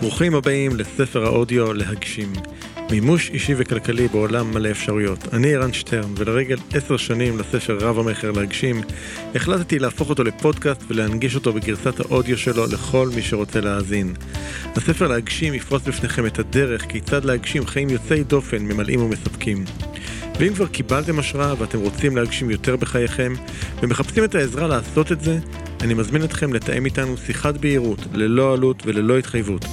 ברוכים 0.00 0.34
הבאים 0.34 0.76
לספר 0.76 1.24
האודיו 1.24 1.72
להגשים. 1.72 2.32
מימוש 2.90 3.30
אישי 3.30 3.54
וכלכלי 3.56 4.08
בעולם 4.08 4.54
מלא 4.54 4.70
אפשרויות. 4.70 5.34
אני 5.34 5.54
ערן 5.54 5.72
שטרן, 5.72 6.12
ולרגל 6.16 6.56
עשר 6.74 6.96
שנים 6.96 7.38
לספר 7.38 7.78
רב 7.80 7.98
המכר 7.98 8.30
להגשים, 8.30 8.80
החלטתי 9.34 9.78
להפוך 9.78 10.10
אותו 10.10 10.24
לפודקאסט 10.24 10.82
ולהנגיש 10.88 11.34
אותו 11.34 11.52
בגרסת 11.52 12.00
האודיו 12.00 12.38
שלו 12.38 12.66
לכל 12.66 13.10
מי 13.14 13.22
שרוצה 13.22 13.60
להאזין. 13.60 14.14
הספר 14.76 15.08
להגשים 15.08 15.54
יפרוס 15.54 15.82
בפניכם 15.82 16.26
את 16.26 16.38
הדרך 16.38 16.82
כיצד 16.88 17.24
להגשים 17.24 17.66
חיים 17.66 17.90
יוצאי 17.90 18.24
דופן, 18.24 18.62
ממלאים 18.62 19.02
ומספקים. 19.02 19.64
ואם 20.38 20.54
כבר 20.54 20.66
קיבלתם 20.66 21.18
השראה 21.18 21.54
ואתם 21.58 21.78
רוצים 21.78 22.16
להגשים 22.16 22.50
יותר 22.50 22.76
בחייכם, 22.76 23.32
ומחפשים 23.82 24.24
את 24.24 24.34
העזרה 24.34 24.68
לעשות 24.68 25.12
את 25.12 25.20
זה, 25.20 25.38
אני 25.80 25.94
מזמין 25.94 26.24
אתכם 26.24 26.52
לתאם 26.52 26.84
איתנו 26.84 27.16
שיחת 27.16 27.56
בהירות, 27.56 27.98
ללא 28.12 28.52
עלות 28.52 28.82
וללא 28.86 29.18
התחייבות. 29.18 29.64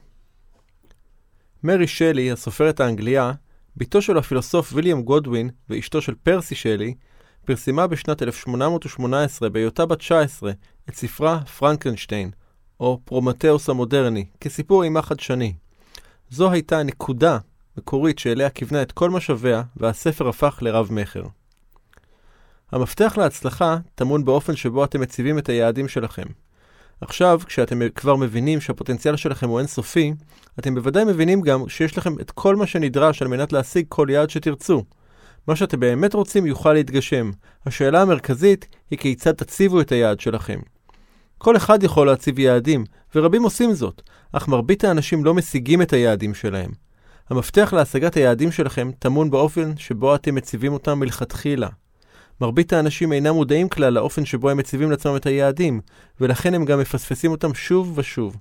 מרי 1.62 1.86
שלי, 1.86 2.30
הסופרת 2.30 2.80
האנגליה, 2.80 3.32
בתו 3.76 4.02
של 4.02 4.18
הפילוסוף 4.18 4.72
ויליאם 4.72 5.02
גודווין 5.02 5.50
ואשתו 5.68 6.02
של 6.02 6.14
פרסי 6.22 6.54
שלי, 6.54 6.94
פרסמה 7.44 7.86
בשנת 7.86 8.22
1818, 8.22 9.48
בהיותה 9.50 9.86
בת 9.86 9.98
19, 9.98 10.52
את 10.88 10.94
ספרה 10.94 11.40
פרנקנשטיין, 11.44 12.30
או 12.80 13.00
פרומטאוס 13.04 13.68
המודרני, 13.68 14.24
כסיפור 14.40 14.84
אימה 14.84 15.02
חדשני. 15.02 15.54
זו 16.32 16.50
הייתה 16.50 16.78
הנקודה 16.78 17.38
מקורית 17.78 18.18
שאליה 18.18 18.50
כיוונה 18.50 18.82
את 18.82 18.92
כל 18.92 19.10
משאביה, 19.10 19.62
והספר 19.76 20.28
הפך 20.28 20.58
לרב-מכר. 20.62 21.22
המפתח 22.72 23.14
להצלחה 23.18 23.76
טמון 23.94 24.24
באופן 24.24 24.56
שבו 24.56 24.84
אתם 24.84 25.00
מציבים 25.00 25.38
את 25.38 25.48
היעדים 25.48 25.88
שלכם. 25.88 26.22
עכשיו, 27.00 27.40
כשאתם 27.46 27.88
כבר 27.94 28.16
מבינים 28.16 28.60
שהפוטנציאל 28.60 29.16
שלכם 29.16 29.48
הוא 29.48 29.58
אינסופי, 29.58 30.14
אתם 30.58 30.74
בוודאי 30.74 31.04
מבינים 31.04 31.40
גם 31.40 31.68
שיש 31.68 31.98
לכם 31.98 32.20
את 32.20 32.30
כל 32.30 32.56
מה 32.56 32.66
שנדרש 32.66 33.22
על 33.22 33.28
מנת 33.28 33.52
להשיג 33.52 33.86
כל 33.88 34.06
יעד 34.10 34.30
שתרצו. 34.30 34.84
מה 35.48 35.56
שאתם 35.56 35.80
באמת 35.80 36.14
רוצים 36.14 36.46
יוכל 36.46 36.72
להתגשם. 36.72 37.30
השאלה 37.66 38.02
המרכזית 38.02 38.66
היא 38.90 38.98
כיצד 38.98 39.32
תציבו 39.32 39.80
את 39.80 39.92
היעד 39.92 40.20
שלכם. 40.20 40.60
כל 41.42 41.56
אחד 41.56 41.82
יכול 41.82 42.06
להציב 42.06 42.38
יעדים, 42.38 42.84
ורבים 43.14 43.42
עושים 43.42 43.74
זאת, 43.74 44.02
אך 44.32 44.48
מרבית 44.48 44.84
האנשים 44.84 45.24
לא 45.24 45.34
משיגים 45.34 45.82
את 45.82 45.92
היעדים 45.92 46.34
שלהם. 46.34 46.70
המפתח 47.30 47.72
להשגת 47.76 48.14
היעדים 48.16 48.52
שלכם 48.52 48.90
טמון 48.98 49.30
באופן 49.30 49.76
שבו 49.76 50.14
אתם 50.14 50.34
מציבים 50.34 50.72
אותם 50.72 50.98
מלכתחילה. 50.98 51.68
מרבית 52.40 52.72
האנשים 52.72 53.12
אינם 53.12 53.34
מודעים 53.34 53.68
כלל 53.68 53.92
לאופן 53.92 54.24
שבו 54.24 54.50
הם 54.50 54.56
מציבים 54.56 54.90
לעצמם 54.90 55.16
את 55.16 55.26
היעדים, 55.26 55.80
ולכן 56.20 56.54
הם 56.54 56.64
גם 56.64 56.80
מפספסים 56.80 57.30
אותם 57.30 57.54
שוב 57.54 57.92
ושוב. 57.98 58.36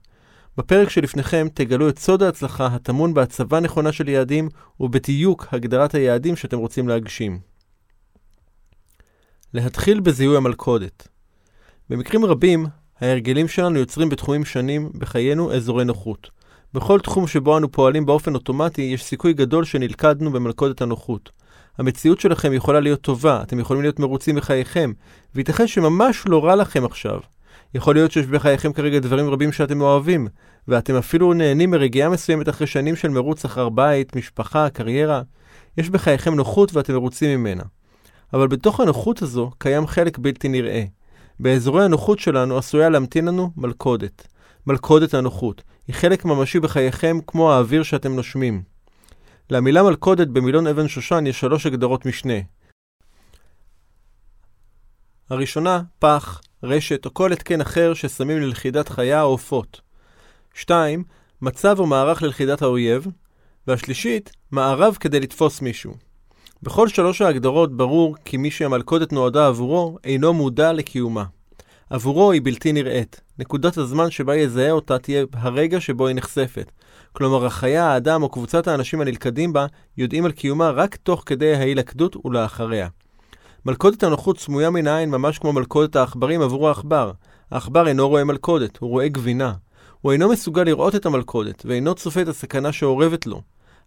בפרק 0.57 0.89
שלפניכם 0.89 1.47
תגלו 1.53 1.89
את 1.89 1.99
סוד 1.99 2.23
ההצלחה 2.23 2.65
הטמון 2.65 3.13
בהצבה 3.13 3.59
נכונה 3.59 3.91
של 3.91 4.09
יעדים 4.09 4.49
ובדיוק 4.79 5.47
הגדרת 5.51 5.95
היעדים 5.95 6.35
שאתם 6.35 6.57
רוצים 6.57 6.87
להגשים. 6.87 7.39
להתחיל 9.53 9.99
בזיהוי 9.99 10.37
המלכודת. 10.37 11.07
במקרים 11.89 12.25
רבים, 12.25 12.65
ההרגלים 13.01 13.47
שלנו 13.47 13.79
יוצרים 13.79 14.09
בתחומים 14.09 14.45
שונים 14.45 14.89
בחיינו 14.97 15.53
אזורי 15.53 15.85
נוחות. 15.85 16.29
בכל 16.73 16.99
תחום 16.99 17.27
שבו 17.27 17.57
אנו 17.57 17.71
פועלים 17.71 18.05
באופן 18.05 18.35
אוטומטי, 18.35 18.81
יש 18.81 19.03
סיכוי 19.03 19.33
גדול 19.33 19.65
שנלכדנו 19.65 20.31
במלכודת 20.31 20.81
הנוחות. 20.81 21.29
המציאות 21.77 22.19
שלכם 22.19 22.53
יכולה 22.53 22.79
להיות 22.79 23.01
טובה, 23.01 23.41
אתם 23.41 23.59
יכולים 23.59 23.81
להיות 23.81 23.99
מרוצים 23.99 24.35
מחייכם, 24.35 24.91
וייתכן 25.35 25.67
שממש 25.67 26.23
לא 26.25 26.45
רע 26.45 26.55
לכם 26.55 26.85
עכשיו. 26.85 27.19
יכול 27.73 27.95
להיות 27.95 28.11
שיש 28.11 28.25
בחייכם 28.25 28.73
כרגע 28.73 28.99
דברים 28.99 29.29
רבים 29.29 29.51
שאתם 29.51 29.81
אוהבים, 29.81 30.27
ואתם 30.67 30.95
אפילו 30.95 31.33
נהנים 31.33 31.71
מרגיעה 31.71 32.09
מסוימת 32.09 32.49
אחרי 32.49 32.67
שנים 32.67 32.95
של 32.95 33.09
מרוץ 33.09 33.45
אחר 33.45 33.69
בית, 33.69 34.15
משפחה, 34.15 34.69
קריירה. 34.69 35.21
יש 35.77 35.89
בחייכם 35.89 36.35
נוחות 36.35 36.75
ואתם 36.75 36.93
מרוצים 36.93 37.39
ממנה. 37.39 37.63
אבל 38.33 38.47
בתוך 38.47 38.79
הנוחות 38.79 39.21
הזו 39.21 39.51
קיים 39.57 39.87
חלק 39.87 40.17
בלתי 40.17 40.47
נראה. 40.47 40.83
באזורי 41.41 41.85
הנוחות 41.85 42.19
שלנו 42.19 42.57
עשויה 42.57 42.89
להמתין 42.89 43.25
לנו 43.25 43.51
מלכודת. 43.57 44.27
מלכודת 44.67 45.13
הנוחות. 45.13 45.63
היא 45.87 45.95
חלק 45.95 46.25
ממשי 46.25 46.59
בחייכם 46.59 47.19
כמו 47.27 47.51
האוויר 47.51 47.83
שאתם 47.83 48.15
נושמים. 48.15 48.63
למילה 49.49 49.83
מלכודת 49.83 50.27
במילון 50.27 50.67
אבן 50.67 50.87
שושן 50.87 51.23
יש 51.27 51.39
שלוש 51.39 51.65
הגדרות 51.65 52.05
משנה. 52.05 52.33
הראשונה, 55.29 55.81
פח, 55.99 56.41
רשת 56.63 57.05
או 57.05 57.13
כל 57.13 57.33
התקן 57.33 57.61
אחר 57.61 57.93
ששמים 57.93 58.41
ללכידת 58.41 58.89
חיה 58.89 59.23
או 59.23 59.29
עופות. 59.29 59.81
2. 60.53 61.03
מצב 61.41 61.79
או 61.79 61.85
מערך 61.85 62.23
ללכידת 62.23 62.61
האויב. 62.61 63.07
והשלישית, 63.67 64.31
מערב 64.51 64.97
כדי 64.99 65.19
לתפוס 65.19 65.61
מישהו. 65.61 66.10
בכל 66.63 66.87
שלוש 66.87 67.21
ההגדרות 67.21 67.77
ברור 67.77 68.15
כי 68.25 68.37
מי 68.37 68.51
שהמלכודת 68.51 69.13
נועדה 69.13 69.47
עבורו 69.47 69.97
אינו 70.03 70.33
מודע 70.33 70.73
לקיומה. 70.73 71.23
עבורו 71.89 72.31
היא 72.31 72.41
בלתי 72.43 72.73
נראית. 72.73 73.21
נקודת 73.39 73.77
הזמן 73.77 74.11
שבה 74.11 74.35
יזהה 74.35 74.71
אותה 74.71 74.99
תהיה 74.99 75.25
הרגע 75.33 75.79
שבו 75.81 76.07
היא 76.07 76.15
נחשפת. 76.15 76.71
כלומר, 77.13 77.45
החיה, 77.45 77.87
האדם 77.87 78.23
או 78.23 78.29
קבוצת 78.29 78.67
האנשים 78.67 79.01
הנלכדים 79.01 79.53
בה 79.53 79.65
יודעים 79.97 80.25
על 80.25 80.31
קיומה 80.31 80.69
רק 80.69 80.95
תוך 80.95 81.23
כדי 81.25 81.55
ההילכדות 81.55 82.25
ולאחריה. 82.25 82.87
מלכודת 83.65 84.03
הנוחות 84.03 84.39
סמויה 84.39 84.69
מן 84.69 84.87
העין 84.87 85.09
ממש 85.09 85.39
כמו 85.39 85.53
מלכודת 85.53 85.95
העכברים 85.95 86.41
עבור 86.41 86.67
העכבר. 86.67 87.11
העכבר 87.51 87.87
אינו 87.87 88.09
רואה 88.09 88.23
מלכודת, 88.23 88.77
הוא 88.77 88.89
רואה 88.89 89.07
גבינה. 89.07 89.53
הוא 90.01 90.11
אינו 90.11 90.29
מסוגל 90.29 90.63
לראות 90.63 90.95
את 90.95 91.05
המלכודת, 91.05 91.63
ואינו 91.65 91.95
צופה 91.95 92.21
את 92.21 92.27
הסכנה 92.27 92.71
שאורבת 92.71 93.25
לו. 93.25 93.41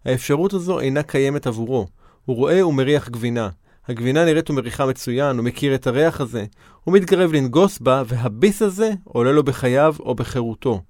האפשרות 0.05 0.53
הזו 0.53 0.79
אינה 0.79 1.03
קיימת 1.03 1.47
עבורו. 1.47 1.87
הוא 2.25 2.35
רואה 2.35 2.67
ומריח 2.67 3.09
גבינה. 3.09 3.49
הגבינה 3.87 4.25
נראית 4.25 4.49
ומריחה 4.49 4.85
מצוין, 4.85 5.37
הוא 5.37 5.45
מכיר 5.45 5.75
את 5.75 5.87
הריח 5.87 6.21
הזה. 6.21 6.45
הוא 6.83 6.93
מתקרב 6.93 7.31
לנגוס 7.31 7.79
בה, 7.79 8.03
והביס 8.07 8.61
הזה 8.61 8.91
עולה 9.03 9.31
לו 9.31 9.43
בחייו 9.43 9.95
או 9.99 10.15
בחירותו. 10.15 10.81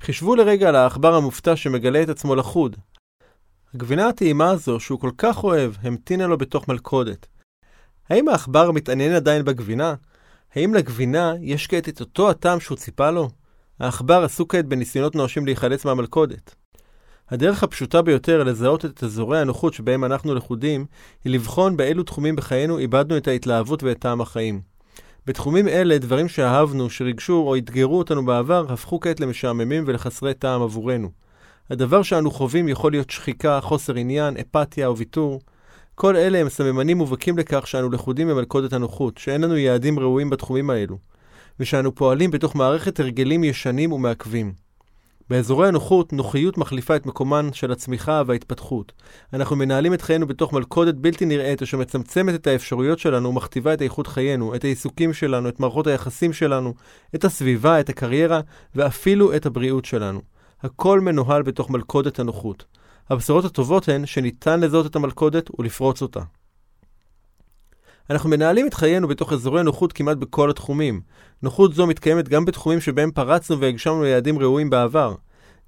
חישבו 0.00 0.36
לרגע 0.36 0.68
על 0.68 0.76
העכבר 0.76 1.14
המופתע 1.14 1.56
שמגלה 1.56 2.02
את 2.02 2.08
עצמו 2.08 2.34
לחוד. 2.34 2.76
הגבינה 3.74 4.08
הטעימה 4.08 4.50
הזו, 4.50 4.80
שהוא 4.80 5.00
כל 5.00 5.10
כך 5.18 5.44
אוהב, 5.44 5.72
המתינה 5.82 6.26
לו 6.26 6.38
בתוך 6.38 6.68
מלכודת. 6.68 7.26
האם 8.08 8.28
העכבר 8.28 8.70
מתעניין 8.70 9.12
עדיין 9.12 9.44
בגבינה? 9.44 9.94
האם 10.54 10.74
לגבינה 10.74 11.34
יש 11.40 11.66
כעת 11.66 11.88
את 11.88 12.00
אותו 12.00 12.30
הטעם 12.30 12.60
שהוא 12.60 12.78
ציפה 12.78 13.10
לו? 13.10 13.28
העכבר 13.80 14.24
עסוק 14.24 14.52
כעת 14.52 14.66
בניסיונות 14.66 15.14
נואשים 15.14 15.46
להיחלץ 15.46 15.84
מהמלכודת. 15.84 16.54
הדרך 17.30 17.62
הפשוטה 17.62 18.02
ביותר 18.02 18.44
לזהות 18.44 18.84
את 18.84 19.04
אזורי 19.04 19.40
הנוחות 19.40 19.74
שבהם 19.74 20.04
אנחנו 20.04 20.34
לכודים, 20.34 20.86
היא 21.24 21.32
לבחון 21.32 21.76
באילו 21.76 22.02
תחומים 22.02 22.36
בחיינו 22.36 22.78
איבדנו 22.78 23.16
את 23.16 23.28
ההתלהבות 23.28 23.82
ואת 23.82 23.98
טעם 23.98 24.20
החיים. 24.20 24.60
בתחומים 25.26 25.68
אלה, 25.68 25.98
דברים 25.98 26.28
שאהבנו, 26.28 26.90
שריגשו 26.90 27.44
או 27.46 27.56
אתגרו 27.56 27.98
אותנו 27.98 28.24
בעבר, 28.24 28.72
הפכו 28.72 29.00
כעת 29.00 29.20
למשעממים 29.20 29.84
ולחסרי 29.86 30.34
טעם 30.34 30.62
עבורנו. 30.62 31.10
הדבר 31.70 32.02
שאנו 32.02 32.30
חווים 32.30 32.68
יכול 32.68 32.92
להיות 32.92 33.10
שחיקה, 33.10 33.60
חוסר 33.60 33.94
עניין, 33.94 34.36
אפתיה 34.36 34.86
או 34.86 34.96
ויתור. 34.96 35.40
כל 35.94 36.16
אלה 36.16 36.38
הם 36.38 36.48
סממנים 36.48 36.98
מובהקים 36.98 37.38
לכך 37.38 37.66
שאנו 37.66 37.90
לכודים 37.90 38.28
במלכודת 38.28 38.72
הנוחות, 38.72 39.18
שאין 39.18 39.40
לנו 39.40 39.56
יעדים 39.56 39.98
ראויים 39.98 40.30
בתחומים 40.30 40.70
האלו, 40.70 40.98
ושאנו 41.60 41.94
פועלים 41.94 42.30
בתוך 42.30 42.56
מערכת 42.56 43.00
הרגלים 43.00 43.44
ישנים 43.44 43.92
ומעכבים. 43.92 44.65
באזורי 45.30 45.68
הנוחות, 45.68 46.12
נוחיות 46.12 46.58
מחליפה 46.58 46.96
את 46.96 47.06
מקומן 47.06 47.52
של 47.52 47.72
הצמיחה 47.72 48.22
וההתפתחות. 48.26 48.92
אנחנו 49.32 49.56
מנהלים 49.56 49.94
את 49.94 50.02
חיינו 50.02 50.26
בתוך 50.26 50.52
מלכודת 50.52 50.94
בלתי 50.94 51.24
נראית, 51.24 51.62
אשר 51.62 51.76
מצמצמת 51.76 52.34
את 52.34 52.46
האפשרויות 52.46 52.98
שלנו 52.98 53.28
ומכתיבה 53.28 53.74
את 53.74 53.82
איכות 53.82 54.06
חיינו, 54.06 54.54
את 54.54 54.64
העיסוקים 54.64 55.12
שלנו, 55.12 55.48
את 55.48 55.60
מערכות 55.60 55.86
היחסים 55.86 56.32
שלנו, 56.32 56.74
את 57.14 57.24
הסביבה, 57.24 57.80
את 57.80 57.88
הקריירה, 57.88 58.40
ואפילו 58.74 59.36
את 59.36 59.46
הבריאות 59.46 59.84
שלנו. 59.84 60.20
הכל 60.62 61.00
מנוהל 61.00 61.42
בתוך 61.42 61.70
מלכודת 61.70 62.18
הנוחות. 62.18 62.64
הבשורות 63.10 63.44
הטובות 63.44 63.88
הן 63.88 64.06
שניתן 64.06 64.60
לזהות 64.60 64.86
את 64.86 64.96
המלכודת 64.96 65.50
ולפרוץ 65.58 66.02
אותה. 66.02 66.20
אנחנו 68.10 68.30
מנהלים 68.30 68.66
את 68.66 68.74
חיינו 68.74 69.08
בתוך 69.08 69.32
אזורי 69.32 69.62
נוחות 69.62 69.92
כמעט 69.92 70.16
בכל 70.16 70.50
התחומים. 70.50 71.00
נוחות 71.42 71.74
זו 71.74 71.86
מתקיימת 71.86 72.28
גם 72.28 72.44
בתחומים 72.44 72.80
שבהם 72.80 73.10
פרצנו 73.10 73.60
והגשמנו 73.60 74.02
ליעדים 74.02 74.38
ראויים 74.38 74.70
בעבר. 74.70 75.14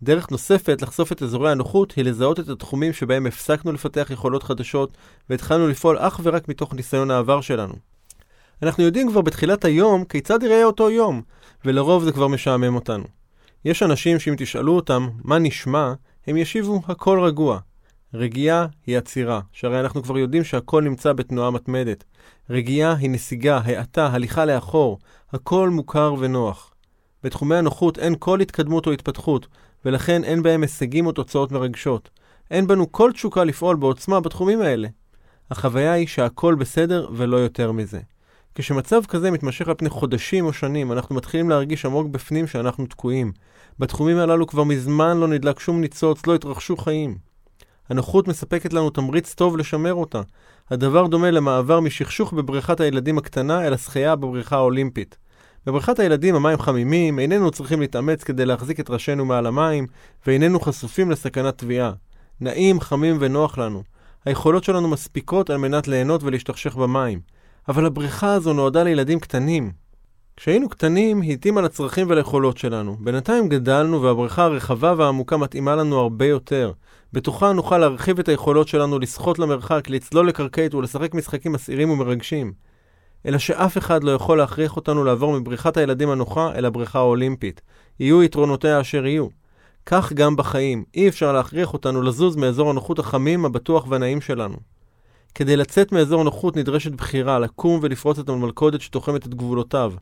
דרך 0.02 0.30
נוספת 0.30 0.82
לחשוף 0.82 1.12
את 1.12 1.22
אזורי 1.22 1.50
הנוחות 1.50 1.92
היא 1.92 2.04
לזהות 2.04 2.40
את 2.40 2.48
התחומים 2.48 2.92
שבהם 2.92 3.26
הפסקנו 3.26 3.72
לפתח 3.72 4.08
יכולות 4.10 4.42
חדשות 4.42 4.96
והתחלנו 5.30 5.68
לפעול 5.68 5.98
אך 5.98 6.20
ורק 6.22 6.48
מתוך 6.48 6.74
ניסיון 6.74 7.10
העבר 7.10 7.40
שלנו. 7.40 7.74
אנחנו 8.62 8.82
יודעים 8.82 9.10
כבר 9.10 9.20
בתחילת 9.20 9.64
היום 9.64 10.04
כיצד 10.04 10.42
ייראה 10.42 10.64
אותו 10.64 10.90
יום, 10.90 11.22
ולרוב 11.64 12.04
זה 12.04 12.12
כבר 12.12 12.28
משעמם 12.28 12.74
אותנו. 12.74 13.04
יש 13.64 13.82
אנשים 13.82 14.18
שאם 14.18 14.34
תשאלו 14.38 14.76
אותם 14.76 15.08
מה 15.24 15.38
נשמע, 15.38 15.92
הם 16.26 16.36
ישיבו 16.36 16.82
הכל 16.88 17.20
רגוע. 17.20 17.58
רגיעה 18.14 18.66
היא 18.86 18.98
עצירה, 18.98 19.40
שהרי 19.52 19.80
אנחנו 19.80 20.02
כבר 20.02 20.18
יודעים 20.18 20.44
שהכל 20.44 20.82
נמצא 20.82 21.12
בתנועה 21.12 21.50
מתמדת. 21.50 22.04
רגיעה 22.50 22.94
היא 22.96 23.10
נסיגה, 23.10 23.60
האטה, 23.64 24.06
הליכה 24.06 24.44
לאחור, 24.44 24.98
הכל 25.32 25.70
מוכר 25.70 26.14
ונוח. 26.18 26.74
בתחומי 27.24 27.56
הנוחות 27.56 27.98
אין 27.98 28.14
כל 28.18 28.40
התקדמות 28.40 28.86
או 28.86 28.92
התפתחות, 28.92 29.46
ולכן 29.84 30.24
אין 30.24 30.42
בהם 30.42 30.62
הישגים 30.62 31.06
או 31.06 31.12
תוצאות 31.12 31.52
מרגשות. 31.52 32.10
אין 32.50 32.66
בנו 32.66 32.92
כל 32.92 33.12
תשוקה 33.12 33.44
לפעול 33.44 33.76
בעוצמה 33.76 34.20
בתחומים 34.20 34.60
האלה. 34.60 34.88
החוויה 35.50 35.92
היא 35.92 36.06
שהכל 36.06 36.54
בסדר 36.54 37.08
ולא 37.12 37.36
יותר 37.36 37.72
מזה. 37.72 38.00
כשמצב 38.54 39.04
כזה 39.08 39.30
מתמשך 39.30 39.68
על 39.68 39.74
פני 39.74 39.88
חודשים 39.88 40.44
או 40.44 40.52
שנים, 40.52 40.92
אנחנו 40.92 41.14
מתחילים 41.14 41.50
להרגיש 41.50 41.84
עמוק 41.84 42.06
בפנים 42.06 42.46
שאנחנו 42.46 42.86
תקועים. 42.86 43.32
בתחומים 43.78 44.16
הללו 44.16 44.46
כבר 44.46 44.64
מזמן 44.64 45.18
לא 45.18 45.28
נדלק 45.28 45.60
שום 45.60 45.80
ניצוץ, 45.80 46.26
לא 46.26 46.34
התרחשו 46.34 46.76
חיים. 46.76 47.27
הנוחות 47.90 48.28
מספקת 48.28 48.72
לנו 48.72 48.90
תמריץ 48.90 49.34
טוב 49.34 49.56
לשמר 49.56 49.94
אותה. 49.94 50.20
הדבר 50.70 51.06
דומה 51.06 51.30
למעבר 51.30 51.80
משכשוך 51.80 52.32
בבריכת 52.32 52.80
הילדים 52.80 53.18
הקטנה 53.18 53.66
אל 53.66 53.72
השחייה 53.72 54.16
בבריכה 54.16 54.56
האולימפית. 54.56 55.16
בבריכת 55.66 55.98
הילדים 55.98 56.34
המים 56.34 56.58
חמימים, 56.58 57.18
איננו 57.18 57.50
צריכים 57.50 57.80
להתאמץ 57.80 58.24
כדי 58.24 58.46
להחזיק 58.46 58.80
את 58.80 58.90
ראשינו 58.90 59.24
מעל 59.24 59.46
המים, 59.46 59.86
ואיננו 60.26 60.60
חשופים 60.60 61.10
לסכנת 61.10 61.56
טביעה. 61.56 61.92
נעים, 62.40 62.80
חמים 62.80 63.16
ונוח 63.20 63.58
לנו. 63.58 63.82
היכולות 64.24 64.64
שלנו 64.64 64.88
מספיקות 64.88 65.50
על 65.50 65.56
מנת 65.56 65.88
ליהנות 65.88 66.22
ולהשתכשך 66.22 66.76
במים. 66.76 67.20
אבל 67.68 67.86
הבריכה 67.86 68.32
הזו 68.32 68.52
נועדה 68.52 68.82
לילדים 68.82 69.20
קטנים. 69.20 69.72
כשהיינו 70.38 70.68
קטנים, 70.68 71.22
התאימה 71.22 71.60
לצרכים 71.60 72.06
וליכולות 72.10 72.58
שלנו. 72.58 72.96
בינתיים 73.00 73.48
גדלנו 73.48 74.02
והבריכה 74.02 74.44
הרחבה 74.44 74.94
והעמוקה 74.96 75.36
מתאימה 75.36 75.76
לנו 75.76 75.98
הרבה 75.98 76.26
יותר. 76.26 76.72
בתוכה 77.12 77.52
נוכל 77.52 77.78
להרחיב 77.78 78.18
את 78.18 78.28
היכולות 78.28 78.68
שלנו 78.68 78.98
לשחות 78.98 79.38
למרחק, 79.38 79.90
לצלול 79.90 80.28
לקרקעית 80.28 80.74
ולשחק 80.74 81.14
משחקים 81.14 81.52
מסעירים 81.52 81.90
ומרגשים. 81.90 82.52
אלא 83.26 83.38
שאף 83.38 83.78
אחד 83.78 84.04
לא 84.04 84.10
יכול 84.10 84.38
להכריח 84.38 84.76
אותנו 84.76 85.04
לעבור 85.04 85.40
מבריכת 85.40 85.76
הילדים 85.76 86.10
הנוחה 86.10 86.52
אל 86.54 86.64
הבריכה 86.64 86.98
האולימפית. 86.98 87.60
יהיו 88.00 88.22
יתרונותיה 88.22 88.80
אשר 88.80 89.06
יהיו. 89.06 89.26
כך 89.86 90.12
גם 90.12 90.36
בחיים, 90.36 90.84
אי 90.94 91.08
אפשר 91.08 91.32
להכריח 91.32 91.72
אותנו 91.72 92.02
לזוז 92.02 92.36
מאזור 92.36 92.70
הנוחות 92.70 92.98
החמים, 92.98 93.44
הבטוח 93.44 93.86
והנעים 93.88 94.20
שלנו. 94.20 94.56
כדי 95.34 95.56
לצאת 95.56 95.92
מאזור 95.92 96.20
הנוחות 96.20 96.56
נדרשת 96.56 96.92
בחירה, 96.92 97.38
לקום 97.38 97.80
ולפרוץ 97.82 98.18
את 98.18 98.28
המלכודת 98.28 98.80
שתוחמת 98.80 99.26
את 99.26 99.34
גבולותיו, 99.34 99.92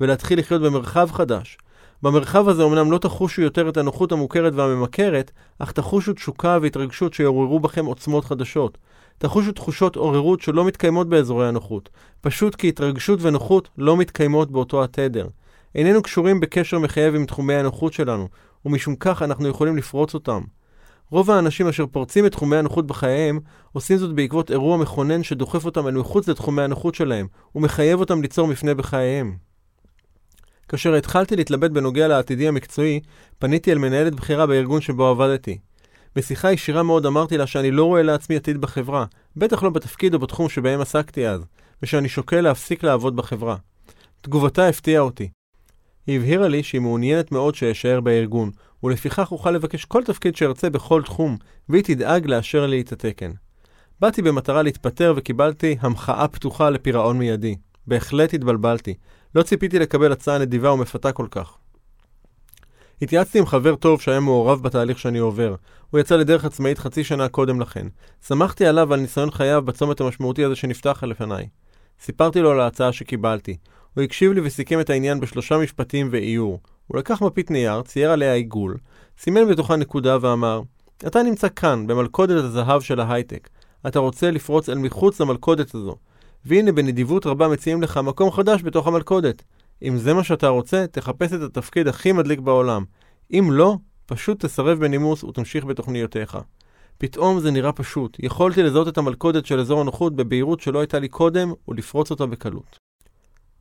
ולהתחיל 0.00 0.38
לחיות 0.38 0.62
במרחב 0.62 1.08
חדש. 1.12 1.58
במרחב 2.02 2.48
הזה 2.48 2.64
אמנם 2.64 2.92
לא 2.92 2.98
תחושו 2.98 3.42
יותר 3.42 3.68
את 3.68 3.76
הנוחות 3.76 4.12
המוכרת 4.12 4.54
והממכרת, 4.54 5.30
אך 5.58 5.72
תחושו 5.72 6.12
תשוקה 6.12 6.58
והתרגשות 6.62 7.14
שיעוררו 7.14 7.60
בכם 7.60 7.86
עוצמות 7.86 8.24
חדשות. 8.24 8.78
תחושו 9.18 9.52
תחושות 9.52 9.96
עוררות 9.96 10.40
שלא 10.40 10.64
מתקיימות 10.64 11.08
באזורי 11.08 11.48
הנוחות, 11.48 11.88
פשוט 12.20 12.54
כי 12.54 12.68
התרגשות 12.68 13.22
ונוחות 13.22 13.68
לא 13.78 13.96
מתקיימות 13.96 14.50
באותו 14.50 14.84
התדר. 14.84 15.26
איננו 15.74 16.02
קשורים 16.02 16.40
בקשר 16.40 16.78
מחייב 16.78 17.14
עם 17.14 17.26
תחומי 17.26 17.54
הנוחות 17.54 17.92
שלנו, 17.92 18.28
ומשום 18.64 18.96
כך 18.96 19.22
אנחנו 19.22 19.48
יכולים 19.48 19.76
לפרוץ 19.76 20.14
אותם. 20.14 20.40
רוב 21.10 21.30
האנשים 21.30 21.68
אשר 21.68 21.86
פורצים 21.86 22.26
את 22.26 22.32
תחומי 22.32 22.56
הנוחות 22.56 22.86
בחייהם, 22.86 23.40
עושים 23.72 23.96
זאת 23.98 24.14
בעקבות 24.14 24.50
אירוע 24.50 24.76
מכונן 24.76 25.22
שדוחף 25.22 25.64
אותם 25.64 25.86
אל 25.86 25.94
מחוץ 25.94 26.28
לתחומי 26.28 26.62
הנוחות 26.62 26.94
שלהם, 26.94 27.26
ומחייב 27.54 28.00
אותם 28.00 28.22
ליצור 28.22 28.48
מפנה 28.48 28.74
בחייהם. 28.74 29.36
כאשר 30.68 30.94
התחלתי 30.94 31.36
להתלבט 31.36 31.70
בנוגע 31.70 32.08
לעתידי 32.08 32.48
המקצועי, 32.48 33.00
פניתי 33.38 33.72
אל 33.72 33.78
מנהלת 33.78 34.14
בכירה 34.14 34.46
בארגון 34.46 34.80
שבו 34.80 35.06
עבדתי. 35.06 35.58
בשיחה 36.16 36.52
ישירה 36.52 36.82
מאוד 36.82 37.06
אמרתי 37.06 37.38
לה 37.38 37.46
שאני 37.46 37.70
לא 37.70 37.84
רואה 37.84 38.02
לעצמי 38.02 38.36
עתיד 38.36 38.60
בחברה, 38.60 39.04
בטח 39.36 39.62
לא 39.62 39.70
בתפקיד 39.70 40.14
או 40.14 40.18
בתחום 40.18 40.48
שבהם 40.48 40.80
עסקתי 40.80 41.28
אז, 41.28 41.40
ושאני 41.82 42.08
שוקל 42.08 42.40
להפסיק 42.40 42.84
לעבוד 42.84 43.16
בחברה. 43.16 43.56
תגובתה 44.20 44.68
הפתיעה 44.68 45.02
אותי. 45.02 45.28
היא 46.06 46.16
הבהירה 46.16 46.48
לי 46.48 46.62
שהיא 46.62 46.80
מעוניינת 46.80 47.32
מאוד 47.32 47.54
שאשאר 47.54 48.00
בארגון, 48.00 48.50
ולפיכך 48.82 49.32
אוכל 49.32 49.50
לבקש 49.50 49.84
כל 49.84 50.04
תפקיד 50.04 50.36
שארצה 50.36 50.70
בכל 50.70 51.02
תחום, 51.02 51.36
והיא 51.68 51.84
תדאג 51.84 52.26
לאשר 52.26 52.66
לי 52.66 52.80
את 52.80 52.92
התקן. 52.92 53.30
באתי 54.00 54.22
במטרה 54.22 54.62
להתפטר 54.62 55.14
וקיבלתי 55.16 55.76
המחאה 55.80 56.28
פתוחה 56.28 56.70
לפירעון 56.70 57.18
מיידי. 57.18 57.56
בהחלט 57.86 58.34
התבלבלתי. 58.34 58.94
לא 59.34 59.42
ציפיתי 59.42 59.78
לקבל 59.78 60.12
הצעה 60.12 60.38
נדיבה 60.38 60.72
ומפתה 60.72 61.12
כל 61.12 61.26
כך. 61.30 61.54
התייעצתי 63.02 63.38
עם 63.38 63.46
חבר 63.46 63.76
טוב 63.76 64.00
שהיה 64.00 64.20
מעורב 64.20 64.62
בתהליך 64.62 64.98
שאני 64.98 65.18
עובר. 65.18 65.54
הוא 65.90 66.00
יצא 66.00 66.16
לדרך 66.16 66.44
עצמאית 66.44 66.78
חצי 66.78 67.04
שנה 67.04 67.28
קודם 67.28 67.60
לכן. 67.60 67.86
שמחתי 68.26 68.66
עליו 68.66 68.86
ועל 68.90 69.00
ניסיון 69.00 69.30
חייו 69.30 69.62
בצומת 69.62 70.00
המשמעותי 70.00 70.44
הזה 70.44 70.56
שנפתח 70.56 71.04
לפניי. 71.04 71.48
סיפרתי 72.00 72.40
לו 72.40 72.50
על 72.50 72.60
ההצעה 72.60 72.92
שקיבלתי. 72.92 73.56
הוא 73.94 74.04
הקשיב 74.04 74.32
לי 74.32 74.40
וסיכם 74.44 74.80
את 74.80 74.90
העניין 74.90 75.20
בשלושה 75.20 75.58
משפטים 75.58 76.08
ואיור. 76.12 76.60
הוא 76.86 76.98
לקח 76.98 77.22
מפית 77.22 77.50
נייר, 77.50 77.82
צייר 77.82 78.10
עליה 78.10 78.34
עיגול, 78.34 78.76
סימן 79.18 79.48
בתוכה 79.48 79.76
נקודה 79.76 80.16
ואמר, 80.20 80.62
אתה 81.06 81.22
נמצא 81.22 81.48
כאן, 81.56 81.86
במלכודת 81.86 82.44
הזהב 82.44 82.80
של 82.80 83.00
ההייטק. 83.00 83.48
אתה 83.86 83.98
רוצה 83.98 84.30
לפרוץ 84.30 84.68
אל 84.68 84.78
מחוץ 84.78 85.20
למלכודת 85.20 85.74
הזו. 85.74 85.96
והנה 86.46 86.72
בנדיבות 86.72 87.26
רבה 87.26 87.48
מציעים 87.48 87.82
לך 87.82 87.96
מקום 87.96 88.30
חדש 88.30 88.62
בתוך 88.62 88.86
המלכודת. 88.86 89.42
אם 89.82 89.96
זה 89.96 90.14
מה 90.14 90.24
שאתה 90.24 90.48
רוצה, 90.48 90.86
תחפש 90.86 91.32
את 91.32 91.40
התפקיד 91.40 91.88
הכי 91.88 92.12
מדליק 92.12 92.40
בעולם. 92.40 92.84
אם 93.32 93.48
לא, 93.52 93.76
פשוט 94.06 94.44
תסרב 94.44 94.78
בנימוס 94.78 95.24
ותמשיך 95.24 95.64
בתוכניותיך. 95.64 96.38
פתאום 96.98 97.40
זה 97.40 97.50
נראה 97.50 97.72
פשוט. 97.72 98.16
יכולתי 98.20 98.62
לזהות 98.62 98.88
את 98.88 98.98
המלכודת 98.98 99.46
של 99.46 99.60
אזור 99.60 99.80
הנוחות 99.80 100.16
בבהירות 100.16 100.60
שלא 100.60 100.78
הייתה 100.78 100.98
לי 100.98 101.08
קודם, 101.08 101.52
ולפרוץ 101.68 102.10
אותה 102.10 102.26
בקלות. 102.26 102.78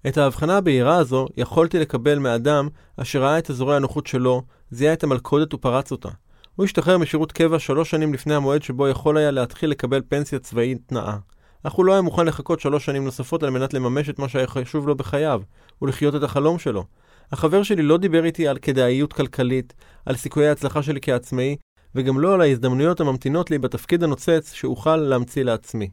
את 0.07 0.17
ההבחנה 0.17 0.57
הבהירה 0.57 0.95
הזו 0.95 1.27
יכולתי 1.37 1.79
לקבל 1.79 2.19
מאדם 2.19 2.67
אשר 2.97 3.23
ראה 3.23 3.39
את 3.39 3.49
אזורי 3.49 3.75
הנוחות 3.75 4.07
שלו, 4.07 4.41
זיהה 4.71 4.93
את 4.93 5.03
המלכודת 5.03 5.53
ופרץ 5.53 5.91
אותה. 5.91 6.09
הוא 6.55 6.65
השתחרר 6.65 6.97
משירות 6.97 7.31
קבע 7.31 7.59
שלוש 7.59 7.89
שנים 7.89 8.13
לפני 8.13 8.35
המועד 8.35 8.63
שבו 8.63 8.87
יכול 8.87 9.17
היה 9.17 9.31
להתחיל 9.31 9.69
לקבל 9.69 10.01
פנסיה 10.09 10.39
צבאית 10.39 10.91
נאה. 10.91 11.17
אך 11.63 11.73
הוא 11.73 11.85
לא 11.85 11.93
היה 11.93 12.01
מוכן 12.01 12.25
לחכות 12.25 12.59
שלוש 12.59 12.85
שנים 12.85 13.05
נוספות 13.05 13.43
על 13.43 13.49
מנת 13.49 13.73
לממש 13.73 14.09
את 14.09 14.19
מה 14.19 14.29
שהיה 14.29 14.47
חשוב 14.47 14.87
לו 14.87 14.95
בחייו, 14.95 15.41
ולחיות 15.81 16.15
את 16.15 16.23
החלום 16.23 16.59
שלו. 16.59 16.85
החבר 17.31 17.63
שלי 17.63 17.83
לא 17.83 17.97
דיבר 17.97 18.25
איתי 18.25 18.47
על 18.47 18.57
כדאיות 18.57 19.13
כלכלית, 19.13 19.73
על 20.05 20.15
סיכויי 20.15 20.47
ההצלחה 20.47 20.83
שלי 20.83 20.99
כעצמאי, 21.01 21.55
וגם 21.95 22.19
לא 22.19 22.33
על 22.33 22.41
ההזדמנויות 22.41 22.99
הממתינות 22.99 23.51
לי 23.51 23.57
בתפקיד 23.57 24.03
הנוצץ 24.03 24.53
שאוכל 24.53 24.95
להמציא 24.95 25.43
לעצמי. 25.43 25.89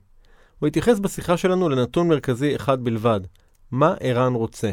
הוא 0.59 0.67
התייחס 0.67 0.99
בשיחה 0.99 1.37
שלנו 1.37 1.69
לנתון 1.69 2.09
מרכזי 2.09 2.57
אחד 2.57 2.85
בלבד, 2.85 3.21
מה 3.71 3.95
ערן 4.00 4.35
רוצה. 4.35 4.71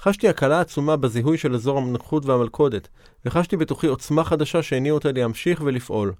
חשתי 0.00 0.28
הקלה 0.28 0.60
עצומה 0.60 0.96
בזיהוי 0.96 1.38
של 1.38 1.54
אזור 1.54 1.78
הנוחות 1.78 2.26
והמלכודת, 2.26 2.88
וחשתי 3.24 3.56
בתוכי 3.56 3.86
עוצמה 3.86 4.24
חדשה 4.24 4.62
שהניעה 4.62 4.94
אותה 4.94 5.12
להמשיך 5.12 5.62
ולפעול. 5.64 6.12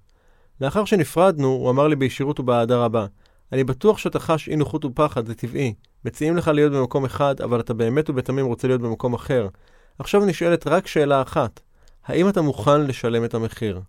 לאחר 0.61 0.85
שנפרדנו, 0.85 1.47
הוא 1.47 1.71
אמר 1.71 1.89
לי 1.89 1.97
בישירות 1.97 2.41
ובאהדה 2.41 2.85
רבה, 2.85 3.07
אני 3.53 3.65
בטוח 3.65 3.99
שאתה 3.99 4.19
חש 4.19 4.49
אי 4.49 4.57
נוחות 4.57 4.85
ופחד, 4.85 5.27
זה 5.27 5.35
טבעי. 5.35 5.75
מציעים 6.05 6.37
לך 6.37 6.49
להיות 6.49 6.73
במקום 6.73 7.05
אחד, 7.05 7.41
אבל 7.41 7.61
אתה 7.61 7.75
באמת 7.75 8.11
ובתמים 8.11 8.47
רוצה 8.47 8.69
להיות 8.69 8.81
במקום 8.81 9.15
אחר. 9.15 9.49
עכשיו 9.99 10.25
נשאלת 10.25 10.67
רק 10.67 10.87
שאלה 10.87 11.23
אחת, 11.23 11.61
האם 12.07 12.29
אתה 12.29 12.43
מוכן 12.43 12.81
לשלם 12.81 13.25
את 13.25 13.35
המחיר? 13.35 13.81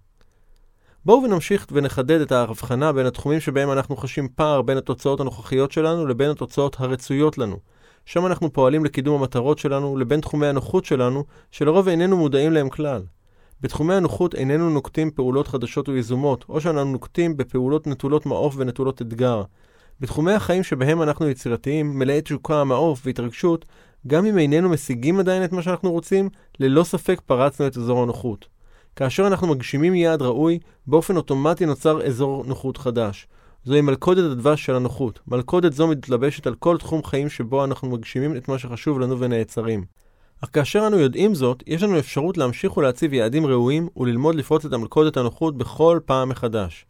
בואו 1.06 1.24
ונמשיך 1.24 1.68
ונחדד 1.72 2.22
את 2.22 2.32
ההבחנה 2.32 2.94
בין 2.94 3.06
התחומים 3.06 3.40
שבהם 3.40 3.72
אנחנו 3.72 3.98
חשים 3.98 4.28
פער 4.36 4.62
בין 4.62 4.78
התוצאות 4.78 5.20
הנוכחיות 5.20 5.72
שלנו 5.72 6.06
לבין 6.06 6.30
התוצאות 6.30 6.76
הרצויות 6.80 7.38
לנו. 7.38 7.58
שם 8.06 8.26
אנחנו 8.26 8.54
פועלים 8.54 8.86
לקידום 8.86 9.22
המטרות 9.22 9.60
שלנו 9.60 9.98
לבין 9.98 10.22
תחומי 10.22 10.48
הנוחות 10.48 10.86
שלנו, 10.86 11.24
שלרוב 11.52 11.88
איננו 11.88 12.18
מודעים 12.18 12.52
להם 12.52 12.70
כלל. 12.70 13.04
בתחומי 13.62 13.94
הנוחות 13.94 14.36
איננו 14.36 14.70
נוקטים 14.70 15.12
פעולות 15.12 15.48
חדשות 15.48 15.90
ויזומות, 15.90 16.46
או 16.50 16.62
שאנחנו 16.62 16.92
נוקטים 16.92 17.38
בפעולות 17.38 17.88
נטולות 17.88 18.26
מעוף 18.26 18.54
ונטולות 18.58 19.02
אתגר. 19.02 19.44
בתחומי 20.00 20.34
החיים 20.34 20.64
שבהם 20.64 21.02
אנחנו 21.02 21.30
יצירתיים, 21.30 22.00
מלאי 22.00 22.22
תשוקה, 22.22 22.64
מעוף 22.64 23.02
והתרגשות, 23.06 23.66
גם 24.08 24.26
אם 24.26 24.38
איננו 24.38 24.70
משיגים 24.70 25.20
עדיין 25.20 25.44
את 25.44 25.52
מה 25.52 25.62
שאנחנו 25.62 25.92
רוצים, 25.92 26.30
ללא 26.60 26.84
ספק 26.84 27.22
פרצנו 27.26 27.68
את 27.68 27.78
אזור 27.78 28.04
הנוחות. 28.04 28.48
כאשר 28.96 29.28
אנחנו 29.28 29.48
מגשימים 29.48 29.96
יעד 29.96 30.22
ראוי, 30.22 30.60
באופן 30.88 31.18
אוטומטי 31.18 31.66
נוצר 31.66 32.08
אזור 32.08 32.44
נוחות 32.48 32.78
חדש. 32.78 33.28
זוהי 33.64 33.82
מלכודת 33.82 34.32
הדבש 34.32 34.66
של 34.66 34.76
הנוחות. 34.76 35.20
מלכודת 35.28 35.74
זו 35.74 35.88
מתלבשת 35.88 36.48
על 36.48 36.56
כל 36.56 36.78
תחום 36.78 37.04
חיים 37.04 37.30
שבו 37.30 37.66
אנחנו 37.66 37.90
מגשימים 37.90 38.38
את 38.38 38.48
מה 38.48 38.60
שחשוב 38.60 39.00
לנו 39.00 39.20
ונעצרים. 39.20 40.01
אך 40.44 40.50
כאשר 40.54 40.88
אנו 40.88 41.00
יודעים 41.00 41.36
זאת, 41.36 41.64
יש 41.68 41.84
לנו 41.84 42.00
אפשרות 42.00 42.38
להמשיך 42.38 42.78
ולהציב 42.78 43.14
יעדים 43.14 43.46
ראויים 43.46 43.88
וללמוד 43.98 44.36
לפרוץ 44.36 44.66
את 44.66 44.74
המלכודת 44.74 45.18
הנוחות 45.18 45.58
בכל 45.58 46.00
פעם 46.06 46.30
מחדש. 46.30 46.86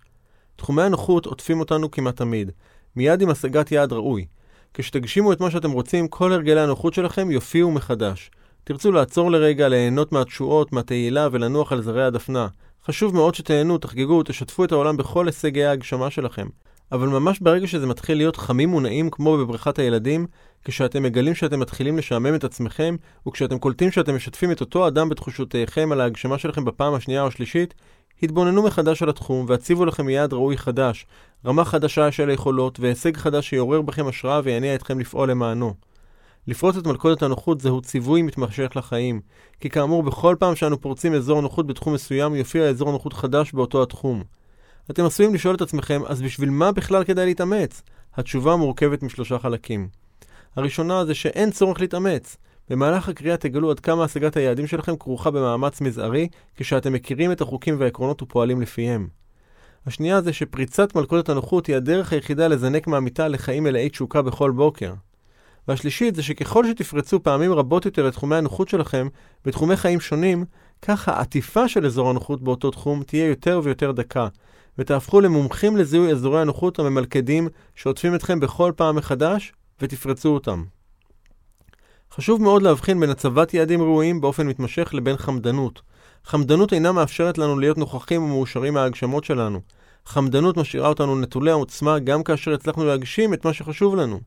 תחומי 0.55 0.81
הנוחות 0.81 1.25
עוטפים 1.25 1.59
אותנו 1.59 1.91
כמעט 1.91 2.15
תמיד, 2.15 2.51
מיד 2.95 3.21
עם 3.21 3.29
השגת 3.29 3.71
יעד 3.71 3.93
ראוי. 3.93 4.25
כשתגשימו 4.73 5.33
את 5.33 5.39
מה 5.39 5.51
שאתם 5.51 5.71
רוצים, 5.71 6.07
כל 6.07 6.33
הרגלי 6.33 6.61
הנוחות 6.61 6.93
שלכם 6.93 7.31
יופיעו 7.31 7.71
מחדש. 7.71 8.31
תרצו 8.63 8.91
לעצור 8.91 9.31
לרגע, 9.31 9.67
ליהנות 9.67 10.11
מהתשואות, 10.11 10.73
מהתהילה 10.73 11.27
ולנוח 11.31 11.71
על 11.71 11.81
זרי 11.81 12.03
הדפנה. 12.03 12.47
חשוב 12.85 13.15
מאוד 13.15 13.35
שתהנו, 13.35 13.77
תחגגו, 13.77 14.23
תשתפו 14.23 14.63
את 14.65 14.71
העולם 14.71 14.97
בכל 14.97 15.25
הישגי 15.25 15.65
ההגשמה 15.65 16.09
שלכם. 16.09 16.47
אבל 16.91 17.07
ממש 17.07 17.39
ברגע 17.39 17.67
שזה 17.67 17.87
מתחיל 17.87 18.17
להיות 18.17 18.35
חמים 18.35 18.73
ונעים 18.73 19.09
כמו 19.09 19.37
בבריכת 19.37 19.79
הילדים, 19.79 20.27
כשאתם 20.65 21.03
מגלים 21.03 21.35
שאתם 21.35 21.59
מתחילים 21.59 21.97
לשעמם 21.97 22.35
את 22.35 22.43
עצמכם, 22.43 22.95
וכשאתם 23.27 23.59
קולטים 23.59 23.91
שאתם 23.91 24.15
משתפים 24.15 24.51
את 24.51 24.61
אותו 24.61 24.87
אדם 24.87 25.09
בתחושותיכם 25.09 25.91
על 25.91 26.01
ההגשמה 26.01 26.37
שלכם 26.37 26.65
בפעם 26.65 26.93
השנייה 26.93 27.21
או 27.21 27.27
השלישית, 27.27 27.73
התבוננו 28.23 28.63
מחדש 28.63 29.03
על 29.03 29.09
התחום 29.09 29.45
והציבו 29.49 29.85
לכם 29.85 30.09
יעד 30.09 30.33
ראוי 30.33 30.57
חדש, 30.57 31.05
רמה 31.45 31.65
חדשה 31.65 32.11
של 32.11 32.29
היכולות 32.29 32.79
והישג 32.79 33.17
חדש 33.17 33.49
שיעורר 33.49 33.81
בכם 33.81 34.07
השראה 34.07 34.41
ויניע 34.43 34.75
אתכם 34.75 34.99
לפעול 34.99 35.31
למענו. 35.31 35.73
לפרוץ 36.47 36.77
את 36.77 36.87
מלכודת 36.87 37.23
הנוחות 37.23 37.61
זהו 37.61 37.81
ציווי 37.81 38.21
מתמשך 38.21 38.71
לחיים, 38.75 39.21
כי 39.59 39.69
כאמור 39.69 40.03
בכל 40.03 40.35
פעם 40.39 40.55
שאנו 40.55 40.81
פורצים 40.81 41.13
אזור 41.13 41.41
נוחות 41.41 41.67
בתחום 41.67 41.93
מסוים 41.93 42.35
יופיע 42.35 42.69
אזור 42.69 42.91
נוחות 42.91 43.13
חדש 43.13 43.51
באותו 43.53 43.83
התחום. 43.83 44.23
אתם 44.91 45.05
עשויים 45.05 45.33
לשאול 45.33 45.55
את 45.55 45.61
עצמכם, 45.61 46.01
אז 46.07 46.21
בשביל 46.21 46.49
מה 46.49 46.71
בכלל 46.71 47.03
כדאי 47.03 47.25
להתאמץ? 47.25 47.81
התשובה 48.15 48.55
מורכבת 48.55 49.03
משלושה 49.03 49.39
חלקים. 49.39 49.87
הראשונה 50.55 51.05
זה 51.05 51.13
שאין 51.13 51.51
צורך 51.51 51.81
להתאמץ. 51.81 52.37
במהלך 52.69 53.09
הקריאה 53.09 53.37
תגלו 53.37 53.71
עד 53.71 53.79
כמה 53.79 54.03
השגת 54.03 54.37
היעדים 54.37 54.67
שלכם 54.67 54.95
כרוכה 54.95 55.31
במאמץ 55.31 55.81
מזערי, 55.81 56.27
כשאתם 56.55 56.93
מכירים 56.93 57.31
את 57.31 57.41
החוקים 57.41 57.75
והעקרונות 57.79 58.21
ופועלים 58.21 58.61
לפיהם. 58.61 59.07
השנייה 59.87 60.21
זה 60.21 60.33
שפריצת 60.33 60.95
מלכודת 60.95 61.29
הנוחות 61.29 61.65
היא 61.65 61.75
הדרך 61.75 62.13
היחידה 62.13 62.47
לזנק 62.47 62.87
מהמיטה 62.87 63.27
לחיים 63.27 63.63
מלאי 63.63 63.89
תשוקה 63.89 64.21
בכל 64.21 64.51
בוקר. 64.51 64.93
והשלישית 65.67 66.15
זה 66.15 66.23
שככל 66.23 66.67
שתפרצו 66.67 67.23
פעמים 67.23 67.53
רבות 67.53 67.85
יותר 67.85 68.07
את 68.07 68.13
תחומי 68.13 68.35
הנוחות 68.35 68.69
שלכם 68.69 69.07
בתחומי 69.45 69.75
חיים 69.75 69.99
שונים, 69.99 70.45
כך 70.81 71.09
העטיפה 71.09 71.67
של 71.67 71.85
אזור 71.85 72.09
הנוחות 72.09 72.41
באותו 72.41 72.71
תחום 72.71 73.03
תהיה 73.03 73.27
יותר 73.27 73.61
ויותר 73.63 73.91
דקה, 73.91 74.27
ותהפכו 74.77 75.21
למומחים 75.21 75.77
לזיהוי 75.77 76.11
אזורי 76.11 76.41
הנוחות 76.41 76.79
הממלכדים 76.79 77.47
שעוטפים 77.75 78.15
אתכם 78.15 78.39
בכל 78.39 78.71
פעם 78.75 78.95
מחדש, 78.95 79.53
ותפרצו 79.81 80.29
אותם. 80.29 80.63
חשוב 82.11 82.41
מאוד 82.41 82.61
להבחין 82.61 82.99
בין 82.99 83.09
הצבת 83.09 83.53
יעדים 83.53 83.81
ראויים 83.81 84.21
באופן 84.21 84.47
מתמשך 84.47 84.93
לבין 84.93 85.17
חמדנות. 85.17 85.81
חמדנות 86.25 86.73
אינה 86.73 86.91
מאפשרת 86.91 87.37
לנו 87.37 87.59
להיות 87.59 87.77
נוכחים 87.77 88.23
ומאושרים 88.23 88.73
מההגשמות 88.73 89.23
שלנו. 89.23 89.61
חמדנות 90.05 90.57
משאירה 90.57 90.87
אותנו 90.87 91.21
נטולי 91.21 91.51
העוצמה 91.51 91.99
גם 91.99 92.23
כאשר 92.23 92.53
הצלחנו 92.53 92.85
להגשים 92.85 93.33
את 93.33 93.45
מה 93.45 93.53
שחשוב 93.53 93.95
לנו. 93.95 94.19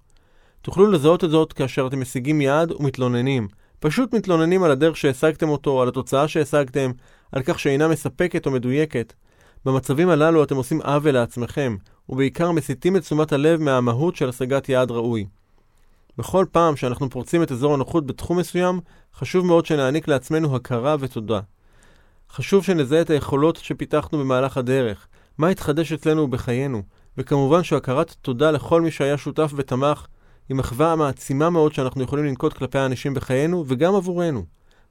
תוכלו 0.62 0.90
לזהות 0.90 1.24
את 1.24 1.30
זאת 1.30 1.52
כאשר 1.52 1.86
אתם 1.86 2.00
משיגים 2.00 2.40
יעד 2.40 2.72
ומתלוננים. 2.72 3.48
פשוט 3.80 4.14
מתלוננים 4.14 4.62
על 4.62 4.70
הדרך 4.70 4.96
שהשגתם 4.96 5.48
אותו, 5.48 5.82
על 5.82 5.88
התוצאה 5.88 6.28
שהשגתם, 6.28 6.90
על 7.32 7.42
כך 7.42 7.58
שאינה 7.58 7.88
מספקת 7.88 8.46
או 8.46 8.50
מדויקת. 8.50 9.12
במצבים 9.64 10.08
הללו 10.08 10.44
אתם 10.44 10.56
עושים 10.56 10.80
עוול 10.82 11.10
לעצמכם, 11.10 11.76
ובעיקר 12.08 12.52
מסיטים 12.52 12.96
את 12.96 13.02
תשומת 13.02 13.32
הלב 13.32 13.60
מהמהות 13.60 14.16
של 14.16 14.28
השגת 14.28 14.68
יעד 14.68 14.90
ראוי. 14.90 15.26
בכל 16.18 16.46
פעם 16.52 16.76
שאנחנו 16.76 17.10
פורצים 17.10 17.42
את 17.42 17.52
אזור 17.52 17.74
הנוחות 17.74 18.06
בתחום 18.06 18.38
מסוים, 18.38 18.80
חשוב 19.14 19.46
מאוד 19.46 19.66
שנעניק 19.66 20.08
לעצמנו 20.08 20.56
הכרה 20.56 20.96
ותודה. 21.00 21.40
חשוב 22.30 22.64
שנזהה 22.64 23.00
את 23.00 23.10
היכולות 23.10 23.56
שפיתחנו 23.56 24.18
במהלך 24.18 24.56
הדרך, 24.56 25.06
מה 25.38 25.48
התחדש 25.48 25.92
אצלנו 25.92 26.28
בחיינו, 26.28 26.82
וכמובן 27.18 27.62
שהכרת 27.62 28.14
תודה 28.22 28.50
לכל 28.50 28.80
מי 28.80 28.90
שהיה 28.90 29.18
שותף 29.18 29.52
ותמך, 29.56 30.06
היא 30.48 30.56
מחווה 30.56 30.96
מעצימה 30.96 31.50
מאוד 31.50 31.74
שאנחנו 31.74 32.02
יכולים 32.02 32.24
לנקוט 32.24 32.52
כלפי 32.52 32.78
האנשים 32.78 33.14
בחיינו 33.14 33.64
וגם 33.68 33.94
עבורנו. 33.94 34.44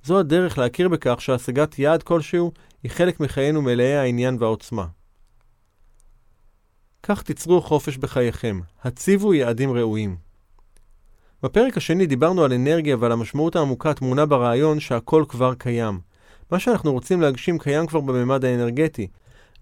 זו 0.03 0.19
הדרך 0.19 0.57
להכיר 0.57 0.89
בכך 0.89 1.15
שהשגת 1.19 1.79
יעד 1.79 2.03
כלשהו 2.03 2.51
היא 2.83 2.91
חלק 2.91 3.19
מחיינו 3.19 3.61
מלאי 3.61 3.95
העניין 3.95 4.37
והעוצמה. 4.39 4.85
כך 7.03 7.23
תיצרו 7.23 7.61
חופש 7.61 7.97
בחייכם, 7.97 8.59
הציבו 8.83 9.33
יעדים 9.33 9.71
ראויים. 9.71 10.15
בפרק 11.43 11.77
השני 11.77 12.05
דיברנו 12.05 12.43
על 12.43 12.53
אנרגיה 12.53 12.97
ועל 12.99 13.11
המשמעות 13.11 13.55
העמוקה 13.55 13.89
הטמונה 13.89 14.25
ברעיון 14.25 14.79
שהכל 14.79 15.25
כבר 15.29 15.53
קיים. 15.53 15.99
מה 16.51 16.59
שאנחנו 16.59 16.91
רוצים 16.91 17.21
להגשים 17.21 17.59
קיים 17.59 17.87
כבר 17.87 17.99
בממד 17.99 18.45
האנרגטי, 18.45 19.07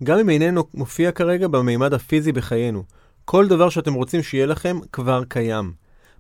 גם 0.04 0.20
אם 0.20 0.30
איננו 0.30 0.64
מופיע 0.74 1.12
כרגע 1.12 1.48
בממד 1.48 1.94
הפיזי 1.94 2.32
בחיינו. 2.32 2.84
כל 3.26 3.48
דבר 3.48 3.70
שאתם 3.70 3.94
רוצים 3.94 4.24
שיהיה 4.24 4.46
לכם 4.46 4.80
כבר 4.92 5.24
קיים. 5.24 5.74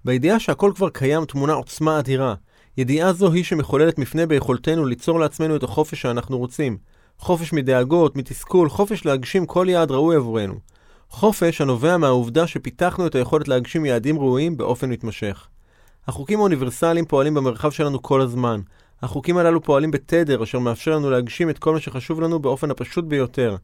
בידיעה 0.05 0.39
שהכל 0.39 0.71
כבר 0.75 0.89
קיים 0.89 1.25
תמונה 1.25 1.53
עוצמה 1.53 1.99
אדירה. 1.99 2.35
ידיעה 2.77 3.13
זו 3.13 3.31
היא 3.31 3.43
שמחוללת 3.43 3.97
מפנה 3.97 4.25
ביכולתנו 4.25 4.85
ליצור 4.85 5.19
לעצמנו 5.19 5.55
את 5.55 5.63
החופש 5.63 6.01
שאנחנו 6.01 6.37
רוצים. 6.37 6.77
חופש 7.17 7.53
מדאגות, 7.53 8.15
מתסכול, 8.15 8.69
חופש 8.69 9.05
להגשים 9.05 9.45
כל 9.45 9.65
יעד 9.69 9.91
ראוי 9.91 10.15
עבורנו. 10.15 10.53
חופש 11.09 11.61
הנובע 11.61 11.97
מהעובדה 11.97 12.47
שפיתחנו 12.47 13.07
את 13.07 13.15
היכולת 13.15 13.47
להגשים 13.47 13.85
יעדים 13.85 14.19
ראויים 14.19 14.57
באופן 14.57 14.89
מתמשך. 14.89 15.47
החוקים 16.07 16.39
האוניברסליים 16.39 17.05
פועלים 17.05 17.33
במרחב 17.33 17.71
שלנו 17.71 18.01
כל 18.01 18.21
הזמן. 18.21 18.61
החוקים 19.01 19.37
הללו 19.37 19.63
פועלים 19.63 19.91
בתדר, 19.91 20.43
אשר 20.43 20.59
מאפשר 20.59 20.95
לנו 20.95 21.09
להגשים 21.09 21.49
את 21.49 21.59
כל 21.59 21.73
מה 21.73 21.79
שחשוב 21.79 22.21
לנו 22.21 22.39
באופן 22.39 22.71
הפשוט 22.71 23.05
ביותר. 23.05 23.55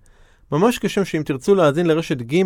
ממש 0.51 0.79
כשם 0.79 1.05
שאם 1.05 1.23
תרצו 1.25 1.55
להאזין 1.55 1.85
לרשת 1.85 2.21
ג', 2.21 2.43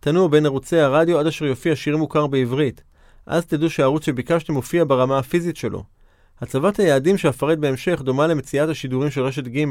תנועו 0.00 0.28
בין 0.28 0.46
ערוצי 0.46 0.78
הרדיו 0.78 1.18
עד 1.18 1.26
אשר 1.26 1.44
יופיע 1.44 1.76
שיר 1.76 1.96
מוכר 1.96 2.26
בעברית. 2.26 2.82
אז 3.26 3.46
תדעו 3.46 3.70
שהערוץ 3.70 4.06
שביקשתם 4.06 4.52
מופיע 4.52 4.84
ברמה 4.84 5.18
הפיזית 5.18 5.56
שלו. 5.56 5.93
הצבת 6.40 6.78
היעדים 6.78 7.18
שאפרט 7.18 7.58
בהמשך 7.58 8.02
דומה 8.04 8.26
למציאת 8.26 8.68
השידורים 8.68 9.10
של 9.10 9.20
רשת 9.20 9.48
ג'. 9.48 9.64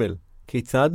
כיצד? 0.48 0.90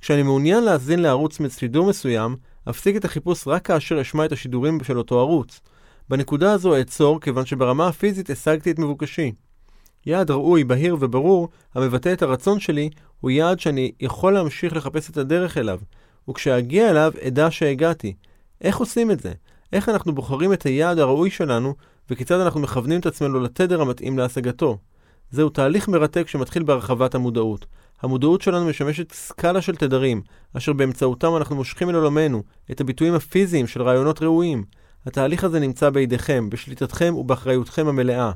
כשאני 0.00 0.22
מעוניין 0.22 0.64
להאזין 0.64 0.98
לערוץ 0.98 1.38
שידור 1.58 1.86
מסוים, 1.86 2.36
אפסיק 2.70 2.96
את 2.96 3.04
החיפוש 3.04 3.48
רק 3.48 3.66
כאשר 3.66 4.00
אשמע 4.00 4.24
את 4.24 4.32
השידורים 4.32 4.84
של 4.84 4.98
אותו 4.98 5.20
ערוץ. 5.20 5.60
בנקודה 6.08 6.52
הזו 6.52 6.74
אעצור, 6.76 7.20
כיוון 7.20 7.46
שברמה 7.46 7.88
הפיזית 7.88 8.30
השגתי 8.30 8.70
את 8.70 8.78
מבוקשי. 8.78 9.32
יעד 10.06 10.30
ראוי, 10.30 10.64
בהיר 10.64 10.96
וברור, 11.00 11.48
המבטא 11.74 12.12
את 12.12 12.22
הרצון 12.22 12.60
שלי, 12.60 12.90
הוא 13.20 13.30
יעד 13.30 13.60
שאני 13.60 13.92
יכול 14.00 14.32
להמשיך 14.32 14.76
לחפש 14.76 15.10
את 15.10 15.16
הדרך 15.16 15.58
אליו, 15.58 15.80
וכשאגיע 16.30 16.90
אליו 16.90 17.12
אדע 17.26 17.50
שהגעתי. 17.50 18.14
איך 18.60 18.76
עושים 18.76 19.10
את 19.10 19.20
זה? 19.20 19.32
איך 19.72 19.88
אנחנו 19.88 20.14
בוחרים 20.14 20.52
את 20.52 20.62
היעד 20.62 20.98
הראוי 20.98 21.30
שלנו, 21.30 21.74
וכיצד 22.10 22.40
אנחנו 22.40 22.60
מכוונים 22.60 23.00
את 23.00 23.06
עצמנו 23.06 23.40
לתדר 23.40 23.80
המתאים 23.80 24.18
להשגתו? 24.18 24.78
זהו 25.30 25.48
תהליך 25.48 25.88
מרתק 25.88 26.28
שמתחיל 26.28 26.62
בהרחבת 26.62 27.14
המודעות. 27.14 27.66
המודעות 28.02 28.42
שלנו 28.42 28.66
משמשת 28.66 29.12
סקאלה 29.12 29.62
של 29.62 29.76
תדרים, 29.76 30.22
אשר 30.56 30.72
באמצעותם 30.72 31.36
אנחנו 31.36 31.56
מושכים 31.56 31.90
אל 31.90 31.94
עולמנו 31.94 32.42
את 32.70 32.80
הביטויים 32.80 33.14
הפיזיים 33.14 33.66
של 33.66 33.82
רעיונות 33.82 34.22
ראויים. 34.22 34.64
התהליך 35.06 35.44
הזה 35.44 35.60
נמצא 35.60 35.90
בידיכם, 35.90 36.50
בשליטתכם 36.50 37.14
ובאחריותכם 37.16 37.88
המלאה. 37.88 38.32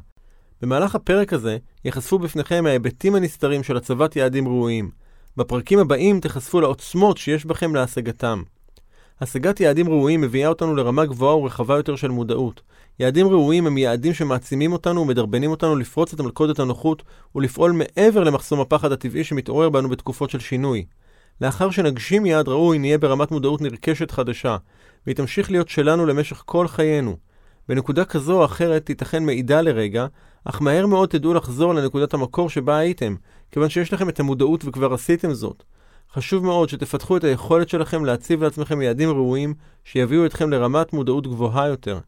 במהלך 0.62 0.94
הפרק 0.94 1.32
הזה 1.32 1.58
ייחשפו 1.84 2.18
בפניכם 2.18 2.64
ההיבטים 2.66 3.14
הנסתרים 3.14 3.62
של 3.62 3.76
הצבת 3.76 4.16
יעדים 4.16 4.48
ראויים. 4.48 4.90
בפרקים 5.36 5.78
הבאים 5.78 6.20
תיחשפו 6.20 6.60
לעוצמות 6.60 7.16
שיש 7.16 7.44
בכם 7.44 7.74
להשגתם. 7.74 8.42
השגת 9.21 9.61
יעדים 9.61 9.88
ראויים 9.88 10.21
מביאה 10.21 10.49
אותנו 10.49 10.75
לרמה 10.75 11.04
גבוהה 11.04 11.37
ורחבה 11.37 11.76
יותר 11.76 11.97
של 11.97 12.11
מודעות. 12.11 12.62
יעדים 12.99 13.28
ראויים 13.28 13.66
הם 13.66 13.78
יעדים 13.78 14.14
שמעצימים 14.14 14.73
אותנו 14.73 15.00
ומדרבנים 15.00 15.50
אותנו 15.50 15.76
לפרוץ 15.76 16.12
את 16.12 16.21
מלכודת 16.21 16.59
הנוחות 16.59 17.02
ולפעול 17.35 17.73
מעבר 17.73 18.25
למחסום 18.25 18.61
הפחד 18.61 18.92
הטבעי 18.92 19.25
שמתעורר 19.25 19.71
בנו 19.71 19.88
בתקופות 19.88 20.30
של 20.30 20.38
שינוי. 20.38 20.85
לאחר 21.40 21.71
שנגשים 21.71 22.26
יעד 22.26 22.49
ראוי, 22.49 22.78
נהיה 22.78 22.99
ברמת 22.99 23.30
מודעות 23.30 23.61
נרכשת 23.61 24.11
חדשה, 24.11 24.56
והיא 25.06 25.16
תמשיך 25.16 25.50
להיות 25.50 25.68
שלנו 25.68 26.06
למשך 26.06 26.42
כל 26.47 26.68
חיינו. 26.68 27.16
בנקודה 27.68 28.04
כזו 28.04 28.40
או 28.40 28.44
אחרת 28.44 28.87
תיתכן 28.87 29.25
מעידה 29.25 29.61
לרגע, 29.61 30.06
אך 30.44 30.62
מהר 30.62 30.87
מאוד 30.87 31.09
תדעו 31.09 31.35
לחזור 31.35 31.75
לנקודת 31.75 32.14
המקור 32.14 32.50
שבה 32.50 32.76
הייתם, 32.76 33.14
כיוון 33.50 33.68
שיש 33.68 33.92
לכם 33.92 34.09
את 34.09 34.21
המודעות 34.21 34.64
וכבר 34.64 34.94
עשיתם 34.94 35.33
זאת. 35.33 35.64
חשוב 36.14 36.44
מאוד 36.44 36.68
שתפתחו 36.68 37.16
את 37.16 37.25
היכולת 37.25 37.68
שלכם 37.68 38.04
להציב 38.04 38.44
לעצמכם 38.44 38.83
יעדים 38.83 39.11
ראויים 39.11 39.54
שיביאו 39.85 40.26
אתכם 40.26 40.50
לרמת 40.50 40.92
מודעות 40.92 41.26
גבוהה 41.26 41.68
יותר. 41.68 41.99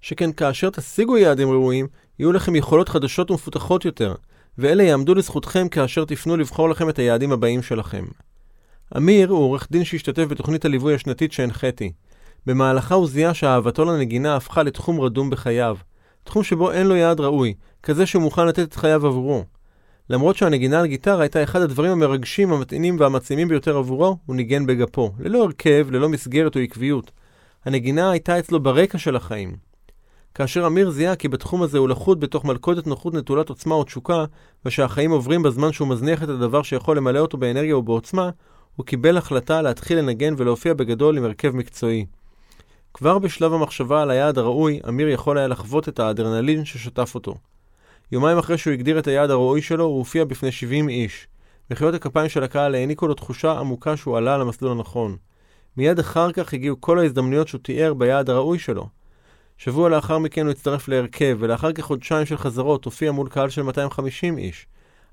שכן 0.00 0.32
כאשר 0.32 0.70
תשיגו 0.70 1.18
יעדים 1.18 1.50
ראויים, 1.50 1.86
יהיו 2.18 2.32
לכם 2.32 2.54
יכולות 2.54 2.88
חדשות 2.88 3.30
ומפותחות 3.30 3.84
יותר, 3.84 4.14
ואלה 4.58 4.82
יעמדו 4.82 5.14
לזכותכם 5.14 5.68
כאשר 5.68 6.04
תפנו 6.04 6.36
לבחור 6.36 6.68
לכם 6.68 6.88
את 6.88 6.98
היעדים 6.98 7.32
הבאים 7.32 7.62
שלכם. 7.62 8.04
אמיר 8.96 9.30
הוא 9.30 9.38
עורך 9.38 9.68
דין 9.70 9.84
שהשתתף 9.84 10.24
בתוכנית 10.24 10.64
הליווי 10.64 10.94
השנתית 10.94 11.32
שהנחיתי. 11.32 11.92
במהלכה 12.46 12.94
הוא 12.94 13.08
זיהה 13.08 13.34
שאהבתו 13.34 13.84
לנגינה 13.84 14.36
הפכה 14.36 14.62
לתחום 14.62 15.00
רדום 15.00 15.30
בחייו. 15.30 15.76
תחום 16.24 16.42
שבו 16.42 16.72
אין 16.72 16.86
לו 16.86 16.96
יעד 16.96 17.20
ראוי, 17.20 17.54
כזה 17.82 18.06
שהוא 18.06 18.22
מוכן 18.22 18.46
לתת 18.46 18.68
את 18.68 18.74
חייו 18.74 19.06
עבורו. 19.06 19.44
למרות 20.10 20.36
שהנגינה 20.36 20.80
על 20.80 20.86
גיטרה 20.86 21.20
הייתה 21.20 21.42
אחד 21.42 21.60
הדברים 21.60 21.92
המרגשים, 21.92 22.52
המתאינים 22.52 22.96
והמעצימים 23.00 23.48
ביותר 23.48 23.76
עבורו, 23.76 24.16
הוא 24.26 24.36
ניגן 24.36 24.66
בגפו, 24.66 25.12
ללא 25.18 25.42
הרכב, 25.42 25.86
ללא 25.90 26.08
מסגרת 26.08 26.56
או 26.56 26.60
עקביות. 26.60 27.10
הנגינה 27.64 28.10
הייתה 28.10 28.38
אצלו 28.38 28.60
ברקע 28.60 28.98
של 28.98 29.16
החיים. 29.16 29.56
כאשר 30.34 30.66
אמיר 30.66 30.90
זיהה 30.90 31.16
כי 31.16 31.28
בתחום 31.28 31.62
הזה 31.62 31.78
הוא 31.78 31.88
לחוד 31.88 32.20
בתוך 32.20 32.44
מלכודת 32.44 32.86
נוחות 32.86 33.14
נטולת 33.14 33.48
עוצמה 33.48 33.74
או 33.74 33.84
תשוקה, 33.84 34.24
ושהחיים 34.64 35.10
עוברים 35.10 35.42
בזמן 35.42 35.72
שהוא 35.72 35.88
מזניח 35.88 36.22
את 36.22 36.28
הדבר 36.28 36.62
שיכול 36.62 36.96
למלא 36.96 37.18
אותו 37.18 37.38
באנרגיה 37.38 37.76
ובעוצמה, 37.76 38.30
הוא 38.76 38.86
קיבל 38.86 39.16
החלטה 39.16 39.62
להתחיל 39.62 39.98
לנגן 39.98 40.34
ולהופיע 40.36 40.74
בגדול 40.74 41.18
עם 41.18 41.24
הרכב 41.24 41.56
מקצועי. 41.56 42.06
כבר 42.94 43.18
בשלב 43.18 43.52
המחשבה 43.52 44.02
על 44.02 44.10
היעד 44.10 44.38
הראוי, 44.38 44.80
אמיר 44.88 45.08
יכול 45.08 45.38
היה 45.38 45.48
לחוות 45.48 45.88
את 45.88 46.00
האדרנלין 46.00 46.64
ששטף 46.64 47.14
אותו. 47.14 47.34
יומיים 48.12 48.38
אחרי 48.38 48.58
שהוא 48.58 48.72
הגדיר 48.72 48.98
את 48.98 49.06
היעד 49.06 49.30
הראוי 49.30 49.62
שלו, 49.62 49.84
הוא 49.84 49.98
הופיע 49.98 50.24
בפני 50.24 50.52
70 50.52 50.88
איש. 50.88 51.26
מחיאות 51.70 51.94
הכפיים 51.94 52.28
של 52.28 52.42
הקהל 52.42 52.74
העניקו 52.74 53.08
לו 53.08 53.14
תחושה 53.14 53.52
עמוקה 53.52 53.96
שהוא 53.96 54.16
עלה 54.16 54.38
למסלול 54.38 54.72
הנכון. 54.72 55.16
מיד 55.76 55.98
אחר 55.98 56.32
כך 56.32 56.52
הגיעו 56.52 56.80
כל 56.80 56.98
ההזדמנויות 56.98 57.48
שהוא 57.48 57.60
תיאר 57.62 57.94
ביעד 57.94 58.30
הראוי 58.30 58.58
שלו. 58.58 58.88
שבוע 59.58 59.88
לאחר 59.88 60.18
מכן 60.18 60.44
הוא 60.46 60.50
הצטרף 60.50 60.88
להרכב, 60.88 61.36
ולאחר 61.40 61.72
כחודשיים 61.72 62.26
של 62.26 62.36
חזרות 62.36 62.84
הופיע 62.84 63.12
מול 63.12 63.28
קהל 63.28 63.48
של 63.48 63.62
250 63.62 64.38
איש. 64.38 64.66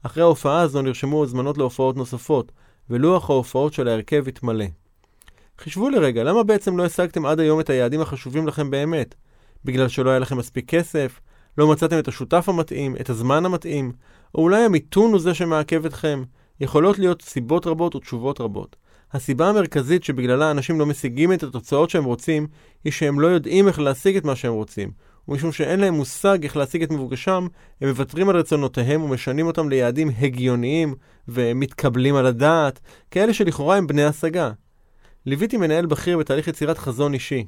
אחרי 0.04 0.24
ההופעה 0.24 0.62
הזו 0.62 0.82
נרשמו 0.82 1.24
הזמנות 1.24 1.58
להופעות 1.58 1.98
נוספות, 1.98 2.52
ולוח 2.90 3.30
ההופעות 3.30 3.74
של 3.74 3.88
ההרכב 3.88 4.28
התמלא. 4.28 4.66
חישבו 5.60 5.90
לרגע, 5.90 6.24
למה 6.24 6.44
בעצם 6.44 6.78
לא 6.78 6.86
השגתם 6.86 7.25
עד 7.25 7.40
היום 7.40 7.60
את 7.60 7.70
היעדים 7.70 8.02
החשובים 8.02 8.48
לכם 8.48 8.70
באמת? 8.70 9.16
בגלל 9.66 9.88
שלא 9.88 10.10
היה 10.10 10.20
לכם 10.20 10.38
מספיק 10.38 10.70
כסף? 10.70 11.20
לא 11.57 11.71
מצאתם 11.71 12.00
את 12.00 12.07
השותף 12.07 12.50
המתאים, 12.50 12.95
את 12.95 13.09
הזמן 13.09 13.45
המתאים? 13.45 13.91
או 14.35 14.41
אולי 14.41 14.63
המיתון 14.63 15.12
הוא 15.12 15.19
זה 15.19 15.33
שמעכב 15.33 15.85
אתכם? 15.85 16.24
יכולות 16.59 17.00
להיות 17.00 17.21
סיבות 17.21 17.67
רבות 17.67 17.95
ותשובות 17.95 18.41
רבות. 18.41 18.75
הסיבה 19.13 19.50
המרכזית 19.50 20.03
שבגללה 20.03 20.51
אנשים 20.51 20.79
לא 20.79 20.85
משיגים 20.85 21.33
את 21.33 21.43
התוצאות 21.43 21.89
שהם 21.89 22.03
רוצים, 22.03 22.47
היא 22.83 22.93
שהם 22.93 23.19
לא 23.19 23.27
יודעים 23.27 23.67
איך 23.67 23.79
להשיג 23.79 24.17
את 24.17 24.25
מה 24.25 24.35
שהם 24.35 24.53
רוצים. 24.53 24.91
ומשום 25.27 25.51
שאין 25.51 25.79
להם 25.79 25.93
מושג 25.93 26.43
איך 26.43 26.57
להשיג 26.57 26.83
את 26.83 26.91
מבוקשם, 26.91 27.47
הם 27.81 27.89
מוותרים 27.89 28.29
על 28.29 28.38
רצונותיהם 28.38 29.03
ומשנים 29.03 29.47
אותם 29.47 29.69
ליעדים 29.69 30.12
הגיוניים 30.19 30.95
ומתקבלים 31.27 32.15
על 32.15 32.25
הדעת, 32.25 32.79
כאלה 33.12 33.33
שלכאורה 33.33 33.77
הם 33.77 33.88
בני 33.88 34.03
השגה. 34.03 34.51
ליוויתי 35.25 35.57
מנהל 35.57 35.85
בכיר 35.85 36.17
בתהליך 36.17 36.47
יצירת 36.47 36.77
חזון 36.77 37.13
אישי. 37.13 37.45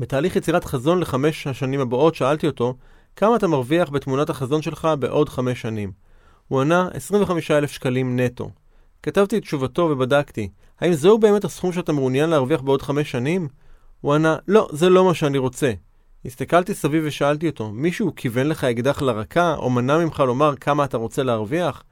בתהליך 0.00 0.36
יצירת 0.36 0.64
חזון 0.64 0.98
לחמש 1.00 1.46
השנים 1.46 1.80
הבאות 1.80 2.14
שאלתי 2.14 2.46
אותו, 2.46 2.74
כמה 3.18 3.36
אתה 3.36 3.48
מרוויח 3.48 3.90
בתמונת 3.90 4.30
החזון 4.30 4.62
שלך 4.62 4.88
בעוד 4.98 5.28
חמש 5.28 5.60
שנים? 5.60 5.92
הוא 6.48 6.60
ענה 6.60 6.88
25,000 6.94 7.70
שקלים 7.70 8.20
נטו. 8.20 8.50
כתבתי 9.02 9.38
את 9.38 9.42
תשובתו 9.42 9.82
ובדקתי, 9.82 10.48
האם 10.80 10.92
זהו 10.92 11.18
באמת 11.18 11.44
הסכום 11.44 11.72
שאתה 11.72 11.92
מעוניין 11.92 12.30
להרוויח 12.30 12.60
בעוד 12.60 12.82
חמש 12.82 13.10
שנים? 13.10 13.48
הוא 14.00 14.14
ענה, 14.14 14.36
לא, 14.48 14.68
זה 14.72 14.88
לא 14.88 15.04
מה 15.04 15.14
שאני 15.14 15.38
רוצה. 15.38 15.72
הסתכלתי 16.24 16.74
סביב 16.74 17.04
ושאלתי 17.06 17.48
אותו, 17.48 17.70
מישהו 17.70 18.12
כיוון 18.16 18.46
לך 18.46 18.64
אקדח 18.64 19.02
לרקה, 19.02 19.54
או 19.54 19.70
מנע 19.70 19.98
ממך 19.98 20.20
לומר 20.20 20.56
כמה 20.56 20.84
אתה 20.84 20.96
רוצה 20.96 21.22
להרוויח? 21.22 21.82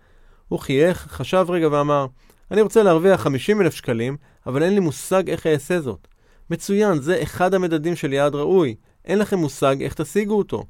הוא 0.49 0.59
חייך, 0.59 1.07
חשב 1.11 1.47
רגע 1.49 1.69
ואמר, 1.73 2.07
אני 2.51 2.61
רוצה 2.61 2.83
להרוויח 2.83 3.21
50 3.21 3.61
אלף 3.61 3.75
שקלים, 3.75 4.17
אבל 4.47 4.63
אין 4.63 4.75
לי 4.75 4.81
מושג 4.81 5.31
איך 5.31 5.47
אעשה 5.47 5.81
זאת. 5.81 6.09
מצוין, 6.51 7.01
זה 7.01 7.23
אחד 7.23 7.55
המדדים 7.55 7.97
של 7.97 8.13
יעד 8.13 8.35
ראוי. 8.35 8.75
אין 9.05 9.19
לכם 9.19 9.39
מושג 9.39 9.83
איך 9.83 9.95
תשיגו 9.95 10.39
אותו. 10.39 10.65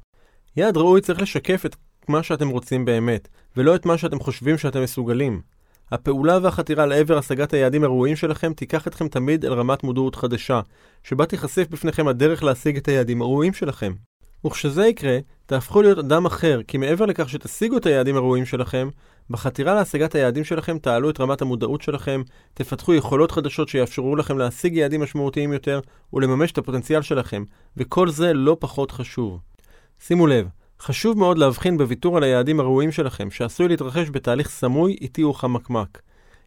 יעד 0.57 0.77
ראוי 0.77 1.01
צריך 1.01 1.21
לשקף 1.21 1.65
את 1.65 1.75
מה 2.07 2.23
שאתם 2.23 2.49
רוצים 2.49 2.85
באמת, 2.85 3.27
ולא 3.57 3.75
את 3.75 3.85
מה 3.85 3.97
שאתם 3.97 4.19
חושבים 4.19 4.57
שאתם 4.57 4.83
מסוגלים. 4.83 5.41
הפעולה 5.91 6.39
והחתירה 6.41 6.85
לעבר 6.85 7.17
השגת 7.17 7.53
היעדים 7.53 7.83
הראויים 7.83 8.15
שלכם 8.15 8.53
תיקח 8.53 8.87
אתכם 8.87 9.07
תמיד 9.07 9.45
אל 9.45 9.53
רמת 9.53 9.83
מודעות 9.83 10.15
חדשה, 10.15 10.61
שבה 11.03 11.25
תיחשף 11.25 11.67
בפניכם 11.69 12.07
הדרך 12.07 12.43
להשיג 12.43 12.77
את 12.77 12.87
היעדים 12.87 13.21
הראויים 13.21 13.53
שלכם. 13.53 13.93
וכשזה 14.45 14.85
יקרה, 14.85 15.17
תהפכו 15.45 15.81
להיות 15.81 15.97
אדם 15.97 16.25
אחר, 16.25 16.61
כי 16.67 16.77
מעבר 16.77 17.05
לכך 17.05 17.29
שתשיגו 17.29 17.77
את 17.77 17.85
היעדים 17.85 18.15
הראויים 18.15 18.45
שלכם, 18.45 18.89
בחתירה 19.29 19.75
להשגת 19.75 20.15
היעדים 20.15 20.43
שלכם 20.43 20.77
תעלו 20.77 21.09
את 21.09 21.19
רמת 21.19 21.41
המודעות 21.41 21.81
שלכם, 21.81 22.21
תפתחו 22.53 22.93
יכולות 22.93 23.31
חדשות 23.31 23.69
שיאפשרו 23.69 24.15
לכם 24.15 24.37
להשיג 24.37 24.75
יעדים 24.75 25.01
משמעותיים 25.01 25.53
יותר 25.53 25.79
ולממש 26.13 26.51
את 26.51 26.57
הפוטנציאל 26.57 27.01
שלכם, 27.01 27.43
וכל 27.77 28.09
זה 28.09 28.33
לא 28.33 28.57
פחות 28.59 28.91
חשוב. 28.91 29.39
שימו 29.99 30.27
לב, 30.27 30.47
חשוב 30.79 31.17
מאוד 31.17 31.37
להבחין 31.37 31.77
בוויתור 31.77 32.17
על 32.17 32.23
היעדים 32.23 32.59
הראויים 32.59 32.91
שלכם, 32.91 33.31
שעשוי 33.31 33.67
להתרחש 33.67 34.09
בתהליך 34.09 34.49
סמוי, 34.49 34.97
איטי 35.01 35.23
וחמקמק. 35.23 36.01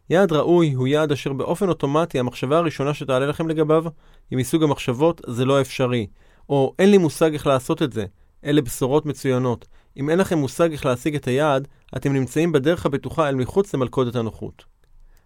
יעד 0.09 0.31
ראוי 0.31 0.73
הוא 0.73 0.87
יעד 0.87 1.11
אשר 1.11 1.33
באופן 1.33 1.69
אוטומטי 1.69 2.19
המחשבה 2.19 2.57
הראשונה 2.57 2.93
שתעלה 2.93 3.25
לכם 3.25 3.47
לגביו 3.47 3.83
היא 4.31 4.39
מסוג 4.39 4.63
המחשבות 4.63 5.21
זה 5.27 5.45
לא 5.45 5.61
אפשרי, 5.61 6.07
או 6.49 6.73
אין 6.79 6.91
לי 6.91 6.97
מושג 6.97 7.33
איך 7.33 7.47
לעשות 7.47 7.81
את 7.81 7.93
זה. 7.93 8.05
אלה 8.45 8.61
בשורות 8.61 9.05
מצוינות. 9.05 9.67
אם 9.97 10.09
אין 10.09 10.19
לכם 10.19 10.37
מושג 10.37 10.71
איך 10.71 10.85
להשיג 10.85 11.15
את 11.15 11.27
היעד, 11.27 11.67
אתם 11.97 12.13
נמצאים 12.13 12.51
בדרך 12.51 12.85
הבטוחה 12.85 13.29
אל 13.29 13.35
מחוץ 13.35 13.73
למלכודת 13.73 14.15
הנוחות. 14.15 14.63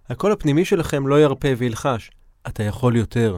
הקול 0.09 0.31
הפנימי 0.31 0.65
שלכם 0.65 1.07
לא 1.07 1.21
ירפה 1.21 1.47
וילחש, 1.57 2.11
אתה 2.47 2.63
יכול 2.63 2.95
יותר. 2.95 3.37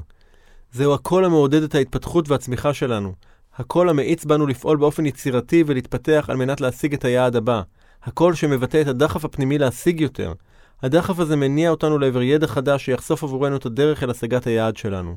זהו 0.72 0.94
הקול 0.94 1.26
המעודד 1.26 1.64
את 1.64 1.76
ההתפתחות 1.76 2.30
והצמיחה 2.30 2.74
שלנו. 2.74 3.14
הקול 3.58 3.90
המאיץ 3.90 4.26
בנו 4.26 4.48
לפעול 4.48 4.78
באופן 4.78 5.06
יצירתי 5.06 5.64
ולהתפתח 5.68 6.26
על 6.28 6.38
מנת 6.38 6.62
להשיג 6.62 6.94
את 6.94 7.06
היעד 7.06 7.36
הבא. 7.36 7.62
הקול 8.04 8.34
שמבטא 8.34 8.82
את 8.82 8.88
הדחף 8.88 9.26
הפנימי 9.26 9.58
להשיג 9.58 10.02
יותר. 10.02 10.34
הדחף 10.84 11.20
הזה 11.20 11.36
מניע 11.36 11.70
אותנו 11.70 12.00
לעבר 12.00 12.22
ידע 12.22 12.48
חדש 12.48 12.86
שיחשוף 12.86 13.24
עבורנו 13.24 13.56
את 13.58 13.66
הדרך 13.66 14.04
אל 14.04 14.10
השגת 14.10 14.48
היעד 14.48 14.78
שלנו. 14.78 15.16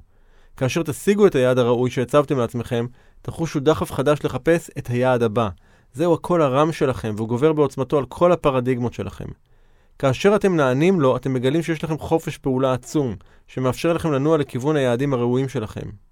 כאשר 0.56 0.82
תשיגו 0.82 1.26
את 1.26 1.34
היעד 1.34 1.58
הראוי 1.58 1.90
שהצבתם 1.90 2.38
לעצמכם, 2.38 2.86
תחושו 3.22 3.60
דחף 3.60 3.92
חדש 3.92 4.18
לחפש 4.24 4.70
את 4.78 4.86
היעד 4.86 5.22
הבא. 5.22 5.48
זהו 5.92 6.14
הקול 6.14 6.42
הרם 6.42 6.72
שלכם, 6.72 7.14
והוא 7.16 7.28
גובר 7.28 7.52
בעוצמתו 7.52 7.98
על 7.98 8.04
כל 8.04 8.32
הפרדיגמות 8.32 8.94
שלכם. 8.94 9.28
כאשר 9.98 10.36
אתם 10.36 10.56
נענים 10.56 11.00
לו, 11.00 11.16
אתם 11.16 11.32
מגלים 11.32 11.62
שיש 11.62 11.84
לכם 11.84 11.98
חופש 11.98 12.38
פעולה 12.38 12.72
עצום, 12.72 13.14
שמאפשר 13.46 13.92
לכם 13.92 14.12
לנוע 14.12 14.38
לכיוון 14.38 14.76
היעדים 14.76 15.14
הראויים 15.14 15.48
שלכם. 15.48 16.09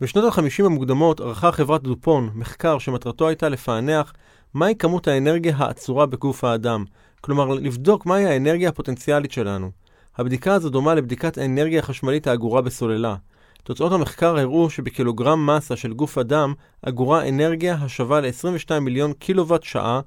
בשנות 0.00 0.24
ה-50 0.24 0.64
המוקדמות 0.64 1.20
ערכה 1.20 1.52
חברת 1.52 1.82
דופון 1.82 2.30
מחקר 2.34 2.78
שמטרתו 2.78 3.28
הייתה 3.28 3.48
לפענח 3.48 4.12
מהי 4.54 4.74
כמות 4.78 5.08
האנרגיה 5.08 5.54
האצורה 5.56 6.06
בגוף 6.06 6.44
האדם, 6.44 6.84
כלומר 7.20 7.46
לבדוק 7.48 8.06
מהי 8.06 8.26
האנרגיה 8.26 8.68
הפוטנציאלית 8.68 9.32
שלנו. 9.32 9.70
הבדיקה 10.16 10.54
הזו 10.54 10.70
דומה 10.70 10.94
לבדיקת 10.94 11.38
האנרגיה 11.38 11.80
החשמלית 11.80 12.26
האגורה 12.26 12.62
בסוללה. 12.62 13.16
תוצאות 13.62 13.92
המחקר 13.92 14.38
הראו 14.38 14.70
שבקילוגרם 14.70 15.46
מסה 15.46 15.76
של 15.76 15.92
גוף 15.92 16.18
אדם 16.18 16.54
אגורה 16.82 17.28
אנרגיה 17.28 17.74
השווה 17.74 18.20
ל-22 18.20 18.80
מיליון 18.80 19.12
קילוואט 19.12 19.62
שעה. 19.62 20.00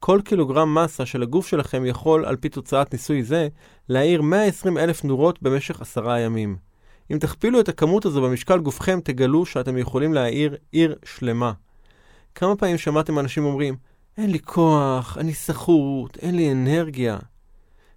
כל 0.00 0.20
קילוגרם 0.24 0.78
מסה 0.78 1.06
של 1.06 1.22
הגוף 1.22 1.46
שלכם 1.46 1.86
יכול, 1.86 2.24
על 2.24 2.36
פי 2.36 2.48
תוצאת 2.48 2.92
ניסוי 2.92 3.22
זה, 3.22 3.48
להאיר 3.88 4.22
120 4.22 4.78
אלף 4.78 5.04
נורות 5.04 5.42
במשך 5.42 5.80
עשרה 5.80 6.20
ימים. 6.20 6.71
אם 7.12 7.18
תכפילו 7.18 7.60
את 7.60 7.68
הכמות 7.68 8.04
הזו 8.04 8.22
במשקל 8.22 8.58
גופכם, 8.58 9.00
תגלו 9.04 9.46
שאתם 9.46 9.78
יכולים 9.78 10.14
להאיר 10.14 10.56
עיר 10.72 10.94
שלמה. 11.04 11.52
כמה 12.34 12.56
פעמים 12.56 12.78
שמעתם 12.78 13.18
אנשים 13.18 13.44
אומרים, 13.44 13.76
אין 14.18 14.30
לי 14.30 14.38
כוח, 14.38 15.18
אני 15.18 15.34
סחוט, 15.34 16.16
אין 16.16 16.36
לי 16.36 16.52
אנרגיה. 16.52 17.18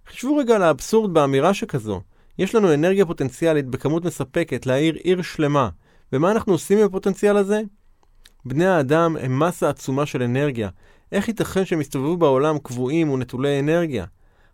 חשבו 0.08 0.36
רגע 0.36 0.56
על 0.56 0.62
האבסורד 0.62 1.14
באמירה 1.14 1.54
שכזו. 1.54 2.00
יש 2.38 2.54
לנו 2.54 2.74
אנרגיה 2.74 3.06
פוטנציאלית 3.06 3.66
בכמות 3.66 4.04
מספקת 4.04 4.66
להאיר 4.66 4.94
עיר 4.94 5.22
שלמה. 5.22 5.68
ומה 6.12 6.30
אנחנו 6.30 6.52
עושים 6.52 6.78
עם 6.78 6.84
הפוטנציאל 6.84 7.36
הזה? 7.36 7.60
בני 8.44 8.66
האדם 8.66 9.16
הם 9.20 9.38
מסה 9.38 9.68
עצומה 9.68 10.06
של 10.06 10.22
אנרגיה. 10.22 10.68
איך 11.12 11.28
ייתכן 11.28 11.64
שהם 11.64 11.80
יסתובבו 11.80 12.16
בעולם 12.16 12.58
קבועים 12.58 13.10
ונטולי 13.10 13.60
אנרגיה? 13.60 14.04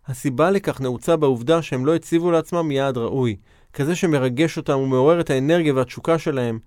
הסיבה 0.07 0.51
לכך 0.51 0.81
נעוצה 0.81 1.15
בעובדה 1.15 1.61
שהם 1.61 1.85
לא 1.85 1.95
הציבו 1.95 2.31
לעצמם 2.31 2.71
יעד 2.71 2.97
ראוי, 2.97 3.35
כזה 3.73 3.95
שמרגש 3.95 4.57
אותם 4.57 4.77
ומעורר 4.77 5.19
את 5.19 5.29
האנרגיה 5.29 5.73
והתשוקה 5.73 6.19
שלהם. 6.19 6.59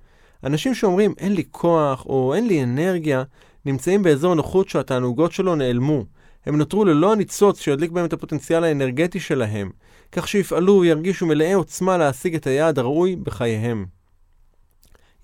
אנשים 0.45 0.75
שאומרים 0.75 1.14
אין 1.19 1.35
לי 1.35 1.45
כוח 1.51 2.07
או 2.07 2.35
אין 2.35 2.47
לי 2.47 2.62
אנרגיה, 2.62 3.23
נמצאים 3.64 4.03
באזור 4.03 4.35
נוחות 4.35 4.69
שהתענוגות 4.69 5.33
שלו 5.33 5.55
נעלמו. 5.55 6.05
הם 6.47 6.57
נותרו 6.57 6.85
ללא 6.85 7.12
הניצוץ 7.12 7.61
שידליק 7.61 7.90
בהם 7.90 8.05
את 8.05 8.12
הפוטנציאל 8.12 8.64
האנרגטי 8.64 9.21
שלהם, 9.21 9.71
כך 10.12 10.29
שיפעלו 10.29 10.79
וירגישו 10.81 11.27
מלאי 11.27 11.53
עוצמה 11.53 11.97
להשיג 11.97 12.35
את 12.35 12.47
היעד 12.47 12.79
הראוי 12.79 13.16
בחייהם. 13.16 13.87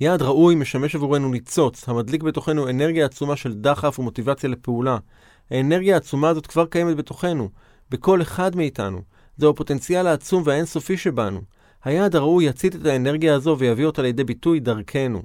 יעד 0.00 0.22
ראוי 0.22 0.54
משמש 0.54 0.94
עבורנו 0.94 1.28
ניצוץ, 1.28 1.88
המדליק 1.88 2.22
בתוכנו 2.22 2.68
אנרגיה 2.68 3.06
עצומה 3.06 3.36
של 3.36 3.54
דחף 3.54 3.98
ומוטיבציה 3.98 4.50
לפעולה. 4.50 4.98
האנרגיה 5.50 5.94
העצומה 5.94 6.28
הזאת 6.28 6.46
כבר 6.46 6.66
קיימת 6.66 6.96
בתוכנו, 6.96 7.48
בכל 7.90 8.22
אחד 8.22 8.56
מאיתנו. 8.56 9.02
זהו 9.36 9.50
הפוטנציאל 9.50 10.06
העצום 10.06 10.42
והאינסופי 10.46 10.96
שבנו. 10.96 11.40
היעד 11.84 12.16
הראוי 12.16 12.44
יצית 12.44 12.76
את 12.76 12.86
האנרגיה 12.86 13.34
הזו 13.34 13.56
ויביא 13.58 13.86
אותה 13.86 14.02
לידי 14.02 14.24
ביטוי 14.24 14.60
דרכנו. 14.60 15.22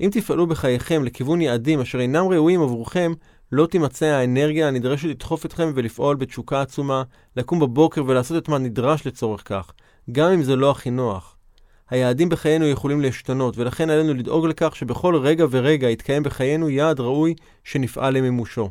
אם 0.00 0.08
תפעלו 0.12 0.46
בחייכם 0.46 1.04
לכיוון 1.04 1.40
יעדים 1.40 1.80
אשר 1.80 2.00
אינם 2.00 2.28
ראויים 2.28 2.62
עבורכם, 2.62 3.12
לא 3.52 3.66
תימצא 3.66 4.06
האנרגיה 4.06 4.68
הנדרשת 4.68 5.08
לדחוף 5.08 5.46
אתכם 5.46 5.72
ולפעול 5.74 6.16
בתשוקה 6.16 6.60
עצומה, 6.60 7.02
לקום 7.36 7.60
בבוקר 7.60 8.02
ולעשות 8.06 8.42
את 8.42 8.48
מה 8.48 8.58
נדרש 8.58 9.06
לצורך 9.06 9.42
כך, 9.44 9.72
גם 10.12 10.30
אם 10.30 10.42
זה 10.42 10.56
לא 10.56 10.70
הכי 10.70 10.90
נוח. 10.90 11.36
היעדים 11.90 12.28
בחיינו 12.28 12.66
יכולים 12.66 13.00
להשתנות, 13.00 13.58
ולכן 13.58 13.90
עלינו 13.90 14.14
לדאוג 14.14 14.46
לכך 14.46 14.76
שבכל 14.76 15.16
רגע 15.16 15.46
ורגע 15.50 15.90
יתקיים 15.90 16.22
בחיינו 16.22 16.70
יעד 16.70 17.00
ראוי 17.00 17.34
שנפעל 17.64 18.16
למימושו. 18.16 18.70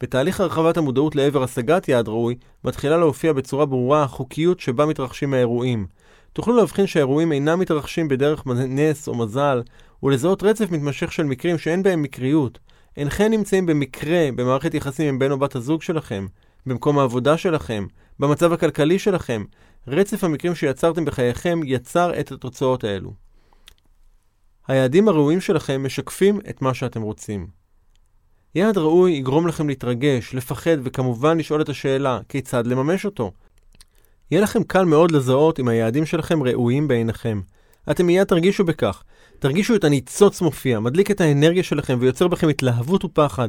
בתהליך 0.00 0.40
הרחבת 0.40 0.76
המודעות 0.76 1.16
לעבר 1.16 1.42
השגת 1.42 1.88
יעד 1.88 2.08
ראוי, 2.08 2.34
מתחילה 2.64 2.96
להופיע 2.96 3.32
בצורה 3.32 3.66
ברורה 3.66 4.02
החוקיות 4.02 4.60
שבה 4.60 4.86
מתרחשים 4.86 5.34
האירועים. 5.34 5.86
תוכלו 6.32 6.56
להבחין 6.56 6.86
שהאירועים 6.86 7.32
אינם 7.32 7.58
מתרחשים 7.58 8.08
בדרך 8.08 8.46
נס 8.46 9.08
או 9.08 9.14
מזל, 9.14 9.62
ולזהות 10.02 10.42
רצף 10.42 10.70
מתמשך 10.70 11.12
של 11.12 11.24
מקרים 11.24 11.58
שאין 11.58 11.82
בהם 11.82 12.02
מקריות. 12.02 12.58
אינכם 12.96 13.24
נמצאים 13.30 13.66
במקרה 13.66 14.28
במערכת 14.36 14.74
יחסים 14.74 15.08
עם 15.08 15.18
בן 15.18 15.30
או 15.30 15.38
בת 15.38 15.56
הזוג 15.56 15.82
שלכם, 15.82 16.26
במקום 16.66 16.98
העבודה 16.98 17.36
שלכם, 17.36 17.86
במצב 18.18 18.52
הכלכלי 18.52 18.98
שלכם. 18.98 19.44
רצף 19.88 20.24
המקרים 20.24 20.54
שיצרתם 20.54 21.04
בחייכם 21.04 21.60
יצר 21.64 22.20
את 22.20 22.32
התוצאות 22.32 22.84
האלו. 22.84 23.12
היעדים 24.68 25.08
הראויים 25.08 25.40
שלכם 25.40 25.84
משקפים 25.86 26.40
את 26.50 26.62
מה 26.62 26.74
שאתם 26.74 27.02
רוצים. 27.02 27.46
יעד 28.54 28.78
ראוי 28.78 29.12
יגרום 29.12 29.46
לכם 29.46 29.68
להתרגש, 29.68 30.34
לפחד 30.34 30.76
וכמובן 30.82 31.38
לשאול 31.38 31.62
את 31.62 31.68
השאלה, 31.68 32.20
כיצד 32.28 32.66
לממש 32.66 33.04
אותו? 33.04 33.32
יהיה 34.30 34.42
לכם 34.42 34.62
קל 34.62 34.84
מאוד 34.84 35.10
לזהות 35.10 35.60
אם 35.60 35.68
היעדים 35.68 36.06
שלכם 36.06 36.42
ראויים 36.42 36.88
בעיניכם. 36.88 37.40
אתם 37.90 38.06
מיד 38.06 38.26
תרגישו 38.26 38.64
בכך. 38.64 39.02
תרגישו 39.38 39.74
את 39.74 39.84
הניצוץ 39.84 40.40
מופיע, 40.40 40.80
מדליק 40.80 41.10
את 41.10 41.20
האנרגיה 41.20 41.62
שלכם 41.62 41.98
ויוצר 42.00 42.28
בכם 42.28 42.48
התלהבות 42.48 43.04
ופחד. 43.04 43.48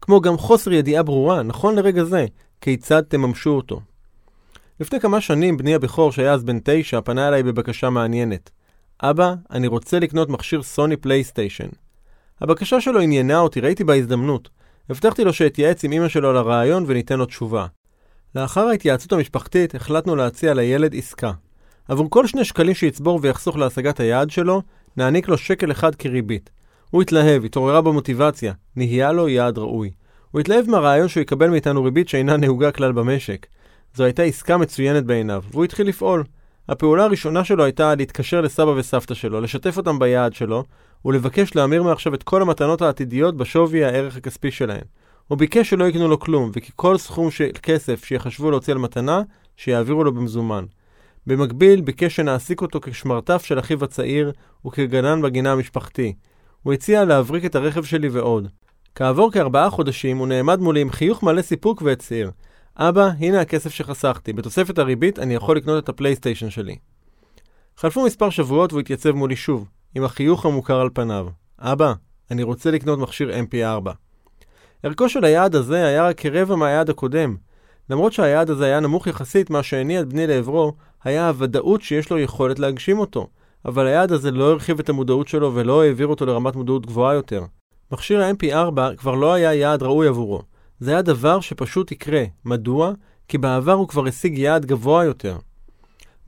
כמו 0.00 0.20
גם 0.20 0.38
חוסר 0.38 0.72
ידיעה 0.72 1.02
ברורה, 1.02 1.42
נכון 1.42 1.76
לרגע 1.76 2.04
זה, 2.04 2.26
כיצד 2.60 3.02
תממשו 3.02 3.50
אותו. 3.50 3.80
לפני 4.80 5.00
כמה 5.00 5.20
שנים 5.20 5.56
בני 5.56 5.74
הבכור, 5.74 6.12
שהיה 6.12 6.32
אז 6.32 6.44
בן 6.44 6.58
תשע, 6.64 7.00
פנה 7.00 7.28
אליי 7.28 7.42
בבקשה 7.42 7.90
מעניינת. 7.90 8.50
אבא, 9.02 9.34
אני 9.50 9.66
רוצה 9.66 9.98
לקנות 9.98 10.28
מכשיר 10.28 10.62
סוני 10.62 10.96
פלייסטיישן. 10.96 11.68
הבקשה 12.40 12.80
שלו 12.80 13.00
עניינה 13.00 13.38
אותי, 13.38 13.60
ראיתי 13.60 13.84
בה 13.84 13.94
הזדמנות. 13.94 14.48
הבטחתי 14.90 15.24
לו 15.24 15.32
שאתייעץ 15.32 15.84
עם 15.84 15.92
אמא 15.92 16.08
שלו 16.08 16.30
על 16.30 16.36
הרעיון 16.36 16.84
וניתן 16.86 17.18
לו 17.18 17.26
תשובה. 17.26 17.66
לאחר 18.34 18.66
ההתייעצות 18.66 19.12
המשפחתית 19.12 19.74
החלטנו 19.74 20.16
להציע 20.16 20.54
לילד 20.54 20.94
עסקה. 20.94 21.32
עבור 21.88 22.10
כל 22.10 22.26
שני 22.26 22.44
שקלים 22.44 22.74
שיצבור 22.74 23.18
ויחסוך 23.22 23.56
להשגת 23.56 24.00
היעד 24.00 24.30
שלו, 24.30 24.62
נעניק 24.96 25.28
לו 25.28 25.38
שקל 25.38 25.70
אחד 25.70 25.94
כריבית. 25.94 26.50
הוא 26.90 27.02
התלהב, 27.02 27.44
התעוררה 27.44 27.80
בו 27.80 27.92
מוטיבציה, 27.92 28.52
נהיה 28.76 29.12
לו 29.12 29.28
יעד 29.28 29.58
ראוי. 29.58 29.90
הוא 30.30 30.40
התלהב 30.40 30.70
מהרעיון 30.70 31.08
שהוא 31.08 31.20
יקבל 31.20 31.50
מאיתנו 31.50 31.84
ריבית 31.84 32.08
שאינה 32.08 32.36
נהוגה 32.36 32.72
כלל 32.72 32.92
במשק. 32.92 33.46
זו 33.94 34.04
הייתה 34.04 34.22
עסקה 34.22 34.56
מצוינת 34.56 35.04
בעיניו, 35.04 35.42
והוא 35.50 35.64
התחיל 35.64 35.88
לפעול. 35.88 36.24
הפעולה 36.68 37.04
הראשונה 37.04 37.44
שלו 37.44 37.64
הייתה 37.64 37.94
להתקשר 37.94 38.40
לסבא 38.40 38.70
וסבתא 38.70 39.14
שלו, 39.14 39.40
לשתף 39.40 39.76
אותם 39.76 39.98
ביעד 39.98 40.34
שלו, 40.34 40.64
ולבקש 41.04 41.56
להמיר 41.56 41.82
מעכשיו 41.82 42.14
את 42.14 42.22
כל 42.22 42.42
המתנות 42.42 42.82
העתידיות 42.82 43.36
בשווי 43.36 43.84
הערך 43.84 44.16
הכספי 44.16 44.50
שלהן. 44.50 44.84
הוא 45.32 45.38
ביקש 45.38 45.70
שלא 45.70 45.84
יקנו 45.84 46.08
לו 46.08 46.18
כלום, 46.18 46.50
וכי 46.54 46.72
כל 46.76 46.98
סכום 46.98 47.30
של 47.30 47.48
כסף 47.62 48.04
שיחשבו 48.04 48.50
להוציא 48.50 48.72
על 48.72 48.78
מתנה, 48.78 49.22
שיעבירו 49.56 50.04
לו 50.04 50.14
במזומן. 50.14 50.64
במקביל, 51.26 51.80
ביקש 51.80 52.16
שנעסיק 52.16 52.62
אותו 52.62 52.80
כשמרטף 52.80 53.44
של 53.44 53.58
אחיו 53.58 53.84
הצעיר 53.84 54.32
וכגנן 54.66 55.22
בגינה 55.22 55.52
המשפחתי. 55.52 56.14
הוא 56.62 56.72
הציע 56.72 57.04
להבריק 57.04 57.44
את 57.44 57.54
הרכב 57.54 57.84
שלי 57.84 58.08
ועוד. 58.08 58.48
כעבור 58.94 59.32
כארבעה 59.32 59.70
חודשים 59.70 60.18
הוא 60.18 60.26
נעמד 60.26 60.60
מולי 60.60 60.80
עם 60.80 60.90
חיוך 60.90 61.22
מלא 61.22 61.42
סיפוק 61.42 61.82
והצהיר 61.82 62.30
אבא, 62.76 63.10
הנה 63.18 63.40
הכסף 63.40 63.70
שחסכתי, 63.70 64.32
בתוספת 64.32 64.78
הריבית 64.78 65.18
אני 65.18 65.34
יכול 65.34 65.56
לקנות 65.56 65.84
את 65.84 65.88
הפלייסטיישן 65.88 66.50
שלי. 66.50 66.76
חלפו 67.76 68.04
מספר 68.04 68.30
שבועות 68.30 68.72
והוא 68.72 68.80
התייצב 68.80 69.10
מולי 69.10 69.36
שוב, 69.36 69.68
עם 69.94 70.04
החיוך 70.04 70.46
המוכר 70.46 70.80
על 70.80 70.88
פניו. 70.94 71.26
אבא, 71.58 71.92
אני 72.30 72.42
רוצה 72.42 72.70
לקנות 72.70 72.98
מכשיר 72.98 73.30
MP4. 73.30 73.92
ערכו 74.82 75.08
של 75.08 75.24
היעד 75.24 75.54
הזה 75.54 75.86
היה 75.86 76.06
רק 76.06 76.20
כרבע 76.20 76.56
מהיעד 76.56 76.90
הקודם. 76.90 77.36
למרות 77.90 78.12
שהיעד 78.12 78.50
הזה 78.50 78.64
היה 78.64 78.80
נמוך 78.80 79.06
יחסית, 79.06 79.50
מה 79.50 79.62
שהניע 79.62 80.00
את 80.00 80.08
בני 80.08 80.26
לעברו 80.26 80.72
היה 81.04 81.28
הוודאות 81.28 81.82
שיש 81.82 82.10
לו 82.10 82.18
יכולת 82.18 82.58
להגשים 82.58 82.98
אותו. 82.98 83.26
אבל 83.64 83.86
היעד 83.86 84.12
הזה 84.12 84.30
לא 84.30 84.50
הרחיב 84.50 84.78
את 84.78 84.88
המודעות 84.88 85.28
שלו 85.28 85.54
ולא 85.54 85.82
העביר 85.82 86.06
אותו 86.06 86.26
לרמת 86.26 86.56
מודעות 86.56 86.86
גבוהה 86.86 87.14
יותר. 87.14 87.44
מכשיר 87.92 88.22
ה-MP4 88.22 88.96
כבר 88.96 89.14
לא 89.14 89.32
היה 89.32 89.54
יעד 89.54 89.82
ראוי 89.82 90.08
עבורו. 90.08 90.42
זה 90.80 90.90
היה 90.90 91.02
דבר 91.02 91.40
שפשוט 91.40 91.92
יקרה. 91.92 92.24
מדוע? 92.44 92.92
כי 93.28 93.38
בעבר 93.38 93.72
הוא 93.72 93.88
כבר 93.88 94.06
השיג 94.06 94.38
יעד 94.38 94.66
גבוה 94.66 95.04
יותר. 95.04 95.36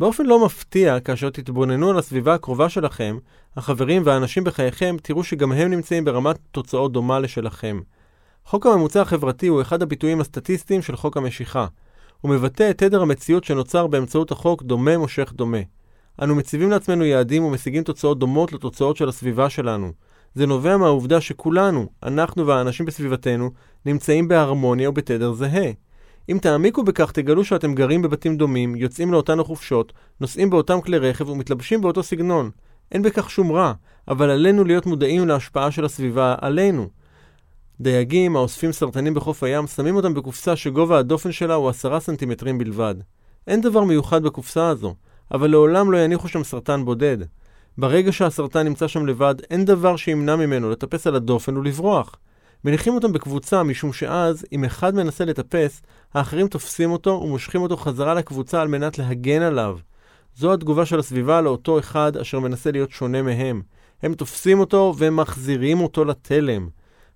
באופן 0.01 0.27
לא 0.27 0.45
מפתיע, 0.45 1.01
כאשר 1.01 1.31
תתבוננו 1.31 1.91
על 1.91 1.99
הסביבה 1.99 2.35
הקרובה 2.35 2.69
שלכם, 2.69 3.19
החברים 3.57 4.03
והאנשים 4.05 4.45
בחייכם, 4.45 4.97
תראו 5.03 5.25
שגם 5.25 5.53
הם 5.53 5.71
נמצאים 5.71 6.05
ברמת 6.05 6.37
תוצאות 6.51 6.93
דומה 6.93 7.19
לשלכם. 7.19 7.81
חוק 8.47 8.67
הממוצע 8.67 9.03
החברתי 9.03 9.47
הוא 9.47 9.63
אחד 9.63 9.83
הביטויים 9.83 10.21
הסטטיסטיים 10.21 10.83
של 10.83 10.97
חוק 10.97 11.17
המשיכה. 11.17 11.67
הוא 12.21 12.31
מבטא 12.31 12.71
את 12.71 12.79
תדר 12.79 13.03
המציאות 13.03 13.45
שנוצר 13.45 13.87
באמצעות 13.87 14.33
החוק 14.33 14.63
דומה 14.63 14.99
מושך 14.99 15.33
דומה. 15.37 15.59
אנו 16.23 16.35
מציבים 16.35 16.71
לעצמנו 16.71 17.05
יעדים 17.05 17.45
ומשיגים 17.45 17.83
תוצאות 17.83 18.19
דומות 18.19 18.53
לתוצאות 18.53 18.97
של 18.97 19.09
הסביבה 19.09 19.51
שלנו. 19.51 19.93
זה 20.35 20.47
נובע 20.47 20.77
מהעובדה 20.77 21.21
שכולנו, 21.21 21.87
אנחנו 22.03 22.47
והאנשים 22.47 22.87
בסביבתנו, 22.87 23.51
נמצאים 23.87 24.29
בהרמוניה 24.29 24.89
ובתדר 24.89 25.33
זהה. 25.33 25.71
אם 26.29 26.39
תעמיקו 26.43 26.85
בכך 26.85 27.13
תגלו 27.13 27.45
שאתם 27.45 27.75
גרים 27.75 28.03
בבתים 28.03 28.37
דומים, 28.37 28.77
יוצאים 28.77 29.13
לאותן 29.13 29.41
החופשות, 29.41 29.93
נוסעים 30.21 30.51
באותם 30.51 30.81
כלי 30.81 30.99
רכב 30.99 31.29
ומתלבשים 31.29 31.81
באותו 31.81 32.03
סגנון. 32.03 32.51
אין 32.93 33.03
בכך 33.03 33.31
שום 33.31 33.53
רע, 33.53 33.73
אבל 34.09 34.31
עלינו 34.31 34.65
להיות 34.65 34.87
מודעים 34.87 35.29
להשפעה 35.29 35.71
של 35.71 35.85
הסביבה 35.85 36.35
עלינו. 36.41 36.89
דייגים 37.81 38.37
האוספים 38.37 38.73
סרטנים 38.73 39.15
בחוף 39.15 39.43
הים 39.43 39.67
שמים 39.67 39.97
אותם 39.97 40.15
בקופסה 40.15 40.57
שגובה 40.57 40.99
הדופן 40.99 41.33
שלה 41.33 41.55
הוא 41.55 41.69
עשרה 41.69 42.01
סנטימטרים 42.01 42.59
בלבד. 42.59 42.95
אין 43.47 43.61
דבר 43.61 43.85
מיוחד 43.85 44.23
בקופסה 44.23 44.69
הזו, 44.69 44.95
אבל 45.33 45.51
לעולם 45.51 45.93
לא 45.93 45.99
יניחו 45.99 46.29
שם 46.29 46.45
סרטן 46.45 46.85
בודד. 46.85 47.19
ברגע 47.79 48.13
שהסרטן 48.13 48.67
נמצא 48.67 48.89
שם 48.89 49.07
לבד, 49.07 49.35
אין 49.51 49.65
דבר 49.65 49.97
שימנע 49.97 50.37
ממנו 50.37 50.71
לטפס 50.71 51.07
על 51.07 51.15
הדופן 51.17 51.57
ולברוח. 51.57 52.17
מניחים 52.65 52.95
אותם 52.95 53.13
בקבוצה 53.13 53.63
משום 53.63 53.93
שאז, 53.93 54.47
אם 54.53 54.65
אחד 54.65 54.95
מנסה 54.95 55.25
לטפס, 55.25 55.83
האחרים 56.15 56.49
תופסים 56.49 56.91
אותו 56.91 57.21
ומושכים 57.25 57.63
אותו 57.63 57.77
חזרה 57.77 58.15
לקבוצה 58.15 58.63
על 58.63 58.69
מנת 58.69 58.99
להגן 58.99 59.43
עליו. 59.43 59.79
זו 60.37 60.53
התגובה 60.53 60.87
של 60.87 60.99
הסביבה 60.99 61.41
לאותו 61.41 61.79
אחד 61.79 62.17
אשר 62.17 62.41
מנסה 62.41 62.71
להיות 62.71 62.91
שונה 62.91 63.23
מהם. 63.23 63.63
הם 64.03 64.15
תופסים 64.15 64.61
אותו 64.61 64.95
ומחזירים 64.99 65.81
אותו 65.81 66.05
לתלם. 66.05 66.69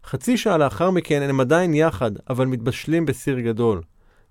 חצי 0.09 0.37
שעה 0.37 0.59
לאחר 0.59 0.91
מכן 0.91 1.23
הם 1.23 1.41
עדיין 1.41 1.75
יחד, 1.75 2.11
אבל 2.31 2.47
מתבשלים 2.47 3.07
בסיר 3.07 3.41
גדול. 3.41 3.83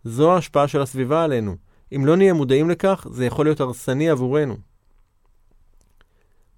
זו 0.03 0.33
ההשפעה 0.33 0.67
של 0.67 0.81
הסביבה 0.81 1.23
עלינו. 1.23 1.55
אם 1.95 2.05
לא 2.05 2.15
נהיה 2.17 2.33
מודעים 2.33 2.69
לכך, 2.69 3.07
זה 3.11 3.25
יכול 3.25 3.45
להיות 3.45 3.59
הרסני 3.59 4.09
עבורנו. 4.09 4.57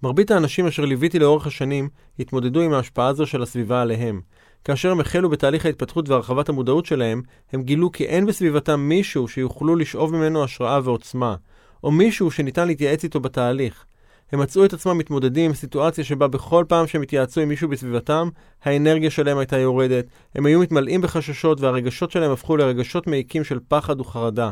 מרבית 0.03 0.31
האנשים 0.31 0.67
אשר 0.67 0.85
ליוויתי 0.85 1.19
לאורך 1.19 1.47
השנים 1.47 1.89
התמודדו 2.19 2.61
עם 2.61 2.73
ההשפעה 2.73 3.07
הזו 3.07 3.25
של 3.25 3.43
הסביבה 3.43 3.81
עליהם. 3.81 4.21
כאשר 4.63 4.91
הם 4.91 4.99
החלו 4.99 5.29
בתהליך 5.29 5.65
ההתפתחות 5.65 6.09
והרחבת 6.09 6.49
המודעות 6.49 6.85
שלהם, 6.85 7.21
הם 7.53 7.63
גילו 7.63 7.91
כי 7.91 8.05
אין 8.05 8.25
בסביבתם 8.25 8.79
מישהו 8.79 9.27
שיוכלו 9.27 9.75
לשאוב 9.75 10.15
ממנו 10.15 10.43
השראה 10.43 10.79
ועוצמה, 10.83 11.35
או 11.83 11.91
מישהו 11.91 12.31
שניתן 12.31 12.67
להתייעץ 12.67 13.03
איתו 13.03 13.19
בתהליך. 13.19 13.85
הם 14.31 14.39
מצאו 14.39 14.65
את 14.65 14.73
עצמם 14.73 14.97
מתמודדים 14.97 15.45
עם 15.45 15.53
סיטואציה 15.55 16.03
שבה 16.03 16.27
בכל 16.27 16.65
פעם 16.67 16.87
שהם 16.87 17.01
התייעצו 17.01 17.41
עם 17.41 17.49
מישהו 17.49 17.69
בסביבתם, 17.69 18.29
האנרגיה 18.63 19.09
שלהם 19.09 19.37
הייתה 19.37 19.57
יורדת, 19.57 20.05
הם 20.35 20.45
היו 20.45 20.59
מתמלאים 20.59 21.01
בחששות 21.01 21.61
והרגשות 21.61 22.11
שלהם 22.11 22.31
הפכו 22.31 22.57
לרגשות 22.57 23.07
מעיקים 23.07 23.43
של 23.43 23.59
פחד 23.67 24.01
וחרדה. 24.01 24.49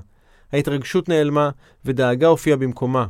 ההתרגשות 0.53 1.09
נעלמה, 1.09 1.49
ודאגה 1.85 2.27
הופיעה 2.27 2.57
במקומה. 2.57 3.05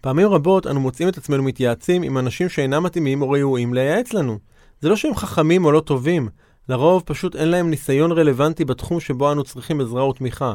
פעמים 0.00 0.28
רבות 0.28 0.66
אנו 0.66 0.80
מוצאים 0.80 1.08
את 1.08 1.18
עצמנו 1.18 1.42
מתייעצים 1.42 2.02
עם 2.02 2.18
אנשים 2.18 2.48
שאינם 2.48 2.82
מתאימים 2.82 3.22
או 3.22 3.30
ראויים 3.30 3.74
לייעץ 3.74 4.12
לנו. 4.12 4.38
זה 4.80 4.88
לא 4.88 4.96
שהם 4.96 5.14
חכמים 5.14 5.64
או 5.64 5.72
לא 5.72 5.80
טובים, 5.80 6.28
לרוב 6.68 7.02
פשוט 7.06 7.36
אין 7.36 7.48
להם 7.48 7.70
ניסיון 7.70 8.12
רלוונטי 8.12 8.64
בתחום 8.64 9.00
שבו 9.00 9.32
אנו 9.32 9.44
צריכים 9.44 9.80
עזרה 9.80 10.08
ותמיכה. 10.08 10.54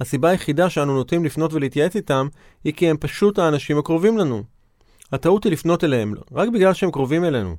הסיבה 0.00 0.28
היחידה 0.30 0.70
שאנו 0.70 0.94
נוטים 0.94 1.24
לפנות 1.24 1.52
ולהתייעץ 1.52 1.96
איתם, 1.96 2.28
היא 2.64 2.72
כי 2.72 2.90
הם 2.90 2.96
פשוט 2.96 3.38
האנשים 3.38 3.78
הקרובים 3.78 4.18
לנו. 4.18 4.53
הטעות 5.12 5.44
היא 5.44 5.52
לפנות 5.52 5.84
אליהם, 5.84 6.14
רק 6.32 6.48
בגלל 6.48 6.72
שהם 6.72 6.90
קרובים 6.90 7.24
אלינו. 7.24 7.56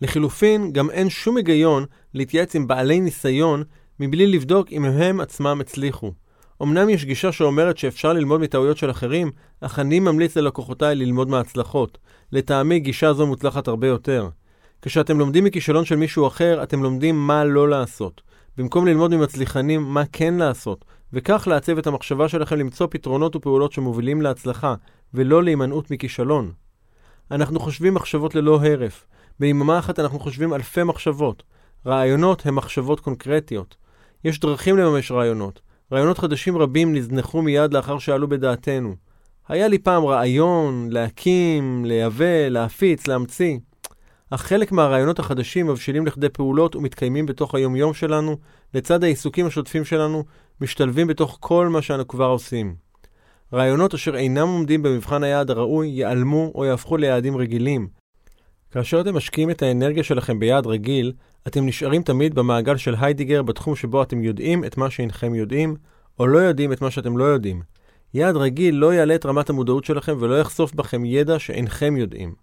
לחילופין, 0.00 0.72
גם 0.72 0.90
אין 0.90 1.10
שום 1.10 1.36
היגיון 1.36 1.84
להתייעץ 2.14 2.56
עם 2.56 2.66
בעלי 2.66 3.00
ניסיון 3.00 3.62
מבלי 4.00 4.26
לבדוק 4.26 4.72
אם 4.72 4.84
הם 4.84 5.20
עצמם 5.20 5.60
הצליחו. 5.60 6.12
אמנם 6.62 6.88
יש 6.88 7.04
גישה 7.04 7.32
שאומרת 7.32 7.78
שאפשר 7.78 8.12
ללמוד 8.12 8.40
מטעויות 8.40 8.76
של 8.76 8.90
אחרים, 8.90 9.30
אך 9.60 9.78
אני 9.78 10.00
ממליץ 10.00 10.36
ללקוחותיי 10.36 10.94
ללמוד 10.94 11.28
מההצלחות. 11.28 11.98
לטעמי 12.32 12.80
גישה 12.80 13.12
זו 13.12 13.26
מוצלחת 13.26 13.68
הרבה 13.68 13.86
יותר. 13.86 14.28
כשאתם 14.82 15.18
לומדים 15.18 15.44
מכישלון 15.44 15.84
של 15.84 15.96
מישהו 15.96 16.26
אחר, 16.26 16.62
אתם 16.62 16.82
לומדים 16.82 17.26
מה 17.26 17.44
לא 17.44 17.68
לעשות. 17.68 18.22
במקום 18.56 18.86
ללמוד 18.86 19.14
ממצליחנים 19.14 19.82
מה 19.82 20.02
כן 20.12 20.34
לעשות, 20.34 20.84
וכך 21.12 21.48
לעצב 21.50 21.78
את 21.78 21.86
המחשבה 21.86 22.28
שלכם 22.28 22.56
למצוא 22.56 22.86
פתרונות 22.90 23.36
ופעולות 23.36 23.72
שמובילים 23.72 24.22
להצלחה, 24.22 24.74
ולא 25.14 25.42
להימנעות 25.42 25.90
מכישלון. 25.90 26.52
אנחנו 27.30 27.60
חושבים 27.60 27.94
מחשבות 27.94 28.34
ללא 28.34 28.60
הרף. 28.62 29.06
ביממה 29.40 29.78
אחת 29.78 29.98
אנחנו 29.98 30.20
חושבים 30.20 30.54
אלפי 30.54 30.82
מחשבות. 30.82 31.42
רעיונות 31.86 32.46
הם 32.46 32.56
מחשבות 32.56 33.00
קונקרטיות. 33.00 33.76
יש 34.24 34.40
דרכים 34.40 34.76
לממש 34.76 35.10
רעיונות. 35.10 35.60
רעיונות 35.92 36.18
חדשים 36.18 36.58
רבים 36.58 36.94
נזנחו 36.94 37.42
מיד 37.42 37.74
לאחר 37.74 37.98
שעלו 37.98 38.28
בדעתנו. 38.28 38.94
היה 39.48 39.68
לי 39.68 39.78
פעם 39.78 40.04
רעיון 40.04 40.88
להקים, 40.90 41.84
לייבא, 41.84 42.48
להפיץ, 42.48 43.06
להמציא. 43.06 43.58
אך 44.30 44.42
חלק 44.42 44.72
מהרעיונות 44.72 45.18
החדשים 45.18 45.66
מבשילים 45.66 46.06
לכדי 46.06 46.28
פעולות 46.28 46.76
ומתקיימים 46.76 47.26
בתוך 47.26 47.54
היומיום 47.54 47.94
שלנו, 47.94 48.36
לצד 48.74 49.04
העיסוקים 49.04 49.46
השוטפים 49.46 49.84
שלנו, 49.84 50.24
משתלבים 50.60 51.06
בתוך 51.06 51.36
כל 51.40 51.68
מה 51.68 51.82
שאנו 51.82 52.08
כבר 52.08 52.26
עושים. 52.26 52.74
רעיונות 53.54 53.94
אשר 53.94 54.16
אינם 54.16 54.48
עומדים 54.48 54.82
במבחן 54.82 55.22
היעד 55.22 55.50
הראוי 55.50 55.88
ייעלמו 55.88 56.52
או 56.54 56.64
יהפכו 56.64 56.96
ליעדים 56.96 57.36
רגילים. 57.36 57.88
כאשר 58.70 59.00
אתם 59.00 59.16
משקיעים 59.16 59.50
את 59.50 59.62
האנרגיה 59.62 60.02
שלכם 60.02 60.38
ביעד 60.38 60.66
רגיל, 60.66 61.12
אתם 61.46 61.66
נשארים 61.66 62.02
תמיד 62.02 62.34
במעגל 62.34 62.76
של 62.76 62.94
היידיגר 63.00 63.42
בתחום 63.42 63.76
שבו 63.76 64.02
אתם 64.02 64.22
יודעים 64.22 64.64
את 64.64 64.76
מה 64.76 64.90
שאינכם 64.90 65.34
יודעים, 65.34 65.76
או 66.18 66.26
לא 66.26 66.38
יודעים 66.38 66.72
את 66.72 66.80
מה 66.80 66.90
שאתם 66.90 67.18
לא 67.18 67.24
יודעים. 67.24 67.62
יעד 68.14 68.36
רגיל 68.36 68.74
לא 68.74 68.94
יעלה 68.94 69.14
את 69.14 69.26
רמת 69.26 69.50
המודעות 69.50 69.84
שלכם 69.84 70.16
ולא 70.20 70.40
יחשוף 70.40 70.74
בכם 70.74 71.04
ידע 71.04 71.38
שאינכם 71.38 71.96
יודעים. 71.96 72.34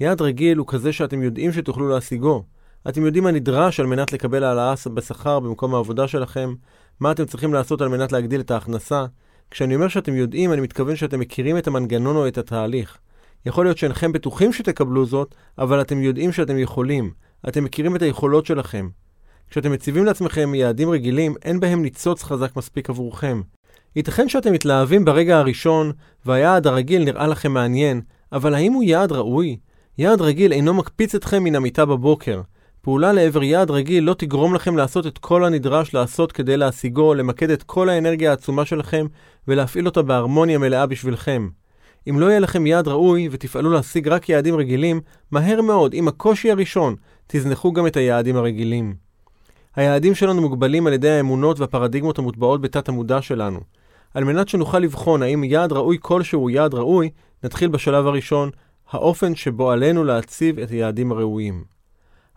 יעד 0.00 0.22
רגיל 0.22 0.58
הוא 0.58 0.66
כזה 0.66 0.92
שאתם 0.92 1.22
יודעים 1.22 1.52
שתוכלו 1.52 1.88
להשיגו. 1.88 2.44
אתם 2.88 3.06
יודעים 3.06 3.24
מה 3.24 3.30
נדרש 3.30 3.80
על 3.80 3.86
מנת 3.86 4.12
לקבל 4.12 4.44
העלאה 4.44 4.74
בשכר 4.94 5.40
במקום 5.40 5.74
העבודה 5.74 6.08
שלכם, 6.08 6.54
מה 7.00 7.12
אתם 7.12 7.24
צריכים 7.24 7.54
לעשות 7.54 7.80
על 7.80 7.88
מנת 7.88 8.12
להגדיל 8.12 8.40
את 8.40 8.50
ההכנסה. 8.50 9.06
כשאני 9.50 9.74
אומר 9.74 9.88
שאתם 9.88 10.14
יודעים, 10.14 10.52
אני 10.52 10.60
מתכוון 10.60 10.96
שאתם 10.96 11.20
מכירים 11.20 11.58
את 11.58 11.66
המנגנון 11.66 12.16
או 12.16 12.28
את 12.28 12.38
התהליך. 12.38 12.98
יכול 13.46 13.66
להיות 13.66 13.78
שאינכם 13.78 14.12
בטוחים 14.12 14.52
שתקבלו 14.52 15.06
זאת, 15.06 15.34
אבל 15.58 15.80
אתם 15.80 16.02
יודעים 16.02 16.32
שאתם 16.32 16.58
יכולים. 16.58 17.10
אתם 17.48 17.64
מכירים 17.64 17.96
את 17.96 18.02
היכולות 18.02 18.46
שלכם. 18.46 18.88
כשאתם 19.50 19.72
מציבים 19.72 20.04
לעצמכם 20.04 20.54
יעדים 20.54 20.90
רגילים, 20.90 21.34
אין 21.44 21.60
בהם 21.60 21.82
ניצוץ 21.82 22.22
חזק 22.22 22.56
מספיק 22.56 22.90
עבורכם. 22.90 23.42
ייתכן 23.96 24.28
שאתם 24.28 24.52
מתלהבים 24.52 25.04
ברגע 25.04 25.38
הראשון, 25.38 25.92
והיעד 26.26 26.66
הרגיל 26.66 27.04
נראה 27.04 27.26
לכם 27.26 27.52
מעניין, 27.52 28.00
אבל 28.32 28.54
האם 28.54 28.72
הוא 28.72 28.82
יעד 28.82 29.12
ראוי? 29.12 29.56
יעד 29.98 30.20
רגיל 30.20 30.52
אינו 30.52 30.74
מקפיץ 30.74 31.14
אתכם 31.14 31.44
מן 31.44 31.54
המיטה 31.54 31.84
בבוקר. 31.84 32.40
פעולה 32.80 33.12
לעבר 33.12 33.42
יעד 33.42 33.70
רגיל 33.70 34.04
לא 34.04 34.14
תגרום 34.14 34.54
לכם 34.54 34.76
לעשות 34.76 35.06
את 35.06 35.18
כל 35.18 35.44
הנדרש 35.44 35.94
לעשות 35.94 36.32
כדי 36.32 36.56
להשיגו, 36.56 37.14
למקד 37.14 37.50
את 37.50 37.62
כל 37.62 37.88
האנרגיה 37.88 38.30
העצומה 38.30 38.64
שלכם 38.64 39.06
ולהפעיל 39.48 39.86
אותה 39.86 40.02
בהרמוניה 40.02 40.58
מלאה 40.58 40.86
בשבילכם. 40.86 41.48
אם 42.10 42.20
לא 42.20 42.26
יהיה 42.26 42.38
לכם 42.38 42.66
יעד 42.66 42.88
ראוי 42.88 43.28
ותפעלו 43.30 43.70
להשיג 43.70 44.08
רק 44.08 44.28
יעדים 44.28 44.56
רגילים, 44.56 45.00
מהר 45.30 45.62
מאוד, 45.62 45.94
עם 45.94 46.08
הקושי 46.08 46.50
הראשון, 46.50 46.96
תזנחו 47.26 47.72
גם 47.72 47.86
את 47.86 47.96
היעדים 47.96 48.36
הרגילים. 48.36 48.94
היעדים 49.76 50.14
שלנו 50.14 50.40
מוגבלים 50.40 50.86
על 50.86 50.92
ידי 50.92 51.10
האמונות 51.10 51.60
והפרדיגמות 51.60 52.18
המוטבעות 52.18 52.60
בתת 52.60 52.88
המודע 52.88 53.22
שלנו. 53.22 53.60
על 54.14 54.24
מנת 54.24 54.48
שנוכל 54.48 54.78
לבחון 54.78 55.22
האם 55.22 55.44
יעד 55.44 55.72
ראוי 55.72 55.96
כלשהו 56.00 56.50
יעד 56.50 56.74
ראוי, 56.74 57.10
נתחיל 57.44 57.68
בשלב 57.68 58.06
הראשון, 58.06 58.50
האופן 58.90 59.34
שבו 59.34 59.70
עלינו 59.70 60.04
להציב 60.04 60.58
את 60.58 60.70
היעדים 60.70 61.12
הראויים. 61.12 61.75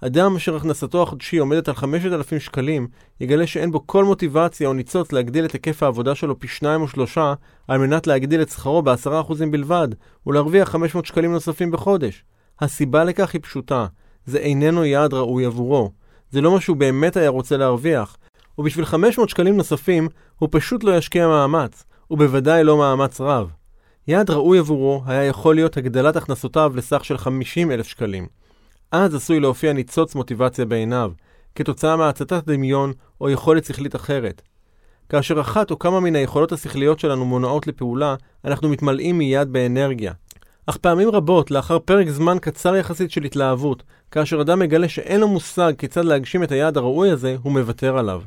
אדם 0.01 0.35
אשר 0.35 0.55
הכנסתו 0.55 1.03
החודשי 1.03 1.38
עומדת 1.38 1.67
על 1.67 1.75
5,000 1.75 2.39
שקלים, 2.39 2.88
יגלה 3.19 3.47
שאין 3.47 3.71
בו 3.71 3.88
כל 3.88 4.05
מוטיבציה 4.05 4.67
או 4.67 4.73
ניצוץ 4.73 5.12
להגדיל 5.12 5.45
את 5.45 5.51
היקף 5.51 5.83
העבודה 5.83 6.15
שלו 6.15 6.39
פי 6.39 6.47
שניים 6.47 6.81
או 6.81 6.88
שלושה, 6.88 7.33
על 7.67 7.77
מנת 7.77 8.07
להגדיל 8.07 8.41
את 8.41 8.49
שכרו 8.49 8.81
ב-10% 8.81 9.33
בלבד, 9.51 9.88
ולהרוויח 10.27 10.69
500 10.69 11.05
שקלים 11.05 11.31
נוספים 11.31 11.71
בחודש. 11.71 12.23
הסיבה 12.59 13.03
לכך 13.03 13.33
היא 13.33 13.41
פשוטה, 13.41 13.85
זה 14.25 14.38
איננו 14.38 14.85
יעד 14.85 15.13
ראוי 15.13 15.45
עבורו. 15.45 15.91
זה 16.31 16.41
לא 16.41 16.51
מה 16.51 16.62
שהוא 16.62 16.77
באמת 16.77 17.17
היה 17.17 17.29
רוצה 17.29 17.57
להרוויח, 17.57 18.17
ובשביל 18.57 18.85
500 18.85 19.29
שקלים 19.29 19.57
נוספים, 19.57 20.07
הוא 20.38 20.49
פשוט 20.51 20.83
לא 20.83 20.97
ישקיע 20.97 21.27
מאמץ, 21.27 21.83
ובוודאי 22.12 22.63
לא 22.63 22.77
מאמץ 22.77 23.21
רב. 23.21 23.49
יעד 24.07 24.29
ראוי 24.29 24.59
עבורו 24.59 25.03
היה 25.05 25.23
יכול 25.23 25.55
להיות 25.55 25.77
הגדלת 25.77 26.15
הכנסותיו 26.15 26.71
לסך 26.75 27.05
של 27.05 27.17
50 27.17 27.71
אלף 27.71 27.88
שקלים. 27.88 28.27
אז 28.91 29.15
עשוי 29.15 29.39
להופיע 29.39 29.73
ניצוץ 29.73 30.15
מוטיבציה 30.15 30.65
בעיניו, 30.65 31.12
כתוצאה 31.56 31.95
מהצתת 31.95 32.43
דמיון 32.45 32.93
או 33.21 33.30
יכולת 33.30 33.65
שכלית 33.65 33.95
אחרת. 33.95 34.41
כאשר 35.10 35.41
אחת 35.41 35.71
או 35.71 35.80
כמה 35.80 35.99
מן 35.99 36.15
היכולות 36.15 36.52
השכליות 36.52 36.99
שלנו 36.99 37.25
מונעות 37.25 37.67
לפעולה, 37.67 38.15
אנחנו 38.45 38.69
מתמלאים 38.69 39.17
מיד 39.17 39.54
באנרגיה. 39.54 40.13
אך 40.65 40.78
פעמים 40.78 41.10
רבות, 41.10 41.52
לאחר 41.52 41.80
פרק 41.80 42.10
זמן 42.10 42.38
קצר 42.41 42.75
יחסית 42.75 43.12
של 43.12 43.23
התלהבות, 43.23 43.84
כאשר 44.12 44.41
אדם 44.41 44.60
מגלה 44.60 44.89
שאין 44.89 45.19
לו 45.19 45.28
מושג 45.28 45.73
כיצד 45.78 46.06
להגשים 46.06 46.43
את 46.43 46.52
היעד 46.52 46.78
הראוי 46.78 47.10
הזה, 47.10 47.36
הוא 47.43 47.54
מוותר 47.54 47.97
עליו. 47.97 48.21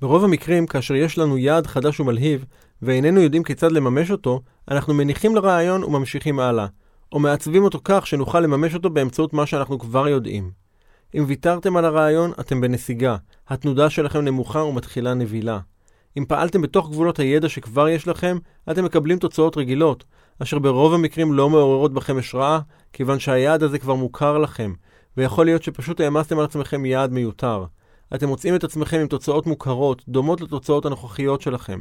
ברוב 0.00 0.24
המקרים, 0.24 0.66
כאשר 0.66 0.94
יש 0.94 1.18
לנו 1.18 1.38
יעד 1.38 1.66
חדש 1.66 2.00
ומלהיב, 2.00 2.44
ואיננו 2.82 3.20
יודעים 3.20 3.42
כיצד 3.42 3.72
לממש 3.72 4.10
אותו, 4.10 4.40
אנחנו 4.70 4.94
מניחים 4.94 5.34
לרעיון 5.34 5.84
וממשיכים 5.84 6.40
הלאה, 6.40 6.66
או 7.14 7.18
מעצבים 7.18 7.64
אותו 7.64 7.78
כך 7.84 8.06
שנוכל 8.06 8.40
לממש 8.40 8.74
אותו 8.74 8.90
באמצעות 8.90 9.32
מה 9.32 9.46
שאנחנו 9.46 9.78
כבר 9.78 10.08
יודעים. 10.08 10.50
אם 11.14 11.24
ויתרתם 11.26 11.76
על 11.76 11.84
הרעיון, 11.84 12.32
אתם 12.40 12.60
בנסיגה, 12.60 13.16
התנודה 13.48 13.90
שלכם 13.90 14.20
נמוכה 14.20 14.58
ומתחילה 14.58 15.14
נבילה. 15.14 15.58
אם 16.18 16.24
פעלתם 16.28 16.62
בתוך 16.62 16.90
גבולות 16.90 17.18
הידע 17.18 17.48
שכבר 17.48 17.88
יש 17.88 18.08
לכם, 18.08 18.38
אתם 18.70 18.84
מקבלים 18.84 19.18
תוצאות 19.18 19.56
רגילות, 19.56 20.04
אשר 20.42 20.58
ברוב 20.58 20.94
המקרים 20.94 21.32
לא 21.32 21.50
מעוררות 21.50 21.92
בכם 21.92 22.18
השראה, 22.18 22.60
כיוון 22.92 23.18
שהיעד 23.18 23.62
הזה 23.62 23.78
כבר 23.78 23.94
מוכר 23.94 24.38
לכם, 24.38 24.72
ויכול 25.16 25.44
להיות 25.44 25.62
שפשוט 25.62 26.00
העמסתם 26.00 26.38
על 26.38 26.44
עצמכם 26.44 26.84
יעד 26.84 27.12
מיותר. 27.12 27.64
אתם 28.14 28.28
מוצאים 28.28 28.54
את 28.54 28.64
עצמכם 28.64 28.98
עם 29.00 29.06
תוצאות 29.06 29.46
מוכרות, 29.46 30.02
דומות 30.08 30.40
לתוצאות 30.40 30.86
הנוכחיות 30.86 31.40
שלכם. 31.40 31.80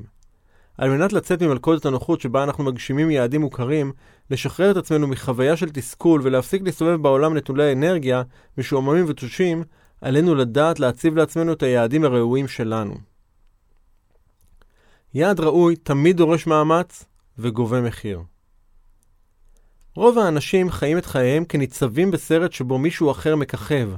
על 0.77 0.89
מנת 0.89 1.13
לצאת 1.13 1.41
ממלכודת 1.41 1.85
הנוחות 1.85 2.21
שבה 2.21 2.43
אנחנו 2.43 2.63
מגשימים 2.63 3.11
יעדים 3.11 3.41
מוכרים, 3.41 3.91
לשחרר 4.31 4.71
את 4.71 4.77
עצמנו 4.77 5.07
מחוויה 5.07 5.57
של 5.57 5.69
תסכול 5.69 6.21
ולהפסיק 6.23 6.61
להסתובב 6.61 7.01
בעולם 7.01 7.37
נטולי 7.37 7.73
אנרגיה, 7.73 8.23
משועממים 8.57 9.05
ותושים, 9.07 9.63
עלינו 10.01 10.35
לדעת 10.35 10.79
להציב 10.79 11.15
לעצמנו 11.15 11.53
את 11.53 11.63
היעדים 11.63 12.05
הראויים 12.05 12.47
שלנו. 12.47 12.95
יעד 15.13 15.39
ראוי 15.39 15.75
תמיד 15.75 16.17
דורש 16.17 16.47
מאמץ 16.47 17.05
וגובה 17.37 17.81
מחיר. 17.81 18.21
רוב 19.95 20.17
האנשים 20.17 20.71
חיים 20.71 20.97
את 20.97 21.05
חייהם 21.05 21.45
כניצבים 21.45 22.11
בסרט 22.11 22.51
שבו 22.51 22.77
מישהו 22.77 23.11
אחר 23.11 23.35
מככב. 23.35 23.89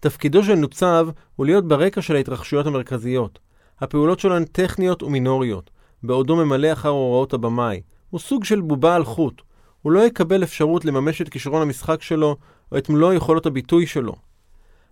תפקידו 0.00 0.44
של 0.44 0.54
נוצב 0.54 1.08
הוא 1.36 1.46
להיות 1.46 1.68
ברקע 1.68 2.02
של 2.02 2.16
ההתרחשויות 2.16 2.66
המרכזיות. 2.66 3.38
הפעולות 3.80 4.20
שלו 4.20 4.36
הן 4.36 4.44
טכניות 4.44 5.02
ומינוריות. 5.02 5.70
בעודו 6.02 6.36
ממלא 6.36 6.72
אחר 6.72 6.88
הוראות 6.88 7.34
הבמאי. 7.34 7.80
הוא 8.10 8.20
סוג 8.20 8.44
של 8.44 8.60
בובה 8.60 8.94
על 8.94 9.04
חוט. 9.04 9.42
הוא 9.82 9.92
לא 9.92 10.06
יקבל 10.06 10.42
אפשרות 10.42 10.84
לממש 10.84 11.22
את 11.22 11.28
כישרון 11.28 11.62
המשחק 11.62 12.02
שלו 12.02 12.36
או 12.72 12.78
את 12.78 12.88
מלוא 12.88 13.12
יכולות 13.12 13.46
הביטוי 13.46 13.86
שלו. 13.86 14.14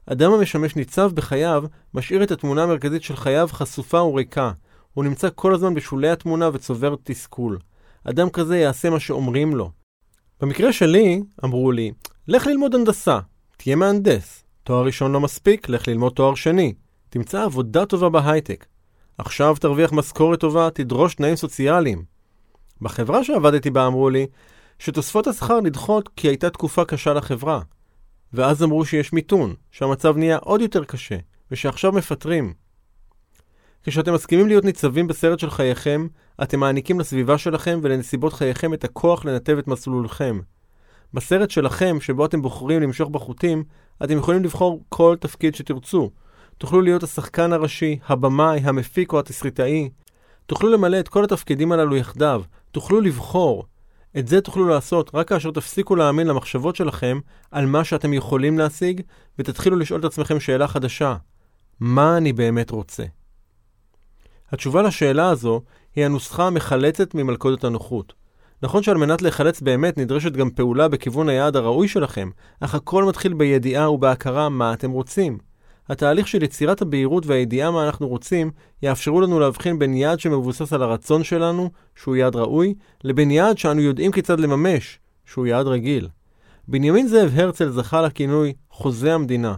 אדם 0.06 0.32
המשמש 0.32 0.76
ניצב 0.76 1.10
בחייו, 1.14 1.64
משאיר 1.94 2.22
את 2.22 2.30
התמונה 2.30 2.62
המרכזית 2.62 3.02
של 3.02 3.16
חייו 3.16 3.48
חשופה 3.52 4.00
וריקה. 4.00 4.52
הוא 4.94 5.04
נמצא 5.04 5.28
כל 5.34 5.54
הזמן 5.54 5.74
בשולי 5.74 6.10
התמונה 6.10 6.50
וצובר 6.52 6.94
תסכול. 7.04 7.58
אדם 8.04 8.30
כזה 8.30 8.58
יעשה 8.58 8.90
מה 8.90 9.00
שאומרים 9.00 9.56
לו. 9.56 9.70
במקרה 10.40 10.72
שלי, 10.72 11.22
אמרו 11.44 11.72
לי, 11.72 11.92
לך 12.28 12.46
ללמוד 12.46 12.74
הנדסה, 12.74 13.18
תהיה 13.56 13.76
מהנדס. 13.76 14.44
תואר 14.62 14.84
ראשון 14.84 15.12
לא 15.12 15.20
מספיק, 15.20 15.68
לך 15.68 15.88
ללמוד 15.88 16.12
תואר 16.12 16.34
שני. 16.34 16.74
תמצא 17.08 17.42
עבודה 17.42 17.86
טובה 17.86 18.08
בהייטק. 18.08 18.66
עכשיו 19.18 19.56
תרוויח 19.60 19.92
משכורת 19.92 20.40
טובה, 20.40 20.68
תדרוש 20.70 21.14
תנאים 21.14 21.36
סוציאליים. 21.36 22.04
בחברה 22.80 23.24
שעבדתי 23.24 23.70
בה 23.70 23.86
אמרו 23.86 24.10
לי 24.10 24.26
שתוספות 24.78 25.26
השכר 25.26 25.60
נדחות 25.60 26.10
כי 26.16 26.28
הייתה 26.28 26.50
תקופה 26.50 26.84
קשה 26.84 27.12
לחברה. 27.14 27.60
ואז 28.32 28.62
אמרו 28.62 28.84
שיש 28.84 29.12
מיתון, 29.12 29.54
שהמצב 29.70 30.16
נהיה 30.16 30.36
עוד 30.36 30.60
יותר 30.60 30.84
קשה, 30.84 31.16
ושעכשיו 31.50 31.92
מפטרים. 31.92 32.54
כשאתם 33.82 34.14
מסכימים 34.14 34.48
להיות 34.48 34.64
ניצבים 34.64 35.06
בסרט 35.06 35.38
של 35.38 35.50
חייכם, 35.50 36.06
אתם 36.42 36.60
מעניקים 36.60 37.00
לסביבה 37.00 37.38
שלכם 37.38 37.80
ולנסיבות 37.82 38.32
חייכם 38.32 38.74
את 38.74 38.84
הכוח 38.84 39.24
לנתב 39.24 39.58
את 39.58 39.68
מסלולכם. 39.68 40.40
בסרט 41.14 41.50
שלכם, 41.50 42.00
שבו 42.00 42.26
אתם 42.26 42.42
בוחרים 42.42 42.82
למשוך 42.82 43.08
בחוטים, 43.08 43.64
אתם 44.04 44.18
יכולים 44.18 44.44
לבחור 44.44 44.82
כל 44.88 45.16
תפקיד 45.20 45.54
שתרצו, 45.54 46.10
תוכלו 46.58 46.80
להיות 46.80 47.02
השחקן 47.02 47.52
הראשי, 47.52 47.98
הבמאי, 48.08 48.60
המפיק 48.64 49.12
או 49.12 49.18
התסריטאי. 49.18 49.90
תוכלו 50.46 50.68
למלא 50.68 51.00
את 51.00 51.08
כל 51.08 51.24
התפקידים 51.24 51.72
הללו 51.72 51.96
יחדיו, 51.96 52.42
תוכלו 52.72 53.00
לבחור. 53.00 53.64
את 54.18 54.28
זה 54.28 54.40
תוכלו 54.40 54.68
לעשות 54.68 55.10
רק 55.14 55.28
כאשר 55.28 55.50
תפסיקו 55.50 55.96
להאמין 55.96 56.26
למחשבות 56.26 56.76
שלכם 56.76 57.20
על 57.50 57.66
מה 57.66 57.84
שאתם 57.84 58.12
יכולים 58.12 58.58
להשיג, 58.58 59.00
ותתחילו 59.38 59.76
לשאול 59.76 60.00
את 60.00 60.04
עצמכם 60.04 60.40
שאלה 60.40 60.68
חדשה: 60.68 61.16
מה 61.80 62.16
אני 62.16 62.32
באמת 62.32 62.70
רוצה? 62.70 63.04
התשובה 64.52 64.82
לשאלה 64.82 65.28
הזו 65.28 65.62
היא 65.96 66.04
הנוסחה 66.04 66.46
המחלצת 66.46 67.14
ממלכודת 67.14 67.64
הנוחות. 67.64 68.12
נכון 68.62 68.82
שעל 68.82 68.96
מנת 68.96 69.22
להיחלץ 69.22 69.60
באמת 69.60 69.98
נדרשת 69.98 70.32
גם 70.32 70.50
פעולה 70.50 70.88
בכיוון 70.88 71.28
היעד 71.28 71.56
הראוי 71.56 71.88
שלכם, 71.88 72.30
אך 72.60 72.74
הכל 72.74 73.04
מתחיל 73.04 73.34
בידיעה 73.34 73.90
ובהכרה 73.90 74.48
מה 74.48 74.72
אתם 74.72 74.90
רוצים. 74.90 75.38
התהליך 75.88 76.28
של 76.28 76.42
יצירת 76.42 76.82
הבהירות 76.82 77.26
והידיעה 77.26 77.70
מה 77.70 77.86
אנחנו 77.86 78.08
רוצים, 78.08 78.50
יאפשרו 78.82 79.20
לנו 79.20 79.40
להבחין 79.40 79.78
בין 79.78 79.94
יעד 79.94 80.20
שמבוסס 80.20 80.72
על 80.72 80.82
הרצון 80.82 81.24
שלנו, 81.24 81.70
שהוא 81.94 82.16
יעד 82.16 82.36
ראוי, 82.36 82.74
לבין 83.04 83.30
יעד 83.30 83.58
שאנו 83.58 83.80
יודעים 83.80 84.12
כיצד 84.12 84.40
לממש, 84.40 84.98
שהוא 85.24 85.46
יעד 85.46 85.66
רגיל. 85.66 86.08
בנימין 86.68 87.08
זאב 87.08 87.30
הרצל 87.34 87.70
זכה 87.70 88.02
לכינוי 88.02 88.52
חוזה 88.70 89.14
המדינה. 89.14 89.54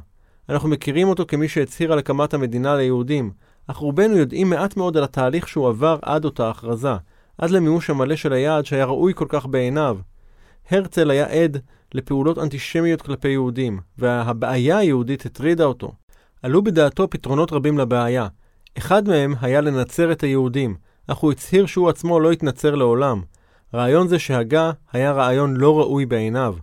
אנחנו 0.48 0.68
מכירים 0.68 1.08
אותו 1.08 1.24
כמי 1.28 1.48
שהצהיר 1.48 1.92
על 1.92 1.98
הקמת 1.98 2.34
המדינה 2.34 2.76
ליהודים, 2.76 3.30
אך 3.66 3.76
רובנו 3.76 4.16
יודעים 4.16 4.50
מעט 4.50 4.76
מאוד 4.76 4.96
על 4.96 5.04
התהליך 5.04 5.48
שהוא 5.48 5.68
עבר 5.68 5.98
עד 6.02 6.24
אותה 6.24 6.50
הכרזה, 6.50 6.94
עד 7.38 7.50
למימוש 7.50 7.90
המלא 7.90 8.16
של 8.16 8.32
היעד 8.32 8.66
שהיה 8.66 8.84
ראוי 8.84 9.14
כל 9.14 9.26
כך 9.28 9.46
בעיניו. 9.46 9.98
הרצל 10.70 11.10
היה 11.10 11.26
עד 11.26 11.56
לפעולות 11.94 12.38
אנטישמיות 12.38 13.02
כלפי 13.02 13.28
יהודים, 13.28 13.80
והבעיה 13.98 14.78
היהודית 14.78 15.26
הטרידה 15.26 15.64
אותו. 15.64 15.92
עלו 16.42 16.62
בדעתו 16.62 17.10
פתרונות 17.10 17.52
רבים 17.52 17.78
לבעיה. 17.78 18.28
אחד 18.78 19.08
מהם 19.08 19.34
היה 19.40 19.60
לנצר 19.60 20.12
את 20.12 20.22
היהודים, 20.22 20.76
אך 21.06 21.16
הוא 21.16 21.32
הצהיר 21.32 21.66
שהוא 21.66 21.88
עצמו 21.88 22.20
לא 22.20 22.32
יתנצר 22.32 22.74
לעולם. 22.74 23.22
רעיון 23.74 24.08
זה 24.08 24.18
שהגה 24.18 24.70
היה 24.92 25.12
רעיון 25.12 25.56
לא 25.56 25.78
ראוי 25.78 26.06
בעיניו. 26.06 26.54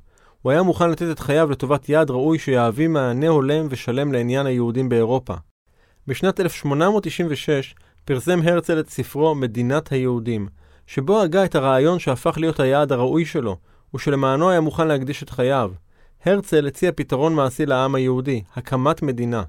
הוא 0.41 0.51
היה 0.51 0.63
מוכן 0.63 0.89
לתת 0.89 1.11
את 1.11 1.19
חייו 1.19 1.51
לטובת 1.51 1.89
יעד 1.89 2.09
ראוי 2.11 2.39
שיהביא 2.39 2.88
מענה 2.88 3.27
הולם 3.27 3.67
ושלם 3.69 4.13
לעניין 4.13 4.45
היהודים 4.45 4.89
באירופה. 4.89 5.33
בשנת 6.07 6.39
1896 6.39 7.75
פרסם 8.05 8.39
הרצל 8.43 8.79
את 8.79 8.89
ספרו 8.89 9.35
מדינת 9.35 9.91
היהודים, 9.91 10.47
שבו 10.88 11.21
הגה 11.21 11.45
את 11.45 11.55
הרעיון 11.55 11.99
שהפך 11.99 12.38
להיות 12.38 12.59
היעד 12.59 12.91
הראוי 12.91 13.25
שלו, 13.25 13.57
ושלמענו 13.95 14.49
היה 14.49 14.61
מוכן 14.61 14.88
להקדיש 14.88 15.23
את 15.23 15.29
חייו. 15.29 15.71
הרצל 16.25 16.67
הציע 16.67 16.91
פתרון 16.95 17.33
מעשי 17.33 17.65
לעם 17.65 17.95
היהודי, 17.95 18.43
הקמת 18.55 19.01
מדינה. 19.01 19.43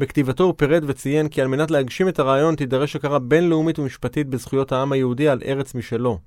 בכתיבתו 0.00 0.44
הוא 0.44 0.54
פירט 0.56 0.82
וציין 0.86 1.28
כי 1.28 1.42
על 1.42 1.48
מנת 1.48 1.70
להגשים 1.70 2.08
את 2.08 2.18
הרעיון 2.18 2.56
תידרש 2.56 2.96
הכרה 2.96 3.18
בינלאומית 3.18 3.78
ומשפטית 3.78 4.26
בזכויות 4.26 4.72
העם 4.72 4.92
היהודי 4.92 5.28
על 5.28 5.42
ארץ 5.46 5.74
משלו. 5.74 6.18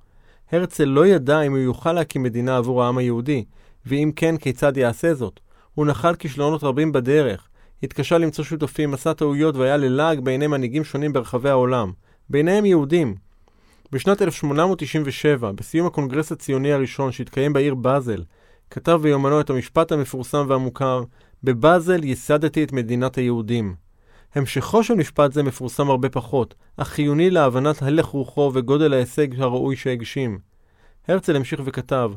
הרצל 0.51 0.83
לא 0.83 1.07
ידע 1.07 1.41
אם 1.41 1.51
הוא 1.51 1.59
יוכל 1.59 1.93
להקים 1.93 2.23
מדינה 2.23 2.57
עבור 2.57 2.83
העם 2.83 2.97
היהודי, 2.97 3.43
ואם 3.85 4.11
כן, 4.15 4.37
כיצד 4.37 4.77
יעשה 4.77 5.13
זאת. 5.13 5.39
הוא 5.75 5.85
נחל 5.85 6.15
כישלונות 6.15 6.63
רבים 6.63 6.91
בדרך, 6.91 7.47
התקשה 7.83 8.17
למצוא 8.17 8.43
שותפים, 8.43 8.93
עשה 8.93 9.13
טעויות 9.13 9.55
והיה 9.55 9.77
ללעג 9.77 10.19
בעיני 10.19 10.47
מנהיגים 10.47 10.83
שונים 10.83 11.13
ברחבי 11.13 11.49
העולם, 11.49 11.91
ביניהם 12.29 12.65
יהודים. 12.65 13.15
בשנת 13.91 14.21
1897, 14.21 15.51
בסיום 15.51 15.87
הקונגרס 15.87 16.31
הציוני 16.31 16.73
הראשון 16.73 17.11
שהתקיים 17.11 17.53
בעיר 17.53 17.75
באזל, 17.75 18.23
כתב 18.69 18.99
ביומנו 19.01 19.41
את 19.41 19.49
המשפט 19.49 19.91
המפורסם 19.91 20.45
והמוכר, 20.47 21.03
בבאזל 21.43 22.03
ייסדתי 22.03 22.63
את 22.63 22.73
מדינת 22.73 23.17
היהודים. 23.17 23.75
המשכו 24.35 24.83
של 24.83 24.93
משפט 24.93 25.33
זה 25.33 25.43
מפורסם 25.43 25.89
הרבה 25.89 26.09
פחות, 26.09 26.55
אך 26.77 26.87
חיוני 26.87 27.29
להבנת 27.29 27.81
הלך 27.81 28.05
רוחו 28.05 28.51
וגודל 28.53 28.93
ההישג 28.93 29.41
הראוי 29.41 29.75
שהגשים. 29.75 30.39
הרצל 31.07 31.35
המשיך 31.35 31.61
וכתב, 31.65 32.11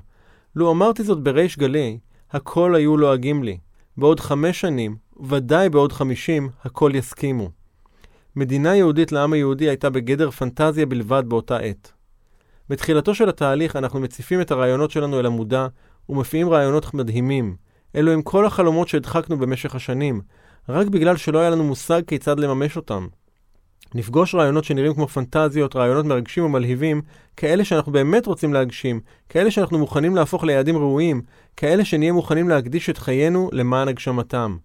לו 0.56 0.72
אמרתי 0.72 1.02
זאת 1.02 1.22
בריש 1.22 1.58
גלי, 1.58 1.98
הכל 2.30 2.74
היו 2.74 2.96
לועגים 2.96 3.42
לי. 3.42 3.58
בעוד 3.96 4.20
חמש 4.20 4.60
שנים, 4.60 4.96
ודאי 5.28 5.68
בעוד 5.68 5.92
חמישים, 5.92 6.48
הכל 6.64 6.90
יסכימו. 6.94 7.50
מדינה 8.36 8.76
יהודית 8.76 9.12
לעם 9.12 9.32
היהודי 9.32 9.68
הייתה 9.68 9.90
בגדר 9.90 10.30
פנטזיה 10.30 10.86
בלבד 10.86 11.22
באותה 11.28 11.56
עת. 11.56 11.92
בתחילתו 12.68 13.14
של 13.14 13.28
התהליך 13.28 13.76
אנחנו 13.76 14.00
מציפים 14.00 14.40
את 14.40 14.50
הרעיונות 14.50 14.90
שלנו 14.90 15.20
אל 15.20 15.26
המודע 15.26 15.66
ומפיעים 16.08 16.48
רעיונות 16.48 16.94
מדהימים. 16.94 17.56
אלו 17.96 18.12
הם 18.12 18.22
כל 18.22 18.46
החלומות 18.46 18.88
שהדחקנו 18.88 19.38
במשך 19.38 19.74
השנים, 19.74 20.20
רק 20.68 20.86
בגלל 20.86 21.16
שלא 21.16 21.38
היה 21.38 21.50
לנו 21.50 21.64
מושג 21.64 22.02
כיצד 22.06 22.40
לממש 22.40 22.76
אותם. 22.76 23.06
נפגוש 23.94 24.34
רעיונות 24.34 24.64
שנראים 24.64 24.94
כמו 24.94 25.08
פנטזיות, 25.08 25.76
רעיונות 25.76 26.06
מרגשים 26.06 26.44
ומלהיבים, 26.44 27.02
כאלה 27.36 27.64
שאנחנו 27.64 27.92
באמת 27.92 28.26
רוצים 28.26 28.54
להגשים, 28.54 29.00
כאלה 29.28 29.50
שאנחנו 29.50 29.78
מוכנים 29.78 30.16
להפוך 30.16 30.44
ליעדים 30.44 30.76
ראויים, 30.76 31.22
כאלה 31.56 31.84
שנהיה 31.84 32.12
מוכנים 32.12 32.48
להקדיש 32.48 32.90
את 32.90 32.98
חיינו 32.98 33.50
למען 33.52 33.88
הגשמתם. 33.88 34.56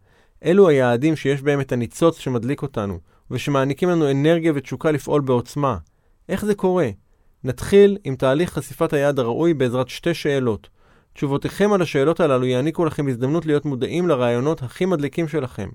אלו 0.45 0.69
היעדים 0.69 1.15
שיש 1.15 1.41
בהם 1.41 1.61
את 1.61 1.71
הניצוץ 1.71 2.19
שמדליק 2.19 2.61
אותנו, 2.61 2.99
ושמעניקים 3.31 3.89
לנו 3.89 4.11
אנרגיה 4.11 4.51
ותשוקה 4.55 4.91
לפעול 4.91 5.21
בעוצמה. 5.21 5.77
איך 6.29 6.45
זה 6.45 6.55
קורה? 6.55 6.89
נתחיל 7.43 7.97
עם 8.03 8.15
תהליך 8.15 8.53
חשיפת 8.53 8.93
היעד 8.93 9.19
הראוי 9.19 9.53
בעזרת 9.53 9.89
שתי 9.89 10.13
שאלות. 10.13 10.69
תשובותיכם 11.13 11.73
על 11.73 11.81
השאלות 11.81 12.19
הללו 12.19 12.45
יעניקו 12.45 12.85
לכם 12.85 13.07
הזדמנות 13.07 13.45
להיות 13.45 13.65
מודעים 13.65 14.07
לרעיונות 14.07 14.63
הכי 14.63 14.85
מדליקים 14.85 15.27
שלכם. 15.27 15.69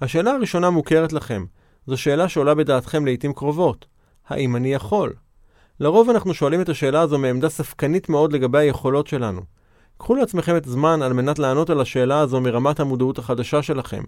השאלה 0.00 0.30
הראשונה 0.30 0.70
מוכרת 0.70 1.12
לכם. 1.12 1.44
זו 1.86 1.96
שאלה 1.96 2.28
שעולה 2.28 2.54
בדעתכם 2.54 3.04
לעיתים 3.04 3.32
קרובות. 3.32 3.86
האם 4.28 4.56
אני 4.56 4.74
יכול? 4.74 5.12
לרוב 5.80 6.10
אנחנו 6.10 6.34
שואלים 6.34 6.60
את 6.60 6.68
השאלה 6.68 7.00
הזו 7.00 7.18
מעמדה 7.18 7.48
ספקנית 7.48 8.08
מאוד 8.08 8.32
לגבי 8.32 8.58
היכולות 8.58 9.06
שלנו. 9.06 9.40
קחו 9.98 10.14
לעצמכם 10.14 10.56
את 10.56 10.64
זמן 10.64 11.02
על 11.02 11.12
מנת 11.12 11.38
לענות 11.38 11.70
על 11.70 11.80
השאלה 11.80 12.20
הזו 12.20 12.40
מרמת 12.40 12.80
המודעות 12.80 13.18
החדשה 13.18 13.62
שלכם. 13.62 14.02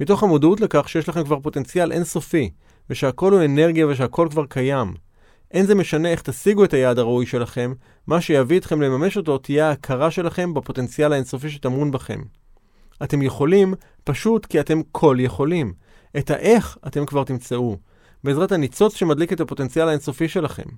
מתוך 0.00 0.22
המודעות 0.22 0.60
לכך 0.60 0.88
שיש 0.88 1.08
לכם 1.08 1.24
כבר 1.24 1.40
פוטנציאל 1.40 1.92
אינסופי, 1.92 2.50
ושהכל 2.90 3.32
הוא 3.32 3.44
אנרגיה 3.44 3.86
ושהכל 3.86 4.28
כבר 4.30 4.46
קיים. 4.46 4.94
אין 5.54 5.66
זה 5.66 5.74
משנה 5.74 6.08
איך 6.08 6.22
תשיגו 6.22 6.64
את 6.64 6.72
היעד 6.72 6.98
הראוי 6.98 7.26
שלכם, 7.26 7.72
מה 8.06 8.20
שיביא 8.20 8.58
אתכם 8.58 8.82
לממש 8.82 9.16
אותו 9.16 9.38
תהיה 9.38 9.68
ההכרה 9.68 10.10
שלכם 10.10 10.54
בפוטנציאל 10.54 11.12
האינסופי 11.12 11.50
שטמון 11.50 11.90
בכם. 11.90 12.22
אתם 13.02 13.22
יכולים 13.22 13.74
פשוט 14.04 14.46
כי 14.46 14.60
אתם 14.60 14.80
כל 14.92 15.16
יכולים. 15.20 15.72
את 16.18 16.30
האיך 16.30 16.78
אתם 16.86 17.06
כבר 17.06 17.24
תמצאו, 17.24 17.76
בעזרת 18.24 18.52
הניצוץ 18.52 18.94
שמדליק 18.94 19.32
את 19.32 19.40
הפוטנציאל 19.40 19.88
האינסופי 19.88 20.28
שלכם. 20.28 20.68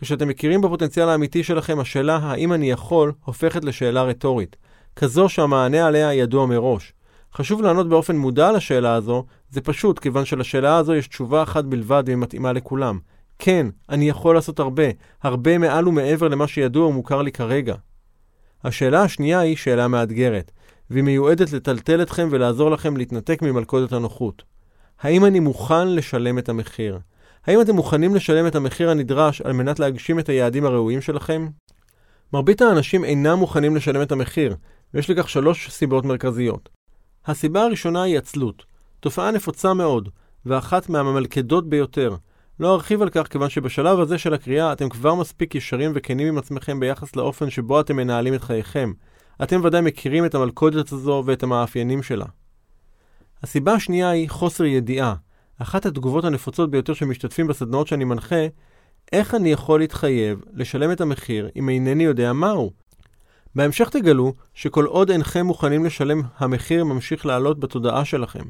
כשאתם 0.00 0.28
מכירים 0.28 0.60
בפוטנציאל 0.60 1.08
האמיתי 1.08 1.42
שלכם, 1.42 1.80
השאלה 1.80 2.16
האם 2.16 2.52
אני 2.52 2.70
יכול 2.70 3.12
הופכת 3.24 3.64
לשאלה 3.64 4.02
רטורית, 4.02 4.56
כזו 4.96 5.28
שהמענה 5.28 5.86
עליה 5.86 6.14
ידוע 6.14 6.46
מראש. 6.46 6.92
חשוב 7.34 7.62
לענות 7.62 7.88
באופן 7.88 8.16
מודע 8.16 8.48
על 8.48 8.56
השאלה 8.56 8.94
הזו, 8.94 9.24
זה 9.50 9.60
פשוט, 9.60 9.98
כיוון 9.98 10.24
שלשאלה 10.24 10.76
הזו 10.76 10.94
יש 10.94 11.08
תשובה 11.08 11.42
אחת 11.42 11.64
בלבד 11.64 12.02
והיא 12.06 12.16
מתאימה 12.16 12.52
לכולם. 12.52 12.98
כן, 13.40 13.66
אני 13.88 14.08
יכול 14.08 14.34
לעשות 14.34 14.58
הרבה, 14.58 14.82
הרבה 15.22 15.58
מעל 15.58 15.88
ומעבר 15.88 16.28
למה 16.28 16.46
שידוע 16.48 16.86
ומוכר 16.86 17.22
לי 17.22 17.32
כרגע. 17.32 17.74
השאלה 18.64 19.02
השנייה 19.02 19.40
היא 19.40 19.56
שאלה 19.56 19.88
מאתגרת, 19.88 20.50
והיא 20.90 21.04
מיועדת 21.04 21.52
לטלטל 21.52 22.02
אתכם 22.02 22.28
ולעזור 22.30 22.70
לכם 22.70 22.96
להתנתק 22.96 23.42
ממלכודת 23.42 23.92
הנוחות. 23.92 24.42
האם 25.00 25.24
אני 25.24 25.40
מוכן 25.40 25.88
לשלם 25.88 26.38
את 26.38 26.48
המחיר? 26.48 26.98
האם 27.46 27.60
אתם 27.60 27.74
מוכנים 27.74 28.14
לשלם 28.14 28.46
את 28.46 28.54
המחיר 28.54 28.90
הנדרש 28.90 29.40
על 29.40 29.52
מנת 29.52 29.78
להגשים 29.78 30.18
את 30.18 30.28
היעדים 30.28 30.64
הראויים 30.66 31.00
שלכם? 31.00 31.48
מרבית 32.32 32.62
האנשים 32.62 33.04
אינם 33.04 33.38
מוכנים 33.38 33.76
לשלם 33.76 34.02
את 34.02 34.12
המחיר, 34.12 34.56
ויש 34.94 35.10
לכך 35.10 35.28
שלוש 35.28 35.70
סיבות 35.70 36.04
מרכזיות. 36.04 36.68
הסיבה 37.26 37.62
הראשונה 37.62 38.02
היא 38.02 38.18
עצלות, 38.18 38.64
תופעה 39.00 39.30
נפוצה 39.30 39.74
מאוד, 39.74 40.08
ואחת 40.46 40.88
מהממלכדות 40.88 41.68
ביותר. 41.68 42.16
לא 42.60 42.74
ארחיב 42.74 43.02
על 43.02 43.10
כך 43.10 43.26
כיוון 43.26 43.48
שבשלב 43.48 44.00
הזה 44.00 44.18
של 44.18 44.34
הקריאה 44.34 44.72
אתם 44.72 44.88
כבר 44.88 45.14
מספיק 45.14 45.54
ישרים 45.54 45.92
וכנים 45.94 46.28
עם 46.28 46.38
עצמכם 46.38 46.80
ביחס 46.80 47.16
לאופן 47.16 47.50
שבו 47.50 47.80
אתם 47.80 47.96
מנהלים 47.96 48.34
את 48.34 48.42
חייכם. 48.42 48.92
אתם 49.42 49.60
ודאי 49.64 49.80
מכירים 49.80 50.24
את 50.24 50.34
המלכודת 50.34 50.92
הזו 50.92 51.22
ואת 51.26 51.42
המאפיינים 51.42 52.02
שלה. 52.02 52.24
הסיבה 53.42 53.72
השנייה 53.72 54.10
היא 54.10 54.30
חוסר 54.30 54.64
ידיעה. 54.64 55.14
אחת 55.58 55.86
התגובות 55.86 56.24
הנפוצות 56.24 56.70
ביותר 56.70 56.94
של 56.94 57.06
משתתפים 57.06 57.46
בסדנאות 57.46 57.86
שאני 57.86 58.04
מנחה, 58.04 58.46
איך 59.12 59.34
אני 59.34 59.52
יכול 59.52 59.80
להתחייב 59.80 60.40
לשלם 60.52 60.92
את 60.92 61.00
המחיר 61.00 61.48
אם 61.56 61.68
אינני 61.68 62.04
יודע 62.04 62.32
מהו? 62.32 62.70
בהמשך 63.54 63.88
תגלו 63.88 64.34
שכל 64.54 64.84
עוד 64.84 65.10
אינכם 65.10 65.46
מוכנים 65.46 65.84
לשלם, 65.84 66.22
המחיר 66.38 66.84
ממשיך 66.84 67.26
לעלות 67.26 67.60
בתודעה 67.60 68.04
שלכם. 68.04 68.44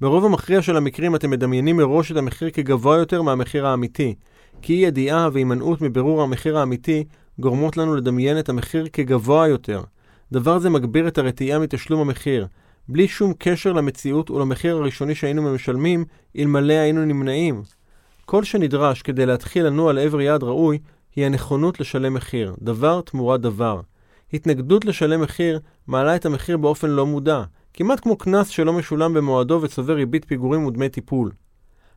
ברוב 0.00 0.24
המכריע 0.24 0.62
של 0.62 0.76
המקרים 0.76 1.14
אתם 1.14 1.30
מדמיינים 1.30 1.76
מראש 1.76 2.12
את 2.12 2.16
המחיר 2.16 2.50
כגבוה 2.50 2.96
יותר 2.96 3.22
מהמחיר 3.22 3.66
האמיתי, 3.66 4.14
כי 4.62 4.72
אי 4.72 4.78
ידיעה 4.78 5.28
והימנעות 5.32 5.80
מבירור 5.80 6.22
המחיר 6.22 6.58
האמיתי 6.58 7.04
גורמות 7.38 7.76
לנו 7.76 7.94
לדמיין 7.94 8.38
את 8.38 8.48
המחיר 8.48 8.86
כגבוה 8.92 9.48
יותר. 9.48 9.82
דבר 10.32 10.58
זה 10.58 10.70
מגביר 10.70 11.08
את 11.08 11.18
הרתיעה 11.18 11.58
מתשלום 11.58 12.00
המחיר, 12.00 12.46
בלי 12.88 13.08
שום 13.08 13.32
קשר 13.38 13.72
למציאות 13.72 14.30
ולמחיר 14.30 14.76
הראשוני 14.76 15.14
שהיינו 15.14 15.54
משלמים, 15.54 16.04
אלמלא 16.38 16.72
היינו 16.72 17.04
נמנעים. 17.04 17.62
כל 18.24 18.44
שנדרש 18.44 19.02
כדי 19.02 19.26
להתחיל 19.26 19.66
לנוע 19.66 19.92
לעבר 19.92 20.20
יעד 20.20 20.42
ראוי, 20.42 20.78
היא 21.16 21.26
הנכונות 21.26 21.80
לשלם 21.80 22.14
מחיר, 22.14 22.54
דבר 22.60 23.00
תמורת 23.00 23.40
דבר. 23.40 23.80
התנגדות 24.32 24.84
לשלם 24.84 25.20
מחיר 25.20 25.60
מעלה 25.86 26.16
את 26.16 26.26
המחיר 26.26 26.56
באופן 26.56 26.90
לא 26.90 27.06
מודע, 27.06 27.42
כמעט 27.74 28.00
כמו 28.00 28.16
קנס 28.16 28.48
שלא 28.48 28.72
משולם 28.72 29.14
במועדו 29.14 29.58
וצובר 29.62 29.94
ריבית 29.94 30.24
פיגורים 30.24 30.66
ודמי 30.66 30.88
טיפול. 30.88 31.30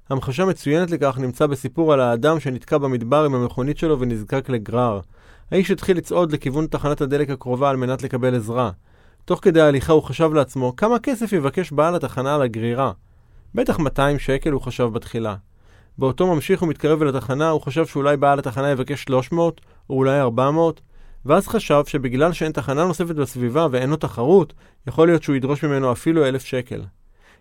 המחשה 0.10 0.46
מצוינת 0.46 0.92
לכך 0.92 1.18
נמצא 1.20 1.48
בסיפור 1.48 1.94
על 1.94 2.00
האדם 2.00 2.40
שנתקע 2.40 2.78
במדבר 2.78 3.26
עם 3.26 3.36
המכונית 3.36 3.78
שלו 3.78 4.00
ונזקק 4.00 4.50
לגרר. 4.50 5.00
האיש 5.52 5.72
התחיל 5.72 5.98
לצעוד 5.98 6.32
לכיוון 6.32 6.68
תחנת 6.68 7.02
הדלק 7.02 7.30
הקרובה 7.30 7.70
על 7.70 7.78
מנת 7.78 8.04
לקבל 8.04 8.36
עזרה. 8.36 8.72
תוך 9.26 9.40
כדי 9.42 9.62
ההליכה 9.62 9.94
הוא 9.94 10.04
חשב 10.04 10.34
לעצמו 10.34 10.76
כמה 10.76 11.00
כסף 11.00 11.34
יבקש 11.34 11.72
בעל 11.72 11.96
התחנה 11.96 12.36
על 12.36 12.42
הגרירה. 12.42 12.92
בטח 13.56 13.80
200 13.80 14.20
שקל 14.20 14.52
הוא 14.52 14.62
חשב 14.62 14.84
בתחילה. 14.94 15.36
באותו 15.98 16.28
ממשיך 16.28 16.62
ומתקרב 16.62 17.02
אל 17.02 17.08
התחנה, 17.08 17.50
הוא 17.50 17.62
חשב 17.62 17.86
שאולי 17.86 18.18
בעל 18.18 18.40
התחנה 18.40 18.70
יבקש 18.70 19.04
300, 19.04 19.62
או 19.90 19.96
אולי 19.96 20.20
400, 20.20 20.82
ואז 21.26 21.48
חשב 21.48 21.82
שבגלל 21.88 22.34
שאין 22.34 22.52
תחנה 22.52 22.86
נוספת 22.86 23.16
בסביבה 23.16 23.68
ואין 23.72 23.90
לו 23.90 23.96
תחרות, 23.96 24.54
יכול 24.88 25.08
להיות 25.08 25.24
שהוא 25.24 25.36
ידרוש 25.36 25.64
ממנו 25.64 25.92
אפילו 25.92 26.26
1,000 26.26 26.46
שקל. 26.46 26.82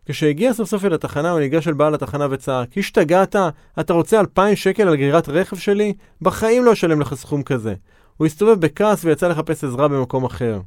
כשהגיע 0.07 0.53
סוף 0.53 0.69
סוף 0.69 0.85
אל 0.85 0.95
התחנה, 0.95 1.31
הוא 1.31 1.41
ניגש 1.41 1.69
אל 1.69 1.73
בעל 1.73 1.95
התחנה 1.95 2.27
וצעק, 2.31 2.79
השתגעת? 2.79 3.37
אתה 3.81 3.93
רוצה 3.93 4.21
2,000 4.21 4.57
שקל 4.57 4.89
על 4.89 4.97
גרירת 4.97 5.29
רכב 5.29 5.57
שלי? 5.57 5.95
בחיים 6.23 6.65
לא 6.65 6.73
אשלם 6.73 7.01
לך 7.01 7.15
סכום 7.15 7.43
כזה. 7.43 7.75
הוא 8.17 8.27
הסתובב 8.27 8.61
בכעס 8.61 9.05
ויצא 9.05 9.29
לחפש 9.29 9.65
עזרה 9.65 9.89
במקום 9.89 10.25
אחר. 10.25 10.61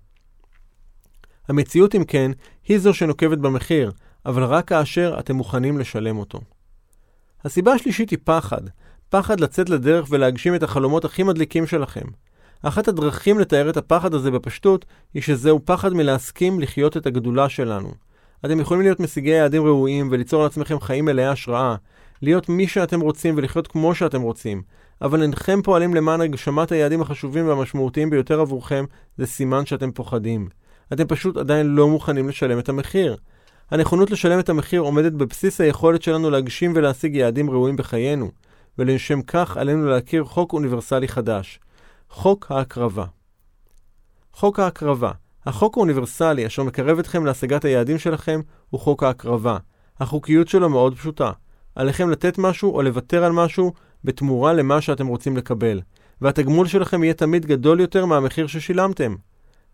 המציאות, 1.47 1.95
אם 1.95 2.03
כן, 2.03 2.32
היא 2.68 2.78
זו 2.80 2.93
שנוקבת 2.93 3.38
במחיר, 3.38 3.91
אבל 4.26 4.43
רק 4.43 4.68
כאשר 4.68 5.15
אתם 5.20 5.36
מוכנים 5.36 5.78
לשלם 5.78 6.18
אותו. 6.18 6.39
הסיבה 7.45 7.74
השלישית 7.74 8.09
היא 8.09 8.20
פחד. 8.24 8.61
פחד 9.09 9.39
לצאת 9.39 9.70
לדרך 9.70 10.07
ולהגשים 10.09 10.55
את 10.55 10.63
החלומות 10.63 11.05
הכי 11.05 11.24
מדליקים 11.24 11.68
שלכם. 11.68 12.05
אחת 12.64 12.88
הדרכים 12.88 13.39
לתאר 13.39 13.70
את 13.70 13.78
הפחד 13.78 14.14
הזה 14.14 14.32
בפשטות, 14.32 14.86
היא 15.14 15.22
שזהו 15.22 15.60
פחד 15.66 15.93
מלהסכים 15.93 16.60
לחיות 16.60 16.97
את 16.97 17.05
הגדולה 17.05 17.49
שלנו. 17.49 17.91
אתם 18.45 18.60
יכולים 18.60 18.84
להיות 18.84 18.99
משיגי 18.99 19.30
יעדים 19.30 19.66
ראויים 19.66 20.08
וליצור 20.12 20.43
לעצמכם 20.43 20.80
חיים 20.80 21.05
מלאי 21.05 21.26
השראה, 21.26 21.76
להיות 22.22 22.49
מי 22.49 22.68
שאתם 22.68 22.99
רוצים 22.99 23.34
ולחיות 23.38 23.68
כמו 23.68 23.95
שאתם 23.95 24.22
רוצים, 24.22 24.62
אבל 25.01 25.22
אינכם 25.22 25.62
פועלים 25.62 25.93
למען 25.93 26.22
הגשמת 26.22 26.72
היעדים 26.72 27.01
החשובים 27.01 27.47
והמשמעותיים 27.47 28.10
ביותר 28.10 28.39
עבורכם, 28.39 28.86
זה 29.18 29.26
סימן 29.26 29.66
שאתם 29.66 29.91
פוחדים. 29.91 30.47
אתם 30.93 31.08
פשוט 31.08 31.38
עדיין 31.38 31.68
לא 31.68 31.88
מוכנים 31.88 32.30
לשלם 32.30 32.60
את 32.60 32.70
המחיר. 32.70 33.16
הנכונות 33.72 34.12
לשלם 34.12 34.39
את 34.39 34.49
המחיר 34.49 34.82
עומדת 34.82 35.12
בבסיס 35.12 35.62
היכולת 35.62 36.01
שלנו 36.01 36.30
להגשים 36.30 36.74
ולהשיג 36.76 37.16
יעדים 37.16 37.49
ראויים 37.49 37.76
בחיינו, 37.76 38.32
ולשם 38.78 39.22
כך 39.22 39.58
עלינו 39.58 39.89
להכיר 39.89 40.24
חוק 40.24 40.53
אוניברסלי 40.53 41.08
חדש, 41.08 41.60
חוק 42.10 42.51
ההקרבה. 42.51 43.05
חוק 44.34 44.60
ההקרבה, 44.60 45.12
החוק 45.45 45.78
האוניברסלי 45.78 46.47
אשר 46.47 46.64
מקרב 46.64 46.99
אתכם 46.99 47.26
להשגת 47.26 47.66
היעדים 47.66 47.97
שלכם, 47.97 48.41
הוא 48.70 48.80
חוק 48.80 49.03
ההקרבה. 49.03 49.58
החוקיות 49.99 50.47
שלו 50.47 50.70
מאוד 50.70 50.95
פשוטה. 50.95 51.32
עליכם 51.76 52.10
לתת 52.10 52.38
משהו 52.38 52.76
או 52.76 52.82
לוותר 52.82 53.24
על 53.24 53.32
משהו 53.32 53.74
בתמורה 54.03 54.53
למה 54.53 54.82
שאתם 54.82 55.08
רוצים 55.08 55.38
לקבל, 55.38 55.82
והתגמול 56.22 56.68
שלכם 56.68 57.03
יהיה 57.03 57.14
תמיד 57.14 57.45
גדול 57.45 57.80
יותר 57.80 58.05
מהמחיר 58.05 58.47
ששילמתם. 58.47 59.16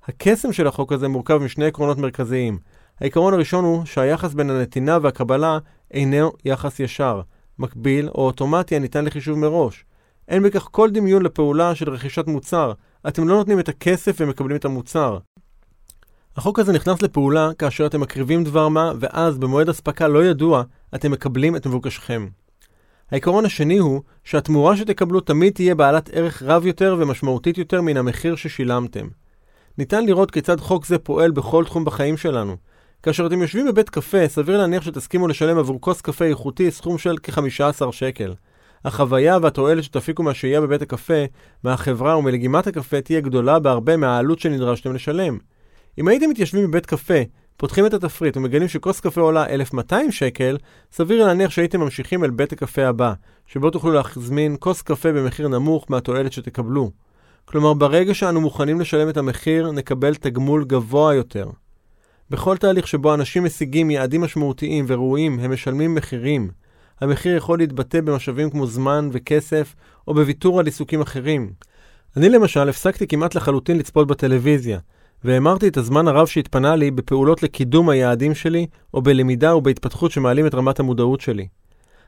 הקסם 0.08 0.54
של 0.54 0.68
החוק 0.68 0.92
הזה 0.92 1.08
מורכב 1.08 1.38
משני 1.38 1.66
עקרונות 1.66 1.98
מרכזיים. 1.98 2.58
העיקרון 3.00 3.34
הראשון 3.34 3.66
הוא 3.66 3.86
שהיחס 3.86 4.34
בין 4.34 4.50
הנתינה 4.50 4.98
והקבלה 5.02 5.58
אינו 5.92 6.32
יחס 6.46 6.80
ישר, 6.80 7.22
מקביל 7.60 8.10
או 8.10 8.26
אוטומטי 8.26 8.76
הניתן 8.76 9.06
לחישוב 9.06 9.40
מראש. 9.40 9.86
אין 10.28 10.44
בכך 10.44 10.68
כל 10.72 10.90
דמיון 10.90 11.24
לפעולה 11.24 11.76
של 11.76 11.90
רכישת 11.90 12.28
מוצר. 12.28 12.74
אתם 13.08 13.28
לא 13.28 13.36
נותנים 13.36 13.60
את 13.60 13.70
הכסף 13.70 14.16
ומקבלים 14.20 14.58
את 14.58 14.66
המוצר. 14.66 15.18
החוק 16.36 16.60
הזה 16.60 16.74
נכנס 16.74 17.02
לפעולה 17.02 17.50
כאשר 17.58 17.86
אתם 17.86 18.02
מקריבים 18.02 18.44
דבר 18.44 18.68
מה, 18.68 18.92
ואז 19.00 19.38
במועד 19.38 19.70
אספקה 19.70 20.08
לא 20.08 20.26
ידוע, 20.26 20.64
אתם 20.96 21.12
מקבלים 21.12 21.56
את 21.56 21.68
מבוקשכם. 21.68 22.28
העיקרון 23.12 23.46
השני 23.46 23.78
הוא 23.78 24.02
שהתמורה 24.24 24.78
שתקבלו 24.78 25.20
תמיד 25.20 25.54
תהיה 25.54 25.76
בעלת 25.76 26.10
ערך 26.14 26.44
רב 26.44 26.66
יותר 26.66 26.96
ומשמעותית 27.00 27.58
יותר 27.58 27.82
מן 27.82 27.98
המחיר 27.98 28.36
ששילמתם. 28.36 29.08
ניתן 29.78 30.06
לראות 30.06 30.32
כיצד 30.32 30.60
חוק 30.60 30.86
זה 30.86 30.98
פועל 30.98 31.32
בכל 31.32 31.66
תחום 31.66 31.86
בחיים 31.86 32.18
שלנו. 32.18 32.56
כאשר 33.04 33.28
אתם 33.28 33.42
יושבים 33.42 33.68
בבית 33.68 33.90
קפה, 33.90 34.28
סביר 34.28 34.58
להניח 34.58 34.84
שתסכימו 34.84 35.28
לשלם 35.28 35.58
עבור 35.58 35.82
כוס 35.82 36.02
קפה 36.02 36.26
איכותי 36.26 36.72
סכום 36.72 36.98
של 36.98 37.16
כ-15 37.24 37.92
שקל. 37.92 38.34
החוויה 38.86 39.38
והתועלת 39.42 39.84
שתפיקו 39.84 40.24
מהשהייה 40.24 40.62
בבית 40.62 40.82
הקפה, 40.82 41.24
מהחברה 41.64 42.18
ומלגימת 42.18 42.68
הקפה 42.68 43.02
תהיה 43.02 43.20
גדולה 43.20 43.60
בהרבה 43.60 43.98
מהעלות 43.98 44.40
שנדרשתם 44.40 44.94
לשלם. 44.94 45.38
אם 45.98 46.08
הייתם 46.08 46.30
מתיישבים 46.30 46.68
בבית 46.68 46.86
קפה, 46.86 47.22
פותחים 47.58 47.86
את 47.86 47.94
התפריט 47.94 48.38
ומגלים 48.38 48.68
שכוס 48.68 49.00
קפה 49.00 49.22
עולה 49.22 49.46
1,200 49.46 50.12
שקל, 50.12 50.58
סביר 50.92 51.26
להניח 51.26 51.52
שהייתם 51.52 51.80
ממשיכים 51.80 52.24
אל 52.24 52.30
בית 52.30 52.54
הקפה 52.54 52.86
הבא, 52.86 53.14
שבו 53.48 53.70
תוכלו 53.70 53.92
להזמין 53.92 54.56
כוס 54.60 54.82
קפה 54.82 55.12
במחיר 55.12 55.48
נמוך 55.48 55.86
מהתועלת 55.90 56.32
שתקבלו. 56.32 56.92
כלומר, 57.46 57.74
ברגע 57.74 58.14
שאנו 58.14 58.42
מוכנים 58.42 58.82
לשלם 58.82 59.10
את 59.10 59.18
המחיר, 59.18 59.72
נקבל 59.72 60.16
תגמול 60.16 60.66
גבוה 60.66 61.14
יותר. 61.14 61.50
בכל 62.30 62.58
תהליך 62.58 62.88
שבו 62.88 63.14
אנשים 63.14 63.44
משיגים 63.44 63.92
יעדים 63.92 64.22
משמעותיים 64.22 64.86
וראויים, 64.88 65.40
הם 65.40 65.54
משלמים 65.54 65.96
מחירים. 65.96 66.50
המחיר 67.02 67.36
יכול 67.38 67.58
להתבטא 67.58 68.02
במשאבים 68.02 68.50
כמו 68.50 68.68
זמן 68.68 69.10
וכסף, 69.12 69.76
או 70.08 70.14
בוויתור 70.14 70.60
על 70.60 70.66
עיסוקים 70.66 71.02
אחרים. 71.02 71.52
אני 72.18 72.30
למשל 72.30 72.70
הפסקתי 72.70 73.08
כמעט 73.08 73.36
לחלוטין 73.36 73.78
לצפות 73.78 74.08
בטלוויזיה, 74.08 74.80
והמרתי 75.24 75.68
את 75.68 75.78
הזמן 75.78 76.08
הרב 76.08 76.28
שהתפנה 76.28 76.76
לי 76.76 76.92
בפעולות 76.92 77.44
לקידום 77.44 77.90
היעדים 77.90 78.36
שלי, 78.36 78.68
או 78.94 79.02
בלמידה 79.02 79.56
ובהתפתחות 79.56 80.12
שמעלים 80.12 80.48
את 80.48 80.56
רמת 80.56 80.80
המודעות 80.80 81.22
שלי. 81.22 81.48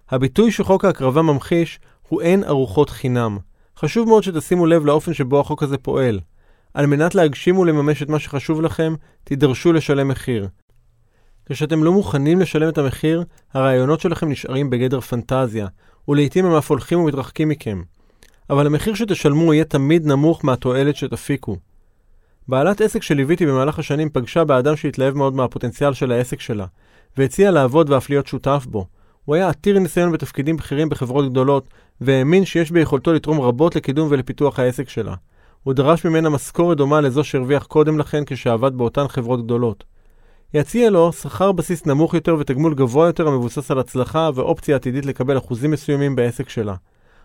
הביטוי 0.10 0.52
שחוק 0.52 0.86
ההקרבה 0.86 1.22
ממחיש 1.22 1.80
הוא 2.10 2.22
אין 2.22 2.44
ארוחות 2.44 2.90
חינם. 2.90 3.38
חשוב 3.78 4.08
מאוד 4.08 4.24
שתשימו 4.24 4.66
לב 4.66 4.86
לאופן 4.86 5.14
שבו 5.14 5.40
החוק 5.40 5.64
הזה 5.64 5.78
פועל. 5.78 6.20
על 6.74 6.86
מנת 6.86 7.16
להגשים 7.16 7.58
ולממש 7.58 8.04
את 8.04 8.10
מה 8.10 8.20
שחשוב 8.20 8.62
לכם, 8.62 8.96
תידרשו 9.24 9.74
לשלם 9.74 10.08
מחיר. 10.08 10.48
כשאתם 11.50 11.84
לא 11.84 11.92
מוכנים 11.92 12.40
לשלם 12.40 12.70
את 12.70 12.78
המחיר, 12.78 13.24
הרעיונות 13.54 14.00
שלכם 14.00 14.30
נשארים 14.30 14.70
בגדר 14.70 15.00
פנטזיה, 15.00 15.68
ולעיתים 16.08 16.46
הם 16.46 16.54
אף 16.56 16.70
הולכים 16.70 17.00
ומתרחקים 17.00 17.50
מכם. 17.50 17.82
אבל 18.50 18.68
המחיר 18.68 18.94
שתשלמו 18.94 19.54
יהיה 19.54 19.66
תמיד 19.66 20.06
נמוך 20.08 20.46
מהתועלת 20.46 20.96
שתפיקו. 20.96 21.58
בעלת 22.48 22.82
עסק 22.82 23.04
שליוויתי 23.04 23.46
במהלך 23.46 23.80
השנים 23.80 24.10
פגשה 24.10 24.44
באדם 24.44 24.76
שהתלהב 24.76 25.14
מאוד 25.14 25.36
מהפוטנציאל 25.36 25.94
של 25.94 26.12
העסק 26.12 26.40
שלה, 26.40 26.66
והציע 27.18 27.52
לעבוד 27.52 27.90
ואף 27.90 28.10
להיות 28.10 28.28
שותף 28.28 28.66
בו. 28.70 28.86
הוא 29.26 29.36
היה 29.36 29.50
עתיר 29.50 29.80
ניסיון 29.80 30.12
בתפקידים 30.12 30.58
בכירים 30.58 30.90
בחברות 30.90 31.30
גדולות, 31.32 31.68
והאמין 32.02 32.46
שיש 32.46 32.72
ביכולתו 32.72 33.14
לתרום 33.14 33.42
רבות 33.42 33.76
לקידום 33.76 34.08
ולפיתוח 34.12 34.60
העסק 34.60 34.90
שלה. 34.90 35.16
הוא 35.64 35.74
דרש 35.74 36.06
ממנה 36.06 36.30
משכורת 36.30 36.78
דומה 36.78 37.02
לזו 37.02 37.24
שהרוויח 37.24 37.64
קודם 37.64 38.00
לכן 38.00 38.24
כשעבד 38.26 38.78
באותן 38.78 39.08
חברות 39.08 39.44
גדולות. 39.44 39.84
יציע 40.58 40.90
לו 40.90 41.14
שכר 41.14 41.52
בסיס 41.52 41.86
נמוך 41.86 42.14
יותר 42.14 42.36
ותגמול 42.40 42.74
גבוה 42.74 43.08
יותר 43.08 43.28
המבוסס 43.28 43.72
על 43.72 43.80
הצלחה 43.80 44.30
ואופציה 44.36 44.76
עתידית 44.76 45.06
לקבל 45.06 45.38
אחוזים 45.38 45.72
מסוימים 45.72 46.16
בעסק 46.16 46.50
שלה. 46.50 46.76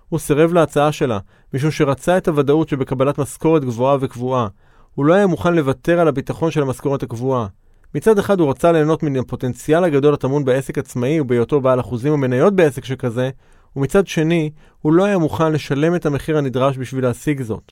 הוא 0.09 0.19
סירב 0.19 0.53
להצעה 0.53 0.93
שלה, 0.93 1.19
משום 1.55 1.71
שרצה 1.71 2.17
את 2.17 2.29
הוודאות 2.29 2.69
שבקבלת 2.69 3.19
משכורת 3.19 3.65
גבוהה 3.65 3.97
וקבועה. 4.01 4.49
הוא 4.95 5.07
לא 5.07 5.15
היה 5.15 5.27
מוכן 5.27 5.55
לוותר 5.55 6.01
על 6.01 6.09
הביטחון 6.09 6.51
של 6.51 6.63
המשכורת 6.63 7.03
הקבועה. 7.03 7.47
מצד 7.95 8.19
אחד 8.19 8.41
הוא 8.41 8.51
רצה 8.51 8.73
ליהנות 8.73 9.03
מן 9.03 9.17
הפוטנציאל 9.17 9.85
הגדול 9.85 10.15
הטמון 10.15 10.45
בעסק 10.45 10.79
עצמאי 10.79 11.21
ובהיותו 11.21 11.61
בעל 11.61 11.81
אחוזים 11.81 12.13
ומניות 12.13 12.55
בעסק 12.55 12.85
שכזה, 12.85 13.31
ומצד 13.77 14.07
שני, 14.07 14.51
הוא 14.81 14.93
לא 14.93 15.05
היה 15.05 15.19
מוכן 15.19 15.53
לשלם 15.53 15.95
את 15.95 16.07
המחיר 16.07 16.39
הנדרש 16.39 16.79
בשביל 16.79 17.05
להשיג 17.05 17.43
זאת. 17.43 17.70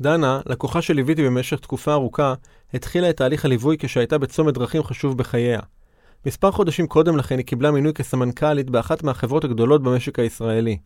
דנה, 0.00 0.40
לקוחה 0.46 0.82
שליוויתי 0.82 1.24
במשך 1.26 1.58
תקופה 1.60 1.92
ארוכה, 1.92 2.34
התחילה 2.74 3.10
את 3.10 3.16
תהליך 3.16 3.44
הליווי 3.44 3.76
כשהייתה 3.78 4.18
בצומת 4.18 4.54
דרכים 4.54 4.82
חשוב 4.82 5.18
בחייה. 5.18 5.60
מספר 6.26 6.50
חודשים 6.50 6.86
קודם 6.86 7.16
לכן 7.16 7.38
היא 7.38 7.46
קיבלה 7.46 7.70
מינוי 7.70 7.92
כסמנכ"לית 7.92 8.70
באחת 8.70 9.02
מהחברות 9.02 9.44
הגדולות 9.44 9.82
במשק 9.82 10.18
הישראלי. 10.18 10.78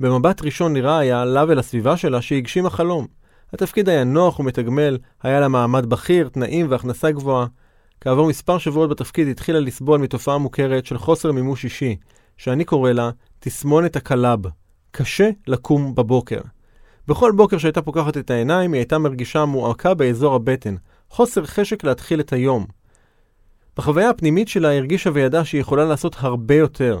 במבט 0.00 0.42
ראשון 0.42 0.72
נראה 0.72 0.98
היה 0.98 1.24
לה 1.24 1.44
ולסביבה 1.48 1.96
שלה 1.96 2.22
שהגשימה 2.22 2.70
חלום. 2.70 3.06
התפקיד 3.52 3.88
היה 3.88 4.04
נוח 4.04 4.40
ומתגמל, 4.40 4.98
היה 5.22 5.40
לה 5.40 5.48
מעמד 5.48 5.86
בכיר, 5.86 6.28
תנאים 6.28 6.66
והכנסה 6.70 7.10
גבוהה. 7.10 7.46
כעבור 8.00 8.28
מספר 8.28 8.58
שבועות 8.58 8.90
בתפקיד 8.90 9.28
התחילה 9.28 9.60
לסבול 9.60 10.00
מתופעה 10.00 10.38
מוכרת 10.38 10.86
של 10.86 10.98
חוסר 10.98 11.32
מימוש 11.32 11.64
אישי, 11.64 11.96
שאני 12.36 12.64
קורא 12.64 12.92
לה 12.92 13.10
תסמונת 13.40 13.96
הקל"ב. 13.96 14.40
קשה 14.90 15.30
לקום 15.46 15.94
בבוקר. 15.94 16.40
בכל 17.12 17.32
בוקר 17.32 17.58
שהייתה 17.58 17.82
פוקחת 17.82 18.16
את 18.16 18.30
העיניים, 18.30 18.72
היא 18.72 18.80
הייתה 18.80 18.98
מרגישה 18.98 19.44
מועקה 19.44 19.94
באזור 19.94 20.34
הבטן, 20.34 20.74
חוסר 21.10 21.44
חשק 21.46 21.84
להתחיל 21.84 22.20
את 22.20 22.32
היום. 22.32 22.66
בחוויה 23.76 24.10
הפנימית 24.10 24.48
שלה 24.48 24.76
הרגישה 24.76 25.10
וידעה 25.14 25.44
שהיא 25.44 25.60
יכולה 25.60 25.84
לעשות 25.84 26.16
הרבה 26.18 26.54
יותר. 26.54 27.00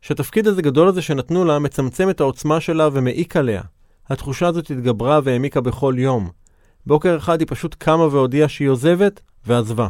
שהתפקיד 0.00 0.46
הזה 0.46 0.62
גדול 0.62 0.88
הזה 0.88 1.02
שנתנו 1.02 1.44
לה 1.44 1.58
מצמצם 1.58 2.10
את 2.10 2.20
העוצמה 2.20 2.60
שלה 2.60 2.88
ומעיק 2.92 3.36
עליה. 3.36 3.62
התחושה 4.08 4.46
הזאת 4.46 4.70
התגברה 4.70 5.20
והעמיקה 5.24 5.60
בכל 5.60 5.94
יום. 5.98 6.30
בוקר 6.86 7.16
אחד 7.16 7.40
היא 7.40 7.48
פשוט 7.50 7.76
קמה 7.78 8.04
והודיעה 8.04 8.48
שהיא 8.48 8.68
עוזבת, 8.68 9.20
ועזבה. 9.46 9.88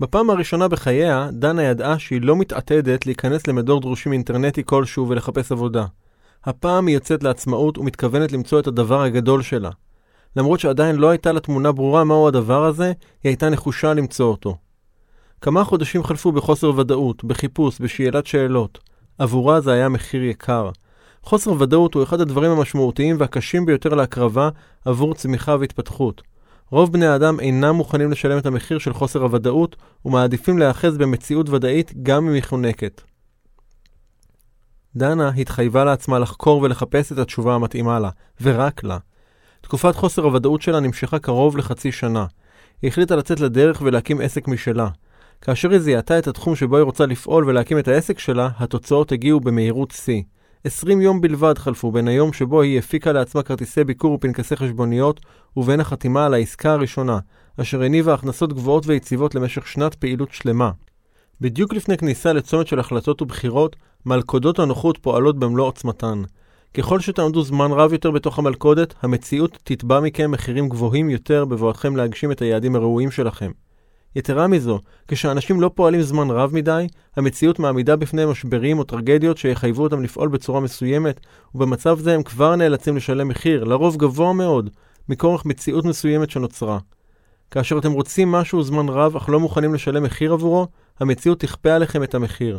בפעם 0.00 0.30
הראשונה 0.30 0.68
בחייה, 0.68 1.28
דנה 1.32 1.62
ידעה 1.62 1.98
שהיא 1.98 2.22
לא 2.22 2.36
מתעתדת 2.36 3.06
להיכנס 3.06 3.46
למדור 3.46 3.80
דרושים 3.80 4.12
אינטרנטי 4.12 4.62
כלשהו 4.64 5.08
ולחפש 5.08 5.52
עבודה. 5.52 5.86
הפעם 6.46 6.86
היא 6.86 6.94
יוצאת 6.94 7.22
לעצמאות 7.22 7.78
ומתכוונת 7.78 8.32
למצוא 8.32 8.60
את 8.60 8.66
הדבר 8.66 9.02
הגדול 9.02 9.42
שלה. 9.42 9.70
למרות 10.36 10.60
שעדיין 10.60 10.96
לא 10.96 11.08
הייתה 11.10 11.32
לה 11.32 11.40
תמונה 11.40 11.72
ברורה 11.72 12.04
מהו 12.04 12.28
הדבר 12.28 12.64
הזה, 12.64 12.86
היא 12.86 13.30
הייתה 13.30 13.50
נחושה 13.50 13.94
למצוא 13.94 14.26
אותו. 14.26 14.56
כמה 15.40 15.64
חודשים 15.64 16.04
חלפו 16.04 16.32
בחוסר 16.32 16.72
ודאות, 16.76 17.24
בחיפוש, 17.24 17.80
בשאלת 17.80 18.26
שאלות. 18.26 18.78
עבורה 19.18 19.60
זה 19.60 19.72
היה 19.72 19.88
מחיר 19.88 20.22
יקר. 20.24 20.70
חוסר 21.22 21.52
ודאות 21.62 21.94
הוא 21.94 22.02
אחד 22.02 22.20
הדברים 22.20 22.50
המשמעותיים 22.50 23.16
והקשים 23.18 23.66
ביותר 23.66 23.94
להקרבה 23.94 24.48
עבור 24.84 25.14
צמיחה 25.14 25.56
והתפתחות. 25.60 26.22
רוב 26.70 26.92
בני 26.92 27.06
האדם 27.06 27.40
אינם 27.40 27.74
מוכנים 27.74 28.10
לשלם 28.10 28.38
את 28.38 28.46
המחיר 28.46 28.78
של 28.78 28.92
חוסר 28.92 29.22
הוודאות 29.22 29.76
ומעדיפים 30.04 30.58
להיאחז 30.58 30.98
במציאות 30.98 31.48
ודאית 31.48 31.92
גם 32.02 32.28
אם 32.28 32.34
היא 32.34 32.42
חונקת. 32.42 33.02
דנה 34.96 35.28
התחייבה 35.28 35.84
לעצמה 35.84 36.18
לחקור 36.18 36.62
ולחפש 36.62 37.12
את 37.12 37.18
התשובה 37.18 37.54
המתאימה 37.54 37.98
לה, 37.98 38.10
ורק 38.40 38.84
לה. 38.84 38.98
תקופת 39.60 39.96
חוסר 39.96 40.24
הוודאות 40.24 40.62
שלה 40.62 40.80
נמשכה 40.80 41.18
קרוב 41.18 41.56
לחצי 41.56 41.92
שנה. 41.92 42.26
היא 42.82 42.88
החליטה 42.88 43.16
לצאת 43.16 43.40
לדרך 43.40 43.82
ולהקים 43.84 44.20
עסק 44.20 44.48
משלה. 44.48 44.88
כאשר 45.40 45.70
היא 45.70 45.78
זיהתה 45.78 46.18
את 46.18 46.26
התחום 46.26 46.56
שבו 46.56 46.76
היא 46.76 46.82
רוצה 46.82 47.06
לפעול 47.06 47.44
ולהקים 47.44 47.78
את 47.78 47.88
העסק 47.88 48.18
שלה, 48.18 48.48
התוצאות 48.58 49.12
הגיעו 49.12 49.40
במהירות 49.40 49.90
שיא. 49.90 50.22
20 50.64 51.00
יום 51.00 51.20
בלבד 51.20 51.58
חלפו 51.58 51.92
בין 51.92 52.08
היום 52.08 52.32
שבו 52.32 52.62
היא 52.62 52.78
הפיקה 52.78 53.12
לעצמה 53.12 53.42
כרטיסי 53.42 53.84
ביקור 53.84 54.12
ופנקסי 54.12 54.56
חשבוניות, 54.56 55.20
ובין 55.56 55.80
החתימה 55.80 56.26
על 56.26 56.34
העסקה 56.34 56.72
הראשונה, 56.72 57.18
אשר 57.60 57.82
הניבה 57.82 58.14
הכנסות 58.14 58.52
גבוהות 58.52 58.86
ויציבות 58.86 59.34
למשך 59.34 59.66
שנת 59.66 59.94
פעילות 59.94 60.32
שלמה. 60.32 60.70
בדיוק 61.40 61.72
לפני 61.72 61.96
כניסה 61.96 62.32
לצומת 62.32 62.66
של 62.66 62.78
החלטות 62.78 63.22
ובחירות, 63.22 63.76
מלכודות 64.06 64.58
הנוחות 64.58 64.98
פועלות 64.98 65.38
במלוא 65.38 65.66
עוצמתן. 65.66 66.22
ככל 66.74 67.00
שתעמדו 67.00 67.42
זמן 67.42 67.72
רב 67.72 67.92
יותר 67.92 68.10
בתוך 68.10 68.38
המלכודת, 68.38 68.94
המציאות 69.02 69.58
תתבע 69.64 70.00
מכם 70.00 70.30
מחירים 70.30 70.68
גבוהים 70.68 71.10
יותר 71.10 71.44
בבואתכם 71.44 71.96
להגשים 71.96 72.32
את 72.32 72.42
היעדים 72.42 72.76
הראויים 72.76 73.10
שלכם. 73.10 73.50
יתרה 74.16 74.46
מזו, 74.46 74.78
כשאנשים 75.08 75.60
לא 75.60 75.70
פועלים 75.74 76.02
זמן 76.02 76.30
רב 76.30 76.54
מדי, 76.54 76.86
המציאות 77.16 77.58
מעמידה 77.58 77.96
בפניהם 77.96 78.30
משברים 78.30 78.78
או 78.78 78.84
טרגדיות 78.84 79.38
שיחייבו 79.38 79.82
אותם 79.82 80.02
לפעול 80.02 80.28
בצורה 80.28 80.60
מסוימת, 80.60 81.20
ובמצב 81.54 81.98
זה 81.98 82.14
הם 82.14 82.22
כבר 82.22 82.56
נאלצים 82.56 82.96
לשלם 82.96 83.28
מחיר, 83.28 83.64
לרוב 83.64 83.96
גבוה 83.96 84.32
מאוד, 84.32 84.70
מכורח 85.08 85.46
מציאות 85.46 85.84
מסוימת 85.84 86.30
שנוצרה. 86.30 86.78
כאשר 87.50 87.78
אתם 87.78 87.92
רוצים 87.92 88.32
משהו 88.32 88.62
זמן 88.62 88.88
רב 88.88 89.16
אך 89.16 89.28
לא 89.28 89.40
מוכנים 89.40 89.74
לשלם 89.74 90.02
מחיר 90.02 90.32
עבורו, 90.32 90.66
המציאות 91.00 91.40
תכפה 91.40 91.72
עליכם 91.72 92.02
את 92.02 92.14
המחיר. 92.14 92.58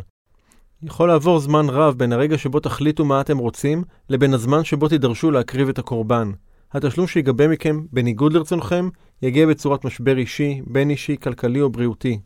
יכול 0.82 1.08
לעבור 1.08 1.40
זמן 1.40 1.68
רב 1.68 1.94
בין 1.98 2.12
הרגע 2.12 2.38
שבו 2.38 2.60
תחליטו 2.60 3.04
מה 3.04 3.20
אתם 3.20 3.38
רוצים, 3.38 3.84
לבין 4.08 4.34
הזמן 4.34 4.64
שבו 4.64 4.88
תידרשו 4.88 5.30
להקריב 5.30 5.68
את 5.68 5.78
הקורבן. 5.78 6.30
התשלום 6.72 7.06
שיגבה 7.06 7.48
מכם, 7.48 7.80
בניגוד 7.92 8.32
לרצונכם, 8.32 8.88
יגיע 9.22 9.46
בצורת 9.46 9.84
משבר 9.84 10.18
אישי, 10.18 10.60
בין 10.66 10.90
אישי, 10.90 11.16
כלכלי 11.22 11.60
או 11.60 11.70
בריאותי. 11.70 12.20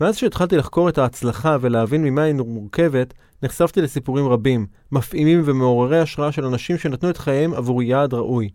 מאז 0.00 0.16
שהתחלתי 0.16 0.56
לחקור 0.56 0.88
את 0.88 0.98
ההצלחה 0.98 1.56
ולהבין 1.60 2.04
ממה 2.04 2.22
היא 2.22 2.34
מורכבת, 2.34 3.14
נחשפתי 3.42 3.82
לסיפורים 3.82 4.28
רבים, 4.28 4.66
מפעימים 4.92 5.42
ומעוררי 5.44 6.00
השראה 6.00 6.32
של 6.32 6.44
אנשים 6.44 6.78
שנתנו 6.78 7.10
את 7.10 7.16
חייהם 7.16 7.54
עבור 7.54 7.82
יעד 7.82 8.14
ראוי. 8.14 8.50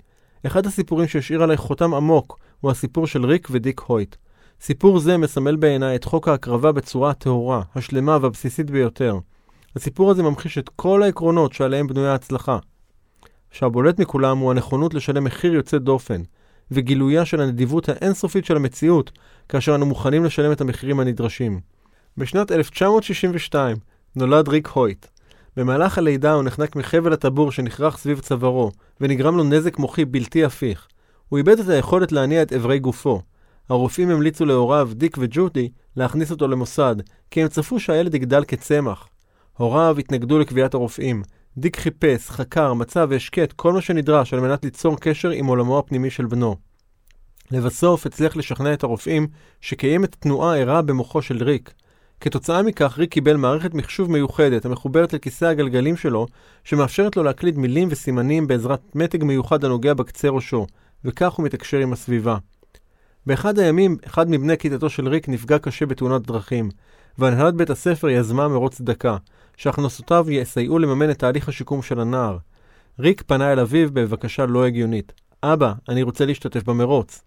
אחד 0.45 0.65
הסיפורים 0.65 1.07
שהשאיר 1.07 1.43
עליי 1.43 1.57
חותם 1.57 1.93
עמוק 1.93 2.39
הוא 2.59 2.71
הסיפור 2.71 3.07
של 3.07 3.25
ריק 3.25 3.47
ודיק 3.51 3.79
הויט. 3.79 4.15
סיפור 4.61 4.99
זה 4.99 5.17
מסמל 5.17 5.55
בעיניי 5.55 5.95
את 5.95 6.03
חוק 6.03 6.27
ההקרבה 6.27 6.71
בצורה 6.71 7.09
הטהורה, 7.09 7.61
השלמה 7.75 8.17
והבסיסית 8.21 8.71
ביותר. 8.71 9.17
הסיפור 9.75 10.11
הזה 10.11 10.23
ממחיש 10.23 10.57
את 10.57 10.69
כל 10.75 11.03
העקרונות 11.03 11.53
שעליהם 11.53 11.87
בנויה 11.87 12.11
ההצלחה. 12.11 12.57
שהבולט 13.51 13.99
מכולם 13.99 14.37
הוא 14.37 14.51
הנכונות 14.51 14.93
לשלם 14.93 15.23
מחיר 15.23 15.53
יוצא 15.53 15.77
דופן, 15.77 16.21
וגילויה 16.71 17.25
של 17.25 17.41
הנדיבות 17.41 17.89
האינסופית 17.89 18.45
של 18.45 18.55
המציאות, 18.55 19.11
כאשר 19.49 19.75
אנו 19.75 19.85
מוכנים 19.85 20.25
לשלם 20.25 20.51
את 20.51 20.61
המחירים 20.61 20.99
הנדרשים. 20.99 21.59
בשנת 22.17 22.51
1962 22.51 23.77
נולד 24.15 24.47
ריק 24.49 24.67
הויט. 24.67 25.05
במהלך 25.57 25.97
הלידה 25.97 26.33
הוא 26.33 26.43
נחנק 26.43 26.75
מחבל 26.75 27.13
הטבור 27.13 27.51
שנכרך 27.51 27.97
סביב 27.97 28.19
צווארו, 28.19 28.71
ונגרם 29.01 29.37
לו 29.37 29.43
נזק 29.43 29.77
מוחי 29.77 30.05
בלתי 30.05 30.45
הפיך. 30.45 30.87
הוא 31.29 31.37
איבד 31.37 31.59
את 31.59 31.69
היכולת 31.69 32.11
להניע 32.11 32.41
את 32.41 32.53
אברי 32.53 32.79
גופו. 32.79 33.21
הרופאים 33.69 34.09
המליצו 34.09 34.45
להוריו, 34.45 34.89
דיק 34.93 35.17
וג'ודי, 35.19 35.69
להכניס 35.95 36.31
אותו 36.31 36.47
למוסד, 36.47 36.95
כי 37.31 37.41
הם 37.41 37.47
צפו 37.47 37.79
שהילד 37.79 38.15
יגדל 38.15 38.43
כצמח. 38.47 39.07
הוריו 39.57 39.95
התנגדו 39.99 40.39
לקביעת 40.39 40.73
הרופאים, 40.73 41.23
דיק 41.57 41.77
חיפש, 41.77 42.29
חקר, 42.29 42.73
מצא 42.73 43.05
והשקט 43.09 43.51
כל 43.51 43.73
מה 43.73 43.81
שנדרש 43.81 44.33
על 44.33 44.39
מנת 44.39 44.63
ליצור 44.63 44.97
קשר 44.99 45.29
עם 45.29 45.45
עולמו 45.45 45.79
הפנימי 45.79 46.09
של 46.09 46.25
בנו. 46.25 46.55
לבסוף 47.51 48.05
הצליח 48.05 48.35
לשכנע 48.35 48.73
את 48.73 48.83
הרופאים 48.83 49.27
שקיימת 49.61 50.15
תנועה 50.19 50.57
ערה 50.57 50.81
במוחו 50.81 51.21
של 51.21 51.43
ריק. 51.43 51.73
כתוצאה 52.19 52.63
מכך 52.63 52.97
ריק 52.97 53.11
קיבל 53.11 53.35
מערכת 53.35 53.73
מחשוב 53.73 54.11
מיוחדת 54.11 54.65
המחוברת 54.65 55.13
לכיסא 55.13 55.45
הגלגלים 55.45 55.97
שלו, 55.97 56.27
שמאפשרת 56.63 57.17
לו 57.17 57.23
להקליד 57.23 57.57
מילים 57.57 57.87
וסימנים 57.91 58.47
בעזרת 58.47 58.95
מתג 58.95 59.23
מיוחד 59.23 59.63
הנוגע 59.63 59.93
בקצה 59.93 60.29
ראשו, 60.29 60.67
וכך 61.05 61.33
הוא 61.33 61.45
מתקשר 61.45 61.77
עם 61.77 61.93
הסביבה. 61.93 62.37
באחד 63.29 63.59
הימים, 63.59 63.97
אחד 64.07 64.29
מבני 64.29 64.57
כיתתו 64.57 64.89
של 64.89 65.07
ריק 65.07 65.29
נפגע 65.29 65.59
קשה 65.59 65.85
בתאונת 65.85 66.21
דרכים, 66.21 66.69
והנהלת 67.17 67.55
בית 67.55 67.69
הספר 67.69 68.09
יזמה 68.09 68.47
מרוץ 68.47 68.75
צדקה, 68.75 69.17
שהכנסותיו 69.57 70.25
יסייעו 70.29 70.79
לממן 70.79 71.11
את 71.11 71.19
תהליך 71.19 71.49
השיקום 71.49 71.81
של 71.81 71.99
הנער. 71.99 72.37
ריק 72.99 73.21
פנה 73.21 73.53
אל 73.53 73.59
אביו 73.59 73.93
בבקשה 73.93 74.45
לא 74.45 74.65
הגיונית. 74.65 75.13
אבא, 75.43 75.73
אני 75.89 76.03
רוצה 76.03 76.25
להשתתף 76.25 76.63
במרוץ. 76.63 77.21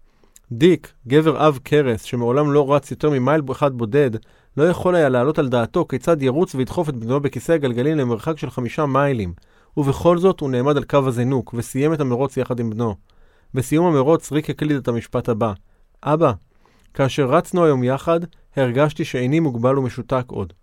דיק, 0.51 0.93
גבר 1.07 1.47
אב 1.47 1.59
קרס, 1.63 2.03
שמעולם 2.03 2.51
לא 2.51 2.75
רץ 2.75 2.91
יותר 2.91 3.09
ממייל 3.09 3.41
אחד 3.51 3.73
בודד, 3.73 4.11
לא 4.57 4.63
יכול 4.63 4.95
היה 4.95 5.09
להעלות 5.09 5.39
על 5.39 5.49
דעתו 5.49 5.85
כיצד 5.87 6.21
ירוץ 6.21 6.55
וידחוף 6.55 6.89
את 6.89 6.95
בנו 6.95 7.19
בכיסא 7.19 7.51
הגלגלים 7.51 7.97
למרחק 7.97 8.37
של 8.37 8.49
חמישה 8.49 8.85
מיילים, 8.85 9.33
ובכל 9.77 10.17
זאת 10.17 10.39
הוא 10.39 10.49
נעמד 10.49 10.77
על 10.77 10.83
קו 10.83 11.07
הזינוק, 11.07 11.53
וסיים 11.57 11.93
את 11.93 11.99
המרוץ 11.99 12.37
יחד 12.37 12.59
עם 12.59 12.69
בנו. 12.69 12.95
בסיום 13.53 13.85
המרוץ 13.85 14.31
ריק 14.31 14.49
הקליד 14.49 14.77
את 14.77 14.87
המשפט 14.87 15.29
הבא: 15.29 15.53
אבא, 16.03 16.31
כאשר 16.93 17.25
רצנו 17.25 17.65
היום 17.65 17.83
יחד, 17.83 18.19
הרגשתי 18.55 19.05
שאיני 19.05 19.39
מוגבל 19.39 19.79
ומשותק 19.79 20.23
עוד. 20.27 20.53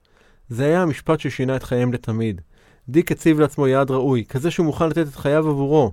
זה 0.48 0.64
היה 0.64 0.82
המשפט 0.82 1.20
ששינה 1.20 1.56
את 1.56 1.62
חייהם 1.62 1.92
לתמיד. 1.92 2.40
דיק 2.88 3.12
הציב 3.12 3.40
לעצמו 3.40 3.66
יעד 3.66 3.90
ראוי, 3.90 4.24
כזה 4.28 4.50
שהוא 4.50 4.66
מוכן 4.66 4.88
לתת 4.88 5.06
את 5.08 5.14
חייו 5.14 5.48
עבורו. 5.48 5.92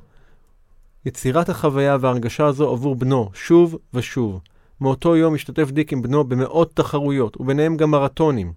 יצירת 1.05 1.49
החוויה 1.49 1.97
וההרגשה 2.01 2.45
הזו 2.45 2.71
עבור 2.71 2.95
בנו, 2.95 3.29
שוב 3.33 3.77
ושוב. 3.93 4.39
מאותו 4.81 5.15
יום 5.15 5.35
השתתף 5.35 5.71
דיק 5.71 5.93
עם 5.93 6.01
בנו 6.01 6.23
במאות 6.23 6.75
תחרויות, 6.75 7.37
וביניהם 7.41 7.77
גם 7.77 7.91
מרתונים. 7.91 8.53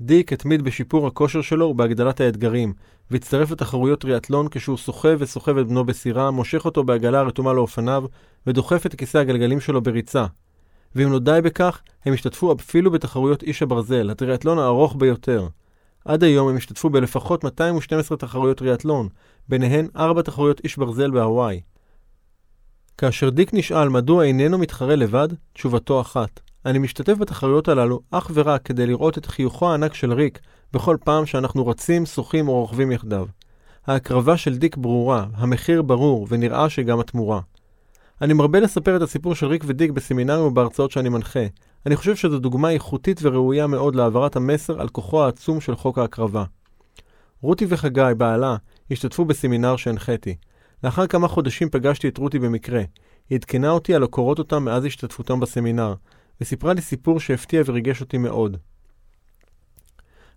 דיק 0.00 0.32
התמיד 0.32 0.62
בשיפור 0.62 1.06
הכושר 1.06 1.42
שלו 1.42 1.66
ובהגדלת 1.66 2.20
האתגרים, 2.20 2.72
והצטרף 3.12 3.50
לתחרויות 3.50 4.00
טריאטלון 4.00 4.48
כשהוא 4.50 4.78
סוחב 4.78 5.16
וסוחב 5.18 5.58
את 5.58 5.66
בנו 5.66 5.84
בסירה, 5.84 6.30
מושך 6.30 6.64
אותו 6.64 6.84
בעגלה 6.84 7.20
הרתומה 7.20 7.52
לאופניו, 7.52 8.04
ודוחף 8.46 8.86
את 8.86 8.94
כיסא 8.94 9.18
הגלגלים 9.18 9.60
שלו 9.60 9.80
בריצה. 9.80 10.26
ואם 10.94 11.12
לא 11.12 11.18
די 11.18 11.38
בכך, 11.44 11.80
הם 12.04 12.12
השתתפו 12.12 12.52
אפילו 12.52 12.90
בתחרויות 12.90 13.42
איש 13.42 13.62
הברזל, 13.62 14.10
הטריאטלון 14.10 14.58
הארוך 14.58 14.96
ביותר. 14.98 15.48
עד 16.04 16.24
היום 16.24 16.48
הם 16.48 16.56
השתתפו 16.56 16.90
בלפחות 16.90 17.44
212 17.44 18.18
תחרויות 18.18 18.56
טריאטלון, 18.56 19.08
ביניהן 19.48 19.88
4 19.96 20.22
תחרויות 20.22 20.60
איש 20.64 20.76
ברזל 20.76 21.10
בהוואי. 21.10 21.60
כאשר 22.98 23.30
דיק 23.30 23.54
נשאל 23.54 23.88
מדוע 23.88 24.24
איננו 24.24 24.58
מתחרה 24.58 24.96
לבד, 24.96 25.28
תשובתו 25.52 26.00
אחת: 26.00 26.40
אני 26.66 26.78
משתתף 26.78 27.14
בתחרויות 27.18 27.68
הללו 27.68 28.00
אך 28.10 28.30
ורק 28.34 28.62
כדי 28.62 28.86
לראות 28.86 29.18
את 29.18 29.26
חיוכו 29.26 29.70
הענק 29.70 29.94
של 29.94 30.12
ריק 30.12 30.38
בכל 30.72 30.96
פעם 31.04 31.26
שאנחנו 31.26 31.66
רצים, 31.66 32.06
שוחים 32.06 32.48
או 32.48 32.60
רוכבים 32.60 32.92
יחדיו. 32.92 33.26
ההקרבה 33.86 34.36
של 34.36 34.58
דיק 34.58 34.76
ברורה, 34.76 35.26
המחיר 35.34 35.82
ברור, 35.82 36.26
ונראה 36.30 36.70
שגם 36.70 37.00
התמורה. 37.00 37.40
אני 38.22 38.32
מרבה 38.32 38.60
לספר 38.60 38.96
את 38.96 39.02
הסיפור 39.02 39.34
של 39.34 39.46
ריק 39.46 39.64
ודיק 39.66 39.90
בסמינרים 39.90 40.44
ובהרצאות 40.44 40.90
שאני 40.90 41.08
מנחה. 41.08 41.46
אני 41.86 41.96
חושב 41.96 42.16
שזו 42.16 42.38
דוגמה 42.38 42.70
איכותית 42.70 43.20
וראויה 43.22 43.66
מאוד 43.66 43.96
להעברת 43.96 44.36
המסר 44.36 44.80
על 44.80 44.88
כוחו 44.88 45.24
העצום 45.24 45.60
של 45.60 45.76
חוק 45.76 45.98
ההקרבה. 45.98 46.44
רותי 47.40 47.66
וחגי, 47.68 48.02
בעלה, 48.16 48.56
השתתפו 48.90 49.24
בסמינר 49.24 49.76
שהנחיתי. 49.76 50.34
לאחר 50.84 51.06
כמה 51.06 51.28
חודשים 51.28 51.68
פגשתי 51.70 52.08
את 52.08 52.18
רותי 52.18 52.38
במקרה. 52.38 52.82
היא 53.30 53.38
עדכנה 53.38 53.70
אותי 53.70 53.94
על 53.94 54.02
הקורות 54.02 54.38
אותם 54.38 54.64
מאז 54.64 54.84
השתתפותם 54.84 55.40
בסמינר, 55.40 55.94
וסיפרה 56.40 56.72
לי 56.72 56.80
סיפור 56.80 57.20
שהפתיע 57.20 57.62
וריגש 57.66 58.00
אותי 58.00 58.18
מאוד. 58.18 58.56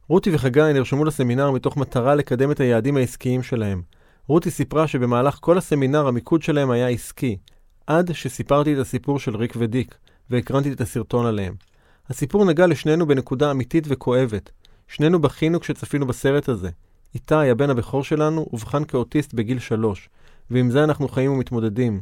רותי 0.07 0.35
וחגי 0.35 0.73
נרשמו 0.73 1.05
לסמינר 1.05 1.51
מתוך 1.51 1.77
מטרה 1.77 2.15
לקדם 2.15 2.51
את 2.51 2.59
היעדים 2.59 2.97
העסקיים 2.97 3.43
שלהם. 3.43 3.81
רותי 4.27 4.51
סיפרה 4.51 4.87
שבמהלך 4.87 5.37
כל 5.41 5.57
הסמינר 5.57 6.07
המיקוד 6.07 6.41
שלהם 6.41 6.71
היה 6.71 6.87
עסקי, 6.87 7.37
עד 7.87 8.13
שסיפרתי 8.13 8.73
את 8.73 8.79
הסיפור 8.79 9.19
של 9.19 9.35
ריק 9.35 9.53
ודיק, 9.57 9.95
והקרנתי 10.29 10.71
את 10.71 10.81
הסרטון 10.81 11.25
עליהם. 11.25 11.53
הסיפור 12.09 12.45
נגע 12.45 12.67
לשנינו 12.67 13.07
בנקודה 13.07 13.51
אמיתית 13.51 13.83
וכואבת. 13.87 14.51
שנינו 14.87 15.21
בכינו 15.21 15.59
כשצפינו 15.59 16.07
בסרט 16.07 16.49
הזה. 16.49 16.69
איתי, 17.15 17.35
הבן 17.35 17.69
הבכור 17.69 18.03
שלנו, 18.03 18.47
אובחן 18.53 18.83
כאוטיסט 18.83 19.33
בגיל 19.33 19.59
שלוש, 19.59 20.09
ועם 20.51 20.71
זה 20.71 20.83
אנחנו 20.83 21.07
חיים 21.07 21.31
ומתמודדים. 21.31 22.01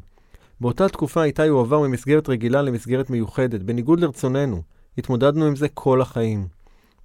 באותה 0.61 0.89
תקופה 0.89 1.23
איתי 1.23 1.47
הועבר 1.47 1.79
ממסגרת 1.79 2.29
רגילה 2.29 2.61
למסגרת 2.61 3.09
מיוחדת, 3.09 3.61
בניגוד 3.61 3.99
לרצוננו. 3.99 4.61
התמודדנו 4.97 5.45
עם 5.45 5.55
זה 5.55 5.67
כל 5.69 6.01
החיים. 6.01 6.47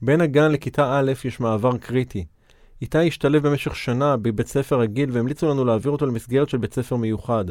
בין 0.03 0.21
הגן 0.21 0.53
לכיתה 0.53 0.99
א' 0.99 1.13
יש 1.25 1.41
מעבר 1.41 1.77
קריטי. 1.77 2.25
איתי 2.83 3.07
השתלב 3.07 3.49
במשך 3.49 3.77
שנה 3.77 4.17
בבית 4.17 4.47
ספר 4.47 4.81
רגיל 4.81 5.11
והמליצו 5.13 5.49
לנו 5.49 5.65
להעביר 5.65 5.93
אותו 5.93 6.07
למסגרת 6.07 6.49
של 6.49 6.59
בית 6.59 6.75
ספר 6.75 6.97
מיוחד. 6.97 7.45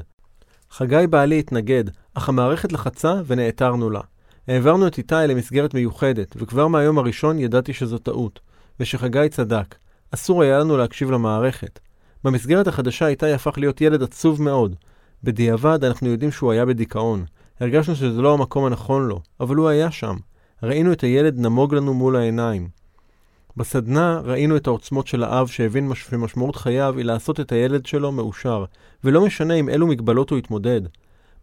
חגי 0.72 1.08
בעלי 1.10 1.40
התנגד, 1.40 1.84
אך 2.14 2.30
המערכת 2.30 2.72
לחצה 2.72 3.14
ונעתרנו 3.26 3.90
לה. 3.90 4.02
העברנו 4.48 4.88
את 4.88 4.98
איתי 4.98 5.16
למסגרת 5.28 5.74
מיוחדת, 5.74 6.36
וכבר 6.36 6.68
מהיום 6.68 6.98
הראשון 6.98 7.40
ידעתי 7.40 7.74
שזו 7.74 7.98
טעות, 7.98 8.40
ושחגי 8.80 9.30
צדק. 9.30 9.76
אסור 10.12 10.44
היה 10.44 10.60
לנו 10.60 10.78
להקשיב 10.78 11.12
למערכת. 11.12 11.80
במסגרת 12.24 12.68
החדשה 12.68 13.08
איתי 13.08 13.32
הפך 13.32 13.58
להיות 13.58 13.82
ילד 13.82 14.04
עצוב 14.04 14.42
מאוד. 14.42 14.76
בדיעבד 15.24 15.84
אנחנו 15.84 16.10
יודעים 16.10 16.32
שהוא 16.32 16.52
היה 16.52 16.66
בדיכאון. 16.66 17.26
הרגשנו 17.60 17.96
שזה 17.96 18.22
לא 18.22 18.34
המקום 18.34 18.66
הנכון 18.66 19.08
לו, 19.08 19.22
אבל 19.40 19.56
הוא 19.56 19.68
היה 19.68 19.92
שם. 19.92 20.16
ראינו 20.64 20.92
את 20.92 21.02
הילד 21.02 21.40
נמוג 21.40 21.76
לנו 21.76 21.94
מול 21.94 22.16
העיניים. 22.16 22.68
בסדנה 23.58 24.22
ראינו 24.24 24.58
את 24.58 24.68
העוצמות 24.68 25.08
של 25.08 25.24
האב 25.24 25.48
שהבין 25.48 25.92
שמשמעות 25.96 26.56
חייו 26.56 26.94
היא 26.98 27.06
לעשות 27.06 27.40
את 27.40 27.52
הילד 27.52 27.86
שלו 27.86 28.12
מאושר, 28.12 28.66
ולא 29.04 29.26
משנה 29.26 29.54
עם 29.54 29.70
אילו 29.70 29.88
מגבלות 29.88 30.30
הוא 30.30 30.40
יתמודד. 30.40 30.82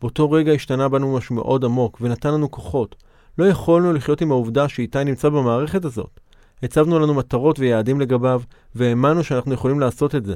באותו 0.00 0.30
רגע 0.30 0.52
השתנה 0.52 0.88
בנו 0.88 1.16
משהו 1.16 1.34
מאוד 1.34 1.64
עמוק, 1.64 1.98
ונתן 2.00 2.34
לנו 2.34 2.50
כוחות. 2.50 2.94
לא 3.38 3.44
יכולנו 3.44 3.92
לחיות 3.92 4.20
עם 4.20 4.30
העובדה 4.30 4.68
שאיתי 4.68 5.04
נמצא 5.04 5.28
במערכת 5.28 5.84
הזאת. 5.84 6.20
הצבנו 6.62 6.98
לנו 6.98 7.14
מטרות 7.14 7.58
ויעדים 7.58 8.00
לגביו, 8.00 8.42
והאמנו 8.74 9.24
שאנחנו 9.24 9.54
יכולים 9.54 9.80
לעשות 9.80 10.14
את 10.14 10.24
זה. 10.24 10.34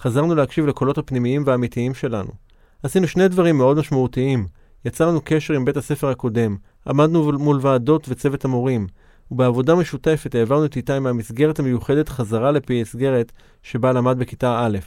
חזרנו 0.00 0.34
להקשיב 0.34 0.66
לקולות 0.66 0.98
הפנימיים 0.98 1.42
והאמיתיים 1.46 1.94
שלנו. 1.94 2.30
עשינו 2.82 3.06
שני 3.06 3.28
דברים 3.28 3.58
מאוד 3.58 3.76
משמעותיים. 3.76 4.46
יצרנו 4.84 5.20
קשר 5.24 5.54
עם 5.54 5.64
בית 5.64 5.76
הספר 5.76 6.08
הקודם, 6.08 6.56
עמדנו 6.86 7.32
מול 7.32 7.58
ועדות 7.62 8.06
וצוות 8.08 8.44
המורים, 8.44 8.86
ובעבודה 9.30 9.74
משותפת 9.74 10.34
העברנו 10.34 10.64
את 10.64 10.76
איתי 10.76 10.98
מהמסגרת 10.98 11.58
המיוחדת 11.58 12.08
חזרה 12.08 12.50
לפי 12.50 12.80
מסגרת 12.80 13.32
שבה 13.62 13.92
למד 13.92 14.18
בכיתה 14.18 14.64
א'. 14.66 14.78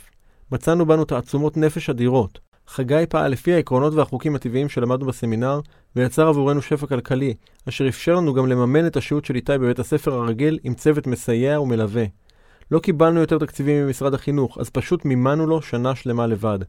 מצאנו 0.51 0.85
בנו 0.85 1.05
תעצומות 1.05 1.57
נפש 1.57 1.89
אדירות. 1.89 2.39
חגי 2.67 3.03
פעל 3.09 3.31
לפי 3.31 3.53
העקרונות 3.53 3.93
והחוקים 3.93 4.35
הטבעיים 4.35 4.69
שלמדנו 4.69 5.05
בסמינר, 5.05 5.59
ויצר 5.95 6.27
עבורנו 6.27 6.61
שפע 6.61 6.87
כלכלי, 6.87 7.33
אשר 7.69 7.87
אפשר 7.87 8.15
לנו 8.15 8.33
גם 8.33 8.47
לממן 8.47 8.87
את 8.87 8.97
השהות 8.97 9.25
של 9.25 9.35
איתי 9.35 9.57
בבית 9.57 9.79
הספר 9.79 10.13
הרגיל 10.13 10.59
עם 10.63 10.73
צוות 10.73 11.07
מסייע 11.07 11.61
ומלווה. 11.61 12.03
לא 12.71 12.79
קיבלנו 12.79 13.19
יותר 13.19 13.37
תקציבים 13.37 13.85
ממשרד 13.85 14.13
החינוך, 14.13 14.57
אז 14.57 14.69
פשוט 14.69 15.05
מימנו 15.05 15.47
לו 15.47 15.61
שנה 15.61 15.95
שלמה 15.95 16.27
לבד. 16.27 16.59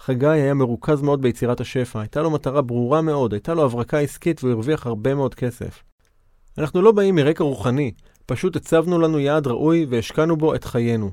חגי 0.00 0.26
היה 0.26 0.54
מרוכז 0.54 1.02
מאוד 1.02 1.22
ביצירת 1.22 1.60
השפע, 1.60 2.00
הייתה 2.00 2.22
לו 2.22 2.30
מטרה 2.30 2.62
ברורה 2.62 3.00
מאוד, 3.00 3.32
הייתה 3.32 3.54
לו 3.54 3.64
הברקה 3.64 3.98
עסקית 3.98 4.44
והוא 4.44 4.52
הרוויח 4.52 4.86
הרבה 4.86 5.14
מאוד 5.14 5.34
כסף. 5.34 5.82
אנחנו 6.58 6.82
לא 6.82 6.92
באים 6.92 7.14
מרקע 7.14 7.44
רוחני, 7.44 7.92
פשוט 8.26 8.56
הצבנו 8.56 8.98
לנו 8.98 9.18
יעד 9.18 9.46
ראוי 9.46 9.86
והשקענו 9.88 10.36
בו 10.36 10.54
את 10.54 10.64
חיינו. 10.64 11.10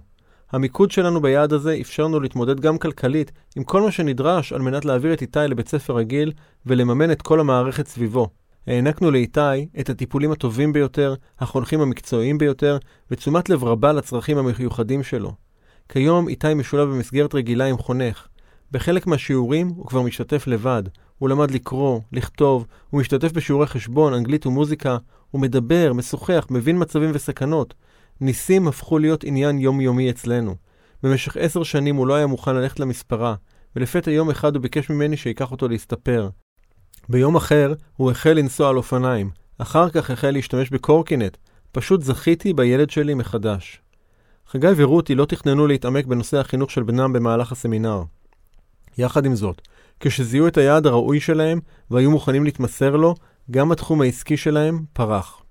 המיקוד 0.51 0.91
שלנו 0.91 1.21
ביעד 1.21 1.53
הזה 1.53 1.77
אפשר 1.81 2.03
לנו 2.03 2.19
להתמודד 2.19 2.59
גם 2.59 2.77
כלכלית 2.77 3.31
עם 3.55 3.63
כל 3.63 3.81
מה 3.81 3.91
שנדרש 3.91 4.53
על 4.53 4.61
מנת 4.61 4.85
להעביר 4.85 5.13
את 5.13 5.21
איתי 5.21 5.39
לבית 5.39 5.67
ספר 5.67 5.95
רגיל 5.95 6.31
ולממן 6.65 7.11
את 7.11 7.21
כל 7.21 7.39
המערכת 7.39 7.87
סביבו. 7.87 8.29
הענקנו 8.67 9.11
לאיתי 9.11 9.67
את 9.79 9.89
הטיפולים 9.89 10.31
הטובים 10.31 10.73
ביותר, 10.73 11.15
החונכים 11.39 11.81
המקצועיים 11.81 12.37
ביותר, 12.37 12.77
ותשומת 13.11 13.49
לב 13.49 13.63
רבה 13.63 13.93
לצרכים 13.93 14.37
המיוחדים 14.37 15.03
שלו. 15.03 15.33
כיום 15.89 16.27
איתי 16.27 16.53
משולב 16.53 16.89
במסגרת 16.89 17.35
רגילה 17.35 17.65
עם 17.65 17.77
חונך. 17.77 18.27
בחלק 18.71 19.07
מהשיעורים 19.07 19.67
הוא 19.67 19.85
כבר 19.85 20.01
משתתף 20.01 20.47
לבד. 20.47 20.83
הוא 21.17 21.29
למד 21.29 21.51
לקרוא, 21.51 21.99
לכתוב, 22.11 22.67
הוא 22.89 23.01
משתתף 23.01 23.31
בשיעורי 23.31 23.67
חשבון, 23.67 24.13
אנגלית 24.13 24.45
ומוזיקה, 24.45 24.97
הוא 25.31 25.41
מדבר, 25.41 25.93
משוחח, 25.93 26.47
מבין 26.49 26.81
מצבים 26.81 27.11
וסכנות. 27.13 27.73
ניסים 28.21 28.67
הפכו 28.67 28.99
להיות 28.99 29.23
עניין 29.23 29.59
יומיומי 29.59 30.09
אצלנו. 30.09 30.55
במשך 31.03 31.37
עשר 31.37 31.63
שנים 31.63 31.95
הוא 31.95 32.07
לא 32.07 32.13
היה 32.13 32.27
מוכן 32.27 32.55
ללכת 32.55 32.79
למספרה, 32.79 33.35
ולפתע 33.75 34.11
יום 34.11 34.29
אחד 34.29 34.55
הוא 34.55 34.61
ביקש 34.63 34.89
ממני 34.89 35.17
שיקח 35.17 35.51
אותו 35.51 35.67
להסתפר. 35.67 36.29
ביום 37.09 37.35
אחר 37.35 37.73
הוא 37.97 38.11
החל 38.11 38.33
לנסוע 38.33 38.69
על 38.69 38.77
אופניים, 38.77 39.29
אחר 39.57 39.89
כך 39.89 40.11
החל 40.11 40.31
להשתמש 40.31 40.69
בקורקינט. 40.69 41.37
פשוט 41.71 42.01
זכיתי 42.01 42.53
בילד 42.53 42.89
שלי 42.89 43.13
מחדש. 43.13 43.81
חגי 44.47 44.67
ורותי 44.77 45.15
לא 45.15 45.25
תכננו 45.25 45.67
להתעמק 45.67 46.05
בנושא 46.05 46.37
החינוך 46.37 46.71
של 46.71 46.83
בנם 46.83 47.13
במהלך 47.13 47.51
הסמינר. 47.51 48.03
יחד 48.97 49.25
עם 49.25 49.35
זאת, 49.35 49.61
כשזיהו 49.99 50.47
את 50.47 50.57
היעד 50.57 50.87
הראוי 50.87 51.19
שלהם 51.19 51.59
והיו 51.91 52.11
מוכנים 52.11 52.43
להתמסר 52.43 52.95
לו, 52.95 53.15
גם 53.51 53.71
התחום 53.71 54.01
העסקי 54.01 54.37
שלהם 54.37 54.79
פרח. 54.93 55.41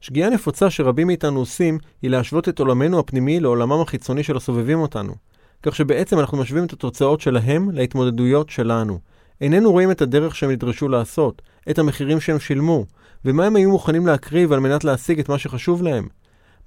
שגיאה 0.00 0.30
נפוצה 0.30 0.70
שרבים 0.70 1.06
מאיתנו 1.06 1.38
עושים 1.38 1.78
היא 2.02 2.10
להשוות 2.10 2.48
את 2.48 2.58
עולמנו 2.58 2.98
הפנימי 2.98 3.40
לעולמם 3.40 3.80
החיצוני 3.80 4.22
של 4.22 4.36
הסובבים 4.36 4.78
אותנו, 4.78 5.14
כך 5.62 5.76
שבעצם 5.76 6.18
אנחנו 6.18 6.38
משווים 6.38 6.64
את 6.64 6.72
התוצאות 6.72 7.20
שלהם 7.20 7.70
להתמודדויות 7.70 8.50
שלנו. 8.50 8.98
איננו 9.40 9.72
רואים 9.72 9.90
את 9.90 10.02
הדרך 10.02 10.36
שהם 10.36 10.50
נדרשו 10.50 10.88
לעשות, 10.88 11.42
את 11.70 11.78
המחירים 11.78 12.20
שהם 12.20 12.38
שילמו, 12.38 12.84
ומה 13.24 13.46
הם 13.46 13.56
היו 13.56 13.70
מוכנים 13.70 14.06
להקריב 14.06 14.52
על 14.52 14.60
מנת 14.60 14.84
להשיג 14.84 15.18
את 15.18 15.28
מה 15.28 15.38
שחשוב 15.38 15.82
להם. 15.82 16.08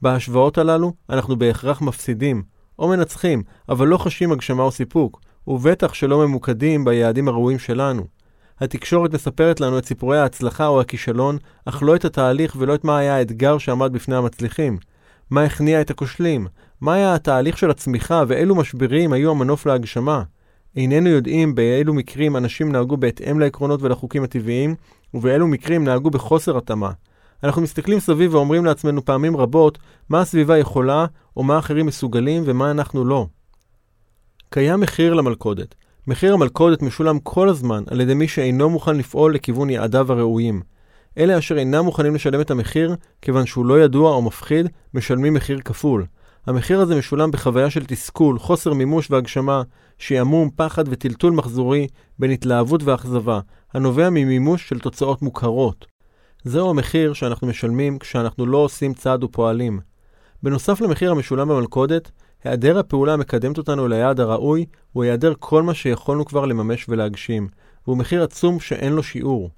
בהשוואות 0.01 0.57
הללו 0.57 0.93
אנחנו 1.09 1.35
בהכרח 1.35 1.81
מפסידים, 1.81 2.43
או 2.79 2.87
מנצחים, 2.87 3.43
אבל 3.69 3.87
לא 3.87 3.97
חשים 3.97 4.31
הגשמה 4.31 4.63
או 4.63 4.71
סיפוק, 4.71 5.21
ובטח 5.47 5.93
שלא 5.93 6.27
ממוקדים 6.27 6.85
ביעדים 6.85 7.27
הראויים 7.27 7.59
שלנו. 7.59 8.03
התקשורת 8.59 9.13
מספרת 9.13 9.59
לנו 9.59 9.77
את 9.77 9.85
סיפורי 9.85 10.19
ההצלחה 10.19 10.67
או 10.67 10.81
הכישלון, 10.81 11.37
אך 11.65 11.83
לא 11.83 11.95
את 11.95 12.05
התהליך 12.05 12.55
ולא 12.59 12.75
את 12.75 12.83
מה 12.83 12.97
היה 12.97 13.15
האתגר 13.15 13.57
שעמד 13.57 13.93
בפני 13.93 14.15
המצליחים. 14.15 14.77
מה 15.29 15.43
הכניע 15.43 15.81
את 15.81 15.89
הכושלים? 15.89 16.47
מה 16.81 16.93
היה 16.93 17.15
התהליך 17.15 17.57
של 17.57 17.69
הצמיחה 17.69 18.23
ואילו 18.27 18.55
משברים 18.55 19.13
היו 19.13 19.31
המנוף 19.31 19.65
להגשמה? 19.65 20.23
איננו 20.75 21.09
יודעים 21.09 21.55
באילו 21.55 21.93
מקרים 21.93 22.37
אנשים 22.37 22.71
נהגו 22.71 22.97
בהתאם 22.97 23.39
לעקרונות 23.39 23.81
ולחוקים 23.81 24.23
הטבעיים, 24.23 24.75
ובאילו 25.13 25.47
מקרים 25.47 25.83
נהגו 25.83 26.09
בחוסר 26.09 26.57
התאמה. 26.57 26.91
אנחנו 27.43 27.61
מסתכלים 27.61 27.99
סביב 27.99 28.33
ואומרים 28.33 28.65
לעצמנו 28.65 29.05
פעמים 29.05 29.37
רבות 29.37 29.77
מה 30.09 30.21
הסביבה 30.21 30.57
יכולה, 30.57 31.05
או 31.37 31.43
מה 31.43 31.59
אחרים 31.59 31.85
מסוגלים 31.85 32.43
ומה 32.45 32.71
אנחנו 32.71 33.05
לא. 33.05 33.27
קיים 34.53 34.79
מחיר 34.79 35.13
למלכודת. 35.13 35.75
מחיר 36.07 36.33
המלכודת 36.33 36.81
משולם 36.81 37.19
כל 37.19 37.49
הזמן 37.49 37.83
על 37.87 38.01
ידי 38.01 38.13
מי 38.13 38.27
שאינו 38.27 38.69
מוכן 38.69 38.97
לפעול 38.97 39.35
לכיוון 39.35 39.69
יעדיו 39.69 40.11
הראויים. 40.11 40.61
אלה 41.17 41.37
אשר 41.37 41.57
אינם 41.57 41.85
מוכנים 41.85 42.15
לשלם 42.15 42.41
את 42.41 42.51
המחיר, 42.51 42.95
כיוון 43.21 43.45
שהוא 43.45 43.65
לא 43.65 43.81
ידוע 43.81 44.11
או 44.11 44.21
מפחיד, 44.21 44.69
משלמים 44.93 45.33
מחיר 45.33 45.59
כפול. 45.65 46.05
המחיר 46.45 46.81
הזה 46.81 46.95
משולם 46.95 47.31
בחוויה 47.31 47.69
של 47.69 47.85
תסכול, 47.85 48.39
חוסר 48.39 48.73
מימוש 48.73 49.11
והגשמה, 49.11 49.61
שעמום, 49.97 50.49
פחד 50.55 50.83
וטלטול 50.87 51.33
מחזורי 51.33 51.87
בין 52.19 52.31
התלהבות 52.31 52.83
ואכזבה, 52.83 53.39
הנובע 53.73 54.09
ממימוש 54.09 54.69
של 54.69 54.79
תוצאות 54.79 55.21
מוכרות. 55.21 55.85
זהו 56.43 56.69
המחיר 56.69 57.13
שאנחנו 57.13 57.47
משלמים 57.47 57.99
כשאנחנו 57.99 58.45
לא 58.45 58.57
עושים 58.57 58.93
צעד 58.93 59.23
ופועלים. 59.23 59.79
בנוסף 60.43 60.81
למחיר 60.81 61.11
המשולם 61.11 61.49
במלכודת, 61.49 62.11
היעדר 62.43 62.79
הפעולה 62.79 63.13
המקדמת 63.13 63.57
אותנו 63.57 63.87
ליעד 63.87 64.19
הראוי 64.19 64.65
הוא 64.93 65.03
היעדר 65.03 65.33
כל 65.39 65.63
מה 65.63 65.73
שיכולנו 65.73 66.25
כבר 66.25 66.45
לממש 66.45 66.85
ולהגשים, 66.89 67.47
והוא 67.87 67.97
מחיר 67.97 68.23
עצום 68.23 68.59
שאין 68.59 68.93
לו 68.93 69.03
שיעור. 69.03 69.49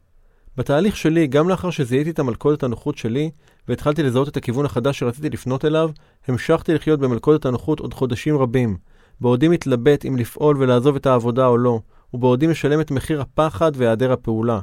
בתהליך 0.58 0.98
שלי, 0.98 1.28
גם 1.28 1.50
לאחר 1.50 1.70
שזיהיתי 1.70 2.10
את 2.10 2.20
המלכודת 2.20 2.64
הנוחות 2.64 2.98
שלי, 2.98 3.32
והתחלתי 3.68 4.04
לזהות 4.04 4.28
את 4.28 4.38
הכיוון 4.38 4.66
החדש 4.66 5.00
שרציתי 5.00 5.30
לפנות 5.30 5.66
אליו, 5.66 5.90
המשכתי 6.28 6.74
לחיות 6.74 7.00
במלכודת 7.00 7.46
הנוחות 7.46 7.80
עוד 7.80 7.94
חודשים 7.94 8.38
רבים, 8.38 8.78
בעודי 9.22 9.48
מתלבט 9.48 10.06
אם 10.06 10.18
לפעול 10.18 10.58
ולעזוב 10.60 10.96
את 10.96 11.06
העבודה 11.06 11.48
או 11.48 11.58
לא, 11.58 11.80
ובעודי 12.14 12.48
משלם 12.48 12.82
את 12.82 12.92
מחיר 12.92 13.22
הפחד 13.22 13.72
והיעדר 13.76 14.12
הפעולה. 14.12 14.60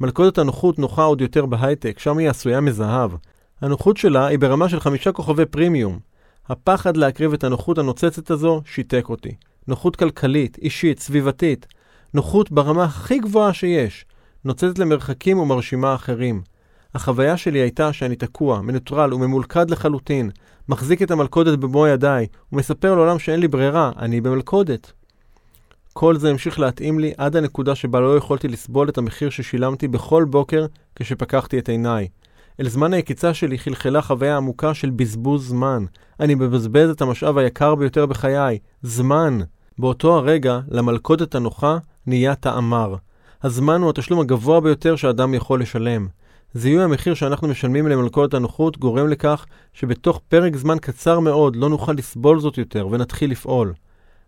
מלכודת 0.00 0.38
הנוחות 0.38 0.78
נוחה 0.78 1.04
עוד 1.04 1.20
יותר 1.20 1.46
בהייטק, 1.46 1.98
שם 1.98 2.18
היא 2.18 2.30
עשויה 2.30 2.60
מזהב. 2.60 3.10
הנוחות 3.60 3.96
שלה 3.96 4.26
היא 4.26 4.38
ברמה 4.38 4.68
של 4.68 4.80
חמישה 4.80 5.12
כוכבי 5.12 5.46
פרימיום. 5.46 5.98
הפחד 6.48 6.96
להקריב 6.96 7.32
את 7.32 7.44
הנוחות 7.44 7.78
הנוצצת 7.78 8.30
הזו 8.30 8.62
שיתק 8.64 9.08
אותי. 9.08 9.34
נוחות 9.68 9.96
כלכלית, 9.96 10.58
אישית, 10.62 11.00
סביבתית. 11.00 11.66
נוחות 12.14 12.52
ברמה 12.52 12.84
הכי 12.84 13.18
גבוהה 13.18 13.52
שיש. 13.52 14.04
נוצצת 14.44 14.78
למרחקים 14.78 15.38
ומרשימה 15.38 15.94
אחרים. 15.94 16.42
החוויה 16.94 17.36
שלי 17.36 17.58
הייתה 17.58 17.92
שאני 17.92 18.16
תקוע, 18.16 18.60
מנוטרל 18.60 19.14
וממולכד 19.14 19.70
לחלוטין, 19.70 20.30
מחזיק 20.68 21.02
את 21.02 21.10
המלכודת 21.10 21.58
במו 21.58 21.86
ידיי, 21.86 22.26
ומספר 22.52 22.94
לעולם 22.94 23.18
שאין 23.18 23.40
לי 23.40 23.48
ברירה, 23.48 23.90
אני 23.98 24.20
במלכודת. 24.20 24.92
כל 25.92 26.16
זה 26.16 26.30
המשיך 26.30 26.60
להתאים 26.60 26.98
לי 26.98 27.12
עד 27.16 27.36
הנקודה 27.36 27.74
שבה 27.74 28.00
לא 28.00 28.16
יכולתי 28.16 28.48
לסבול 28.48 28.88
את 28.88 28.98
המחיר 28.98 29.30
ששילמתי 29.30 29.88
בכל 29.88 30.24
בוקר 30.24 30.66
כשפקחתי 30.96 31.58
את 31.58 31.68
עיניי. 31.68 32.08
אל 32.60 32.68
זמן 32.68 32.92
היקיצה 32.92 33.34
שלי 33.34 33.58
חלחלה 33.58 34.02
חוויה 34.02 34.36
עמוקה 34.36 34.74
של 34.74 34.90
בזבוז 34.90 35.48
זמן. 35.48 35.84
אני 36.20 36.34
מבזבז 36.34 36.90
את 36.90 37.00
המשאב 37.00 37.38
היקר 37.38 37.74
ביותר 37.74 38.06
בחיי, 38.06 38.58
זמן. 38.82 39.38
באותו 39.78 40.16
הרגע, 40.16 40.60
למלכודת 40.68 41.34
הנוחה 41.34 41.78
נהיה 42.06 42.34
טעמר. 42.34 42.94
הזמן 43.42 43.82
הוא 43.82 43.90
התשלום 43.90 44.20
הגבוה 44.20 44.60
ביותר 44.60 44.96
שאדם 44.96 45.34
יכול 45.34 45.60
לשלם. 45.60 46.06
זיהוי 46.54 46.82
המחיר 46.82 47.14
שאנחנו 47.14 47.48
משלמים 47.48 47.88
למלכודת 47.88 48.34
הנוחות 48.34 48.78
גורם 48.78 49.08
לכך 49.08 49.46
שבתוך 49.72 50.20
פרק 50.28 50.56
זמן 50.56 50.78
קצר 50.78 51.20
מאוד 51.20 51.56
לא 51.56 51.68
נוכל 51.68 51.92
לסבול 51.92 52.40
זאת 52.40 52.58
יותר 52.58 52.88
ונתחיל 52.90 53.30
לפעול. 53.30 53.72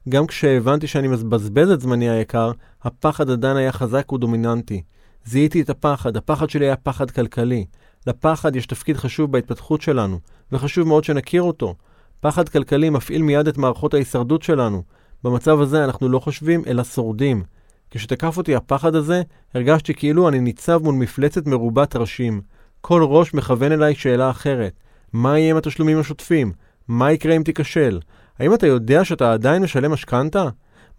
גם 0.08 0.26
כשהבנתי 0.26 0.86
שאני 0.86 1.08
מבזבז 1.08 1.70
את 1.70 1.80
זמני 1.80 2.10
היקר, 2.10 2.52
הפחד 2.82 3.30
עדיין 3.30 3.56
היה 3.56 3.72
חזק 3.72 4.12
ודומיננטי. 4.12 4.82
זיהיתי 5.24 5.60
את 5.60 5.70
הפחד, 5.70 6.16
הפחד 6.16 6.50
שלי 6.50 6.66
היה 6.66 6.76
פחד 6.76 7.10
כלכלי. 7.10 7.64
לפחד 8.08 8.56
יש 8.56 8.66
תפקיד 8.66 8.96
חשוב 8.96 9.32
בהתפתחות 9.32 9.82
שלנו, 9.82 10.18
וחשוב 10.52 10.88
מאוד 10.88 11.04
שנכיר 11.04 11.42
אותו. 11.42 11.74
פחד 12.20 12.48
כלכלי 12.48 12.90
מפעיל 12.90 13.22
מיד 13.22 13.48
את 13.48 13.58
מערכות 13.58 13.94
ההישרדות 13.94 14.42
שלנו. 14.42 14.82
במצב 15.24 15.60
הזה 15.60 15.84
אנחנו 15.84 16.08
לא 16.08 16.18
חושבים, 16.18 16.62
אלא 16.66 16.84
שורדים. 16.84 17.42
כשתקף 17.90 18.36
אותי 18.36 18.54
הפחד 18.54 18.94
הזה, 18.94 19.22
הרגשתי 19.54 19.94
כאילו 19.94 20.28
אני 20.28 20.40
ניצב 20.40 20.82
מול 20.82 20.94
מפלצת 20.94 21.46
מרובת 21.46 21.96
ראשים. 21.96 22.40
כל 22.80 23.02
ראש 23.02 23.34
מכוון 23.34 23.72
אליי 23.72 23.94
שאלה 23.94 24.30
אחרת. 24.30 24.72
מה 25.12 25.38
יהיה 25.38 25.50
עם 25.50 25.56
התשלומים 25.56 25.98
השוטפים? 25.98 26.52
מה 26.88 27.12
יקרה 27.12 27.36
אם 27.36 27.42
תיכשל? 27.42 28.00
האם 28.38 28.54
אתה 28.54 28.66
יודע 28.66 29.04
שאתה 29.04 29.32
עדיין 29.32 29.62
משלם 29.62 29.92
משכנתה? 29.92 30.48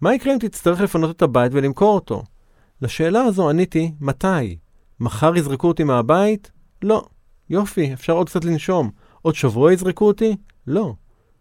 מה 0.00 0.14
יקרה 0.14 0.32
אם 0.32 0.38
תצטרך 0.38 0.80
לפנות 0.80 1.16
את 1.16 1.22
הבית 1.22 1.52
ולמכור 1.54 1.94
אותו? 1.94 2.22
לשאלה 2.82 3.22
הזו 3.22 3.50
עניתי, 3.50 3.92
מתי? 4.00 4.56
מחר 5.00 5.36
יזרקו 5.36 5.68
אותי 5.68 5.84
מהבית? 5.84 6.59
לא. 6.82 7.04
יופי, 7.50 7.92
אפשר 7.92 8.12
עוד 8.12 8.28
קצת 8.28 8.44
לנשום. 8.44 8.90
עוד 9.22 9.34
שבוע 9.34 9.72
יזרקו 9.72 10.06
אותי? 10.06 10.36
לא. 10.66 10.94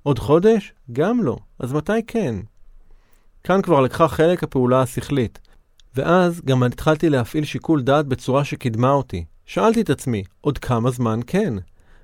עוד 0.03 0.19
חודש? 0.19 0.73
גם 0.91 1.23
לא. 1.23 1.37
אז 1.59 1.73
מתי 1.73 2.03
כן? 2.07 2.35
כאן 3.43 3.61
כבר 3.61 3.81
לקחה 3.81 4.07
חלק 4.07 4.43
הפעולה 4.43 4.81
השכלית. 4.81 5.39
ואז 5.95 6.41
גם 6.45 6.63
התחלתי 6.63 7.09
להפעיל 7.09 7.45
שיקול 7.45 7.81
דעת 7.81 8.05
בצורה 8.05 8.43
שקידמה 8.43 8.91
אותי. 8.91 9.25
שאלתי 9.45 9.81
את 9.81 9.89
עצמי, 9.89 10.23
עוד 10.41 10.57
כמה 10.57 10.91
זמן 10.91 11.19
כן? 11.27 11.53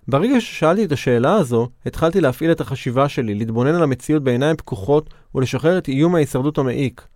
ברגע 0.08 0.42
ששאלתי 0.42 0.86
את 0.86 0.92
השאלה 0.92 1.34
הזו, 1.34 1.70
התחלתי 1.86 2.22
להפעיל 2.22 2.52
את 2.52 2.62
החשיבה 2.62 3.10
שלי, 3.10 3.36
להתבונן 3.36 3.76
על 3.76 3.84
המציאות 3.84 4.24
בעיניים 4.24 4.56
פקוחות 4.56 5.10
ולשחרר 5.36 5.78
את 5.78 5.88
איום 5.88 6.16
ההישרדות 6.16 6.58
המעיק. 6.58 7.08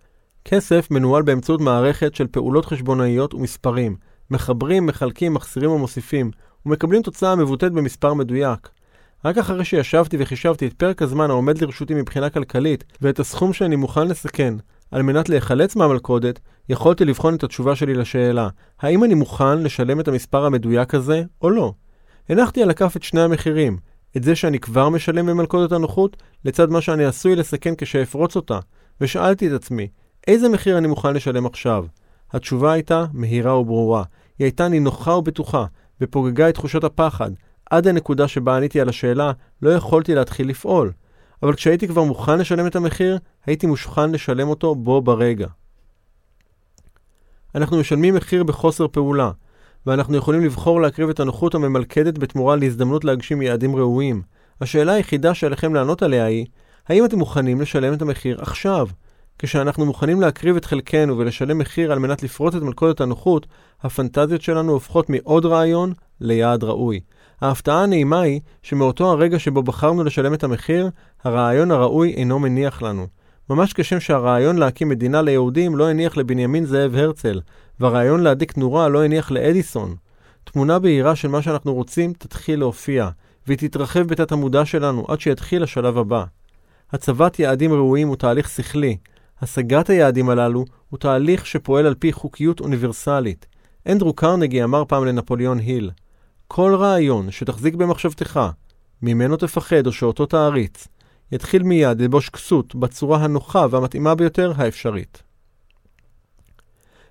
כסף 0.44 0.90
מנוהל 0.90 1.22
באמצעות 1.22 1.60
מערכת 1.60 2.14
של 2.14 2.26
פעולות 2.26 2.66
חשבונאיות 2.66 3.34
ומספרים. 3.34 3.96
מחברים, 4.30 4.86
מחלקים, 4.86 5.34
מחסירים 5.34 5.70
ומוסיפים, 5.70 6.30
ומקבלים 6.66 7.02
תוצאה 7.02 7.36
מבוטאת 7.36 7.72
במספר 7.72 8.14
מדויק. 8.14 8.68
רק 9.24 9.38
אחרי 9.38 9.64
שישבתי 9.64 10.16
וחישבתי 10.20 10.66
את 10.66 10.72
פרק 10.72 11.02
הזמן 11.02 11.30
העומד 11.30 11.62
לרשותי 11.62 11.94
מבחינה 11.94 12.30
כלכלית, 12.30 12.84
ואת 13.02 13.20
הסכום 13.20 13.52
שאני 13.52 13.76
מוכן 13.76 14.08
לסכן, 14.08 14.54
על 14.90 15.02
מנת 15.02 15.28
להיחלץ 15.28 15.76
מהמלכודת, 15.76 16.40
יכולתי 16.68 17.04
לבחון 17.04 17.34
את 17.34 17.44
התשובה 17.44 17.76
שלי 17.76 17.94
לשאלה, 17.94 18.48
האם 18.80 19.04
אני 19.04 19.14
מוכן 19.14 19.62
לשלם 19.62 20.00
את 20.00 20.08
המספר 20.08 20.44
המדויק 20.44 20.94
הזה, 20.94 21.22
או 21.42 21.50
לא? 21.50 21.72
הנחתי 22.28 22.62
על 22.62 22.70
הכף 22.70 22.96
את 22.96 23.02
שני 23.02 23.20
המחירים, 23.20 23.78
את 24.16 24.24
זה 24.24 24.36
שאני 24.36 24.58
כבר 24.58 24.88
משלם 24.88 25.26
במלכודת 25.26 25.72
הנוחות, 25.72 26.16
לצד 26.44 26.70
מה 26.70 26.80
שאני 26.80 27.04
עשוי 27.04 27.36
לסכן 27.36 27.74
כשאפרוץ 27.78 28.36
אותה, 28.36 28.58
ושאלתי 29.00 29.46
את 29.48 29.52
עצמי, 29.52 29.88
איזה 30.26 30.48
מחיר 30.48 30.78
אני 30.78 30.88
מוכן 30.88 31.14
לשלם 31.14 31.46
עכשיו? 31.46 31.84
התשובה 32.32 32.72
הייתה 32.72 33.04
מהירה 33.12 33.58
וברורה. 33.58 34.02
היא 34.40 34.44
הייתה 34.46 34.68
נינוחה 34.68 35.14
ובטוחה, 35.14 35.64
ופוגגה 36.00 36.48
את 36.48 36.54
תחושות 36.54 36.84
הפחד. 36.84 37.30
עד 37.70 37.86
הנקודה 37.86 38.28
שבה 38.28 38.56
עניתי 38.56 38.80
על 38.80 38.88
השאלה, 38.88 39.32
לא 39.62 39.70
יכולתי 39.70 40.14
להתחיל 40.14 40.48
לפעול. 40.48 40.92
אבל 41.42 41.54
כשהייתי 41.54 41.88
כבר 41.88 42.02
מוכן 42.02 42.38
לשלם 42.38 42.66
את 42.66 42.76
המחיר, 42.76 43.18
הייתי 43.46 43.66
מוכן 43.66 44.12
לשלם 44.12 44.48
אותו 44.48 44.74
בו 44.74 45.02
ברגע. 45.02 45.46
אנחנו 47.54 47.80
משלמים 47.80 48.14
מחיר 48.14 48.44
בחוסר 48.44 48.88
פעולה, 48.88 49.30
ואנחנו 49.86 50.16
יכולים 50.16 50.44
לבחור 50.44 50.80
להקריב 50.80 51.08
את 51.08 51.20
הנוחות 51.20 51.54
הממלכדת 51.54 52.18
בתמורה 52.18 52.56
להזדמנות 52.56 53.04
להגשים 53.04 53.42
יעדים 53.42 53.76
ראויים. 53.76 54.22
השאלה 54.60 54.92
היחידה 54.92 55.34
שעליכם 55.34 55.74
לענות 55.74 56.02
עליה 56.02 56.24
היא, 56.24 56.46
האם 56.88 57.04
אתם 57.04 57.18
מוכנים 57.18 57.60
לשלם 57.60 57.94
את 57.94 58.02
המחיר 58.02 58.40
עכשיו? 58.40 58.88
כשאנחנו 59.42 59.86
מוכנים 59.86 60.20
להקריב 60.20 60.56
את 60.56 60.64
חלקנו 60.64 61.18
ולשלם 61.18 61.58
מחיר 61.58 61.92
על 61.92 61.98
מנת 61.98 62.22
לפרוט 62.22 62.56
את 62.56 62.62
מלכודת 62.62 63.00
הנוחות, 63.00 63.46
הפנטזיות 63.82 64.42
שלנו 64.42 64.72
הופכות 64.72 65.10
מעוד 65.10 65.46
רעיון 65.46 65.92
ליעד 66.20 66.64
ראוי. 66.64 67.00
ההפתעה 67.40 67.82
הנעימה 67.82 68.20
היא 68.20 68.40
שמאותו 68.62 69.10
הרגע 69.10 69.38
שבו 69.38 69.62
בחרנו 69.62 70.04
לשלם 70.04 70.34
את 70.34 70.44
המחיר, 70.44 70.90
הרעיון 71.24 71.70
הראוי 71.70 72.14
אינו 72.14 72.38
מניח 72.38 72.82
לנו. 72.82 73.06
ממש 73.50 73.72
כשם 73.72 74.00
שהרעיון 74.00 74.58
להקים 74.58 74.88
מדינה 74.88 75.22
ליהודים 75.22 75.76
לא 75.76 75.88
הניח 75.88 76.16
לבנימין 76.16 76.64
זאב 76.64 76.94
הרצל, 76.94 77.40
והרעיון 77.80 78.20
להדליק 78.20 78.56
נורה 78.56 78.88
לא 78.88 79.04
הניח 79.04 79.30
לאדיסון. 79.30 79.96
תמונה 80.44 80.78
בהירה 80.78 81.16
של 81.16 81.28
מה 81.28 81.42
שאנחנו 81.42 81.74
רוצים 81.74 82.12
תתחיל 82.12 82.58
להופיע, 82.58 83.08
והיא 83.46 83.58
תתרחב 83.58 84.02
בתת 84.02 84.32
המודע 84.32 84.64
שלנו 84.64 85.04
עד 85.08 85.20
שיתחיל 85.20 85.62
השלב 85.62 85.98
הבא. 85.98 86.24
הצבת 86.92 87.38
יעדים 87.38 87.72
ראויים 87.72 88.08
הוא 88.08 88.16
תהליך 88.16 88.48
שכלי. 88.48 88.96
השגת 89.42 89.90
היעדים 89.90 90.30
הללו 90.30 90.64
הוא 90.90 90.98
תהליך 90.98 91.46
שפועל 91.46 91.86
על 91.86 91.94
פי 91.94 92.12
חוקיות 92.12 92.60
אוניברסלית. 92.60 93.46
אנדרו 93.88 94.12
קרנגי 94.12 94.64
אמר 94.64 94.84
פעם 94.84 95.04
לנפוליאון 95.04 95.58
היל, 95.58 95.90
כל 96.48 96.74
רעיון 96.78 97.30
שתחזיק 97.30 97.74
במחשבתך, 97.74 98.40
ממנו 99.02 99.36
תפחד 99.36 99.86
או 99.86 99.92
שאותו 99.92 100.26
תעריץ, 100.26 100.88
יתחיל 101.32 101.62
מיד 101.62 102.00
ללבוש 102.00 102.28
כסות 102.28 102.74
בצורה 102.74 103.18
הנוחה 103.18 103.66
והמתאימה 103.70 104.14
ביותר 104.14 104.52
האפשרית. 104.56 105.22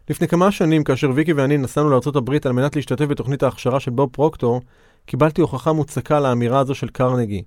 לפני 0.09 0.27
כמה 0.27 0.51
שנים, 0.51 0.83
כאשר 0.83 1.11
ויקי 1.15 1.33
ואני 1.33 1.57
נסענו 1.57 1.89
לארה"ב 1.89 2.31
על 2.45 2.51
מנת 2.51 2.75
להשתתף 2.75 3.05
בתוכנית 3.05 3.43
ההכשרה 3.43 3.79
של 3.79 3.91
בוב 3.91 4.09
פרוקטור, 4.11 4.61
קיבלתי 5.05 5.41
הוכחה 5.41 5.73
מוצקה 5.73 6.19
לאמירה 6.19 6.59
הזו 6.59 6.75
של 6.75 6.87
קרנגי. 6.89 7.43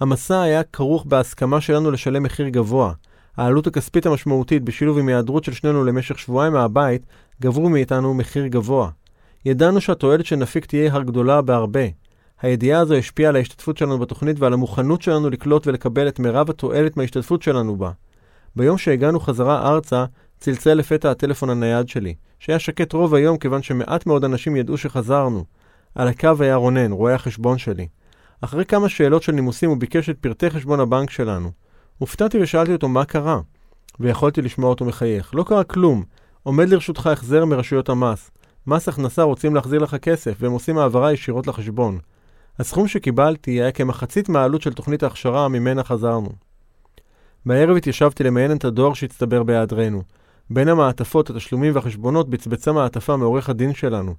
המסע 0.00 0.40
היה 0.42 0.62
כרוך 0.62 1.04
בהסכמה 1.04 1.60
שלנו 1.60 1.90
לשלם 1.90 2.22
מחיר 2.22 2.48
גבוה. 2.48 2.92
העלות 3.36 3.66
הכספית 3.66 4.06
המשמעותית 4.06 4.62
בשילוב 4.62 4.98
עם 4.98 5.08
היעדרות 5.08 5.44
של 5.44 5.52
שנינו 5.52 5.84
למשך 5.84 6.18
שבועיים 6.18 6.52
מהבית, 6.52 7.06
גברו 7.42 7.68
מאיתנו 7.68 8.14
מחיר 8.14 8.46
גבוה. 8.46 8.90
ידענו 9.44 9.80
שהתועלת 9.80 10.26
שנפיק 10.26 10.66
תהיה 10.66 10.94
הגדולה 10.94 11.42
בהרבה. 11.42 11.84
הידיעה 12.42 12.80
הזו 12.80 12.94
השפיעה 12.94 13.28
על 13.28 13.36
ההשתתפות 13.36 13.76
שלנו 13.76 13.98
בתוכנית 13.98 14.40
ועל 14.40 14.52
המוכנות 14.52 15.02
שלנו 15.02 15.30
לקלוט 15.30 15.66
ולקבל 15.66 16.08
את 16.08 16.18
מירב 16.18 16.50
התועלת 16.50 16.96
מההשתתפות 16.96 17.42
שלנו 17.42 17.76
בה. 17.76 17.90
ביום 18.56 18.78
שהגענו 18.78 19.20
חזרה 19.20 19.68
ארצה, 19.68 20.04
צלצל 20.38 20.74
לפתע 20.74 21.10
הטלפון 21.10 21.50
הנייד 21.50 21.88
שלי, 21.88 22.14
שהיה 22.38 22.58
שקט 22.58 22.92
רוב 22.92 23.14
היום 23.14 23.38
כיוון 23.38 23.62
שמעט 23.62 24.06
מאוד 24.06 24.24
אנשים 24.24 24.56
ידעו 24.56 24.76
שחזרנו. 24.76 25.44
על 25.94 26.08
הקו 26.08 26.32
היה 26.40 26.56
רונן, 26.56 26.92
רואה 26.92 27.14
החשבון 27.14 27.58
שלי. 27.58 27.88
אחרי 28.40 28.64
כמה 28.64 28.88
שאלות 28.88 29.22
של 29.22 29.32
נימוסים 29.32 29.70
הוא 29.70 29.78
ביקש 29.78 30.10
את 30.10 30.18
פרטי 30.18 30.50
חשבון 30.50 30.80
הבנק 30.80 31.10
שלנו. 31.10 31.50
הופתעתי 31.98 32.42
ושאלתי 32.42 32.72
אותו 32.72 32.88
מה 32.88 33.04
קרה, 33.04 33.40
ויכולתי 34.00 34.42
לשמוע 34.42 34.70
אותו 34.70 34.84
מחייך. 34.84 35.34
לא 35.34 35.42
קרה 35.42 35.64
כלום, 35.64 36.02
עומד 36.42 36.68
לרשותך 36.68 37.06
החזר 37.06 37.44
מרשויות 37.44 37.88
המס. 37.88 38.30
מס 38.66 38.88
הכנסה 38.88 39.22
רוצים 39.22 39.54
להחזיר 39.54 39.80
לך 39.80 39.94
כסף, 39.94 40.36
והם 40.40 40.52
עושים 40.52 40.78
העברה 40.78 41.12
ישירות 41.12 41.46
לחשבון. 41.46 41.98
הסכום 42.58 42.88
שקיבלתי 42.88 43.50
היה 43.50 43.72
כמחצית 43.72 44.28
מהעלות 44.28 44.62
של 44.62 44.72
תוכנית 44.72 45.02
ההכשרה 45.02 45.48
ממנה 45.48 45.84
חזרנו. 45.84 46.28
בערב 47.46 47.76
התיישבתי 47.76 48.24
למיין 48.24 48.52
את 48.52 48.64
הדואר 48.64 48.94
שהצטבר 48.94 49.42
בהיעדרנו. 49.42 50.02
בין 50.50 50.68
המעטפות, 50.68 51.30
התשלומים 51.30 51.74
והחשבונות 51.74 52.30
בצבצה 52.30 52.72
מעטפה 52.72 53.16
מעורך 53.16 53.48
הדין 53.48 53.74
שלנו. 53.74 54.14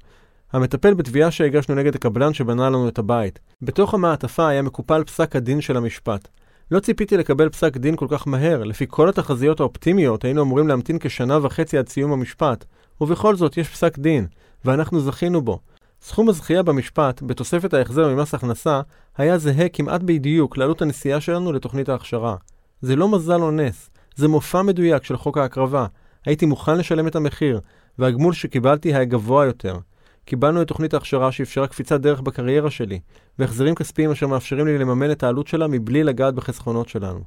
המטפל 0.54 0.94
בתביעה 0.94 1.32
שהגשנו 1.32 1.76
נגד 1.76 1.96
הקבלן 1.96 2.34
שבנה 2.34 2.70
לנו 2.70 2.88
את 2.88 3.00
הבית. 3.00 3.40
בתוך 3.62 3.94
המעטפה 3.94 4.48
היה 4.48 4.62
מקופל 4.62 5.04
פסק 5.04 5.36
הדין 5.36 5.62
של 5.62 5.78
המשפט. 5.78 6.28
לא 6.72 6.80
ציפיתי 6.80 7.18
לקבל 7.18 7.50
פסק 7.50 7.78
דין 7.78 7.96
כל 7.96 8.08
כך 8.10 8.28
מהר, 8.28 8.64
לפי 8.64 8.86
כל 8.90 9.10
התחזיות 9.10 9.60
האופטימיות 9.60 10.26
היינו 10.26 10.42
אמורים 10.42 10.68
להמתין 10.68 10.98
כשנה 11.00 11.46
וחצי 11.46 11.78
עד 11.78 11.90
סיום 11.90 12.12
המשפט. 12.12 12.66
ובכל 13.02 13.36
זאת 13.36 13.58
יש 13.58 13.70
פסק 13.70 13.98
דין, 13.98 14.28
ואנחנו 14.66 15.00
זכינו 15.00 15.42
בו. 15.42 15.60
סכום 16.02 16.30
הזכייה 16.30 16.64
במשפט, 16.64 17.22
בתוספת 17.22 17.74
ההחזר 17.74 18.16
ממס 18.16 18.34
הכנסה, 18.34 18.82
היה 19.18 19.38
זהה 19.38 19.70
כמעט 19.70 20.02
בדיוק 20.02 20.58
לעלות 20.58 20.82
הנסיעה 20.82 21.22
שלנו 21.22 21.54
לתוכנית 21.54 21.90
ההכשרה. 21.90 22.36
זה 22.82 22.96
לא 22.96 23.08
מזל 23.08 23.42
או 23.42 23.52
נס, 23.52 23.90
זה 24.16 24.28
מופע 24.28 24.62
מדויק 24.62 25.04
של 25.04 25.18
חוק 25.18 25.38
ההקרבה. 25.38 25.86
הייתי 26.26 26.46
מוכן 26.46 26.78
לשלם 26.78 27.08
את 27.08 27.16
המחיר, 27.16 27.60
והגמול 28.00 28.34
שקיבלתי 28.34 28.94
היה 28.94 29.06
גבוה 29.06 29.46
יותר. 29.46 29.78
קיבלנו 30.26 30.62
את 30.62 30.68
תוכנית 30.68 30.94
ההכשרה 30.94 31.32
שאפשרה 31.32 31.68
קפיצת 31.68 32.02
דרך 32.02 32.22
בקריירה 32.22 32.72
שלי, 32.72 33.00
והחזרים 33.40 33.76
כספיים 33.76 34.12
אשר 34.12 34.28
מאפשרים 34.28 34.66
לי 34.66 34.78
לממן 34.78 35.12
את 35.12 35.24
העלות 35.24 35.48
שלה 35.48 35.68
מבלי 35.68 36.04
לגעת 36.04 36.36
בחסכונות 36.36 36.90
שלנו. 36.90 37.20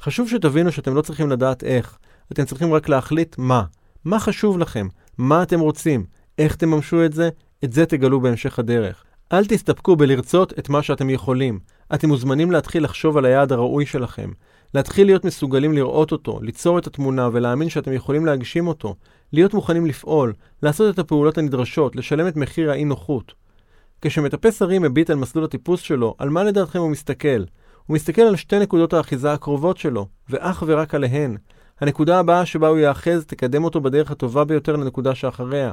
חשוב 0.00 0.28
שתבינו 0.28 0.72
שאתם 0.72 0.94
לא 0.94 1.02
צריכים 1.02 1.30
לדעת 1.30 1.64
איך, 1.64 1.98
אתם 2.32 2.44
צריכים 2.44 2.74
רק 2.74 2.88
להחליט 2.88 3.38
מה. 3.38 3.64
מה 4.04 4.20
חשוב 4.20 4.58
לכם? 4.58 4.88
מה 5.18 5.42
אתם 5.42 5.60
רוצים? 5.60 6.04
איך 6.38 6.56
תממשו 6.56 7.04
את 7.04 7.12
זה? 7.12 7.28
את 7.64 7.72
זה 7.72 7.86
תגלו 7.86 8.20
בהמשך 8.20 8.58
הדרך. 8.58 9.04
אל 9.32 9.44
תסתפקו 9.44 9.96
בלרצות 9.96 10.58
את 10.58 10.68
מה 10.68 10.82
שאתם 10.82 11.10
יכולים. 11.10 11.58
אתם 11.94 12.08
מוזמנים 12.08 12.50
להתחיל 12.50 12.84
לחשוב 12.84 13.16
על 13.16 13.24
היעד 13.24 13.52
הראוי 13.52 13.86
שלכם. 13.86 14.30
להתחיל 14.74 15.06
להיות 15.06 15.24
מסוגלים 15.24 15.72
לראות 15.72 16.12
אותו, 16.12 16.38
ליצור 16.42 16.78
את 16.78 16.86
התמונה 16.86 17.28
ולהאמין 17.32 17.68
שאתם 17.68 17.92
יכולים 17.92 18.26
להגשים 18.26 18.68
אותו. 18.68 18.94
להיות 19.36 19.54
מוכנים 19.54 19.86
לפעול, 19.86 20.32
לעשות 20.62 20.94
את 20.94 20.98
הפעולות 20.98 21.38
הנדרשות, 21.38 21.96
לשלם 21.96 22.28
את 22.28 22.36
מחיר 22.36 22.70
האי-נוחות. 22.70 23.32
כשמטפס 24.02 24.62
הרים 24.62 24.82
מביט 24.82 25.10
על 25.10 25.16
מסלול 25.16 25.44
הטיפוס 25.44 25.80
שלו, 25.80 26.14
על 26.18 26.28
מה 26.28 26.44
לדעתכם 26.44 26.78
הוא 26.78 26.90
מסתכל? 26.90 27.44
הוא 27.86 27.94
מסתכל 27.94 28.22
על 28.22 28.36
שתי 28.36 28.58
נקודות 28.58 28.92
האחיזה 28.92 29.32
הקרובות 29.32 29.76
שלו, 29.76 30.06
ואך 30.28 30.64
ורק 30.66 30.94
עליהן. 30.94 31.36
הנקודה 31.80 32.18
הבאה 32.18 32.46
שבה 32.46 32.68
הוא 32.68 32.78
יאחז 32.78 33.24
תקדם 33.26 33.64
אותו 33.64 33.80
בדרך 33.80 34.10
הטובה 34.10 34.44
ביותר 34.44 34.76
לנקודה 34.76 35.14
שאחריה. 35.14 35.72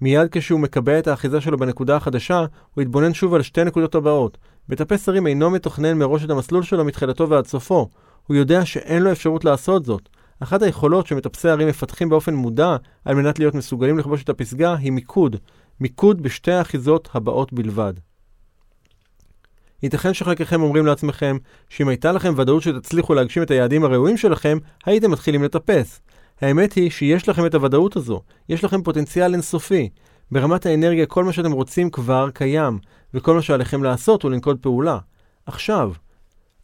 מיד 0.00 0.28
כשהוא 0.30 0.60
מקבע 0.60 0.98
את 0.98 1.06
האחיזה 1.06 1.40
שלו 1.40 1.58
בנקודה 1.58 1.96
החדשה, 1.96 2.44
הוא 2.74 2.82
יתבונן 2.82 3.14
שוב 3.14 3.34
על 3.34 3.42
שתי 3.42 3.64
נקודות 3.64 3.94
הבאות. 3.94 4.38
מטפס 4.68 5.08
הרים 5.08 5.26
אינו 5.26 5.50
מתוכנן 5.50 5.98
מראש 5.98 6.24
את 6.24 6.30
המסלול 6.30 6.62
שלו 6.62 6.84
מתחילתו 6.84 7.28
ועד 7.28 7.46
סופו. 7.46 7.88
הוא 8.26 8.36
יודע 8.36 8.64
שאין 8.64 9.02
לו 9.02 9.12
אפשרות 9.12 9.44
לעשות 9.44 9.84
זאת. 9.84 10.08
אחת 10.40 10.62
היכולות 10.62 11.06
שמטפסי 11.06 11.48
הרים 11.48 11.68
מפתחים 11.68 12.08
באופן 12.08 12.34
מודע 12.34 12.76
על 13.04 13.14
מנת 13.14 13.38
להיות 13.38 13.54
מסוגלים 13.54 13.98
לכבוש 13.98 14.22
את 14.22 14.28
הפסגה 14.28 14.74
היא 14.74 14.92
מיקוד. 14.92 15.36
מיקוד 15.80 16.22
בשתי 16.22 16.52
האחיזות 16.52 17.08
הבאות 17.14 17.52
בלבד. 17.52 17.92
ייתכן 19.82 20.14
שחלקכם 20.14 20.62
אומרים 20.62 20.86
לעצמכם 20.86 21.36
שאם 21.68 21.88
הייתה 21.88 22.12
לכם 22.12 22.34
ודאות 22.36 22.62
שתצליחו 22.62 23.14
להגשים 23.14 23.42
את 23.42 23.50
היעדים 23.50 23.84
הראויים 23.84 24.16
שלכם, 24.16 24.58
הייתם 24.86 25.10
מתחילים 25.10 25.42
לטפס. 25.42 26.00
האמת 26.40 26.72
היא 26.72 26.90
שיש 26.90 27.28
לכם 27.28 27.46
את 27.46 27.54
הוודאות 27.54 27.96
הזו, 27.96 28.22
יש 28.48 28.64
לכם 28.64 28.82
פוטנציאל 28.82 29.32
אינסופי. 29.32 29.88
ברמת 30.30 30.66
האנרגיה 30.66 31.06
כל 31.06 31.24
מה 31.24 31.32
שאתם 31.32 31.52
רוצים 31.52 31.90
כבר 31.90 32.30
קיים, 32.30 32.78
וכל 33.14 33.34
מה 33.34 33.42
שעליכם 33.42 33.82
לעשות 33.82 34.22
הוא 34.22 34.30
לנקוט 34.30 34.62
פעולה. 34.62 34.98
עכשיו, 35.46 35.92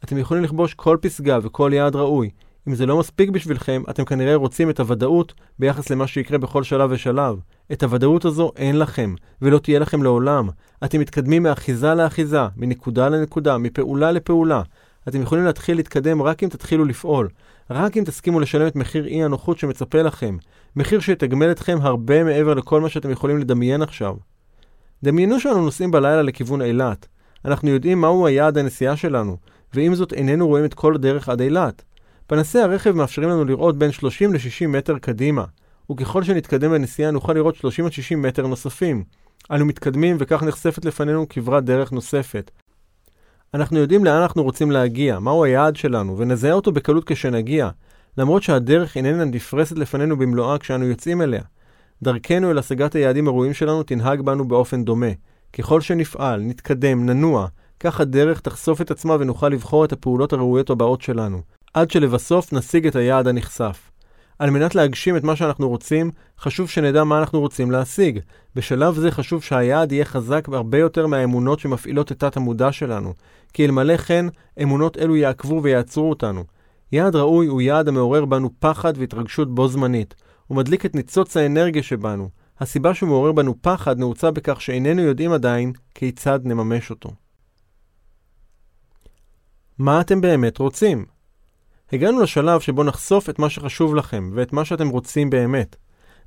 אתם 0.05 0.19
יכולים 0.19 0.45
לכבוש 0.45 0.75
כל 0.75 0.97
פסגה 1.01 1.39
וכל 1.43 1.71
יעד 1.75 1.97
ראוי. 1.97 2.31
אם 2.69 2.75
זה 2.75 2.87
לא 2.87 2.99
מספיק 2.99 3.31
בשבילכם, 3.31 3.83
אתם 3.91 4.05
כנראה 4.05 4.35
רוצים 4.35 4.71
את 4.71 4.81
הוודאות 4.81 5.35
ביחס 5.59 5.91
למה 5.91 6.07
שיקרה 6.07 6.39
בכל 6.39 6.63
שלב 6.63 6.91
ושלב. 6.93 7.37
את 7.73 7.83
הוודאות 7.83 8.25
הזו 8.25 8.53
אין 8.57 8.79
לכם, 8.79 9.15
ולא 9.43 9.59
תהיה 9.59 9.79
לכם 9.79 10.03
לעולם. 10.03 10.49
אתם 10.85 11.01
מתקדמים 11.01 11.43
מאחיזה 11.43 11.95
לאחיזה, 11.95 12.41
מנקודה 12.57 13.09
לנקודה, 13.09 13.59
מפעולה 13.59 14.13
לפעולה. 14.13 14.63
אתם 15.09 15.23
יכולים 15.23 15.45
להתחיל 15.45 15.77
להתקדם 15.77 16.23
רק 16.23 16.43
אם 16.43 16.49
תתחילו 16.49 16.85
לפעול. 16.85 17.29
רק 17.71 17.97
אם 17.97 18.05
תסכימו 18.05 18.41
לשלם 18.41 18.67
את 18.67 18.77
מחיר 18.77 19.07
אי 19.07 19.25
הנוחות 19.25 19.59
שמצפה 19.59 20.03
לכם. 20.03 20.37
מחיר 20.77 21.01
שיתגמל 21.01 21.51
אתכם 21.51 21.79
הרבה 21.81 22.25
מעבר 22.25 22.55
לכל 22.55 22.81
מה 22.81 22.89
שאתם 22.89 23.11
יכולים 23.11 23.39
לדמיין 23.39 23.83
עכשיו. 23.83 24.15
דמיינו 25.03 25.41
שאנו 25.41 25.65
נוסעים 25.65 25.91
בלילה 25.91 26.23
לכיוון 26.23 26.63
אילת. 26.63 27.07
אנחנו 27.45 27.69
יודעים 27.69 28.01
מהו 28.01 28.27
היעד 28.27 28.59
הנסיעה 28.59 28.97
שלנו, 28.97 29.37
ועם 29.75 29.95
זאת 29.95 30.13
איננו 30.13 30.47
רואים 30.47 30.65
את 30.65 30.75
כל 30.75 30.95
הדרך 30.95 31.29
עד 31.29 31.41
אילת. 31.41 31.83
פנסי 32.27 32.59
הרכב 32.59 32.93
מאפשרים 32.93 33.29
לנו 33.29 33.45
לראות 33.45 33.79
בין 33.79 33.93
30 33.93 34.33
ל-60 34.33 34.67
מטר 34.69 34.99
קדימה, 34.99 35.45
וככל 35.91 36.23
שנתקדם 36.23 36.71
בנסיעה 36.71 37.11
נוכל 37.11 37.33
לראות 37.33 37.57
30 37.57 37.91
60 37.91 38.23
מטר 38.23 38.47
נוספים. 38.47 39.05
אנו 39.51 39.65
מתקדמים 39.65 40.17
וכך 40.21 40.43
נחשפת 40.43 40.85
לפנינו 40.85 41.29
כברת 41.29 41.65
דרך 41.65 41.93
נוספת. 41.93 42.51
אנחנו 43.55 43.79
יודעים 43.79 44.05
לאן 44.05 44.23
אנחנו 44.23 44.43
רוצים 44.43 44.71
להגיע, 44.71 45.19
מהו 45.19 45.45
היעד 45.45 45.77
שלנו, 45.77 46.19
ונזהה 46.19 46.53
אותו 46.53 46.73
בקלות 46.73 47.05
כשנגיע, 47.05 47.69
למרות 48.19 48.43
שהדרך 48.43 48.97
איננה 48.97 49.25
נפרסת 49.25 49.79
לפנינו 49.79 50.17
במלואה 50.17 50.59
כשאנו 50.59 50.85
יוצאים 50.85 51.23
אליה. 51.23 51.43
דרכנו 52.03 52.51
אל 52.51 52.59
השגת 52.59 52.95
היעדים 52.95 53.29
הראויים 53.29 53.55
שלנו 53.55 53.83
תנהג 53.83 54.21
בנו 54.21 54.49
באופן 54.49 54.85
דומה. 54.85 55.11
ככל 55.53 55.81
שנפעל, 55.81 56.41
נתקדם, 56.41 57.07
ננוע, 57.07 57.47
כך 57.81 58.01
הדרך 58.01 58.41
תחשוף 58.41 58.81
את 58.81 58.91
עצמה 58.91 59.17
ונוכל 59.21 59.49
לבחור 59.49 59.85
את 59.85 59.93
הפעולות 59.93 60.33
הראויות 60.33 60.71
הבאות 60.71 61.03
שלנו, 61.03 61.41
עד 61.75 61.91
שלבסוף 61.91 62.53
נשיג 62.53 62.87
את 62.87 62.97
היעד 62.97 63.27
הנכסף. 63.27 63.91
על 64.39 64.51
מנת 64.51 64.75
להגשים 64.75 65.17
את 65.17 65.25
מה 65.25 65.37
שאנחנו 65.37 65.69
רוצים, 65.69 66.11
חשוב 66.39 66.69
שנדע 66.69 67.05
מה 67.05 67.19
אנחנו 67.19 67.41
רוצים 67.41 67.71
להשיג. 67.71 68.19
בשלב 68.55 68.95
זה 68.95 69.11
חשוב 69.11 69.43
שהיעד 69.43 69.93
יהיה 69.93 70.05
חזק 70.05 70.49
הרבה 70.53 70.79
יותר 70.79 71.07
מהאמונות 71.07 71.61
שמפעילות 71.61 72.13
את 72.13 72.19
תת 72.19 72.37
המודע 72.37 72.73
שלנו, 72.73 73.15
כי 73.53 73.65
אלמלא 73.65 73.97
כן, 73.97 74.27
אמונות 74.63 74.99
אלו 74.99 75.17
יעקבו 75.17 75.63
ויעצרו 75.63 76.11
אותנו. 76.11 76.45
יעד 76.93 77.17
ראוי 77.17 77.47
הוא 77.47 77.61
יעד 77.61 77.89
המעורר 77.89 78.25
בנו 78.25 78.51
פחד 78.59 78.93
והתרגשות 78.97 79.55
בו 79.55 79.69
זמנית. 79.69 80.15
הוא 80.47 80.57
מדליק 80.57 80.87
את 80.87 80.95
ניצוץ 80.95 81.37
האנרגיה 81.37 81.83
שבנו. 81.83 82.29
הסיבה 82.61 82.95
שהוא 82.95 83.09
מעורר 83.09 83.33
בנו 83.33 83.55
פחד 83.61 83.99
נעוצה 83.99 84.31
בכך 84.31 84.61
שאיננו 84.61 85.03
יודעים 85.03 85.33
עדיין 85.33 85.73
כיצד 85.95 86.41
נממש 86.45 86.91
אותו. 86.91 87.11
מה 89.79 90.01
אתם 90.01 90.21
באמת 90.21 90.59
רוצים? 90.59 91.14
הגענו 91.95 92.21
לשלב 92.21 92.61
שבו 92.61 92.85
נחשוף 92.85 93.31
את 93.31 93.39
מה 93.39 93.51
שחשוב 93.51 93.95
לכם 93.95 94.31
ואת 94.35 94.53
מה 94.53 94.65
שאתם 94.65 94.89
רוצים 94.89 95.31
באמת. 95.31 95.77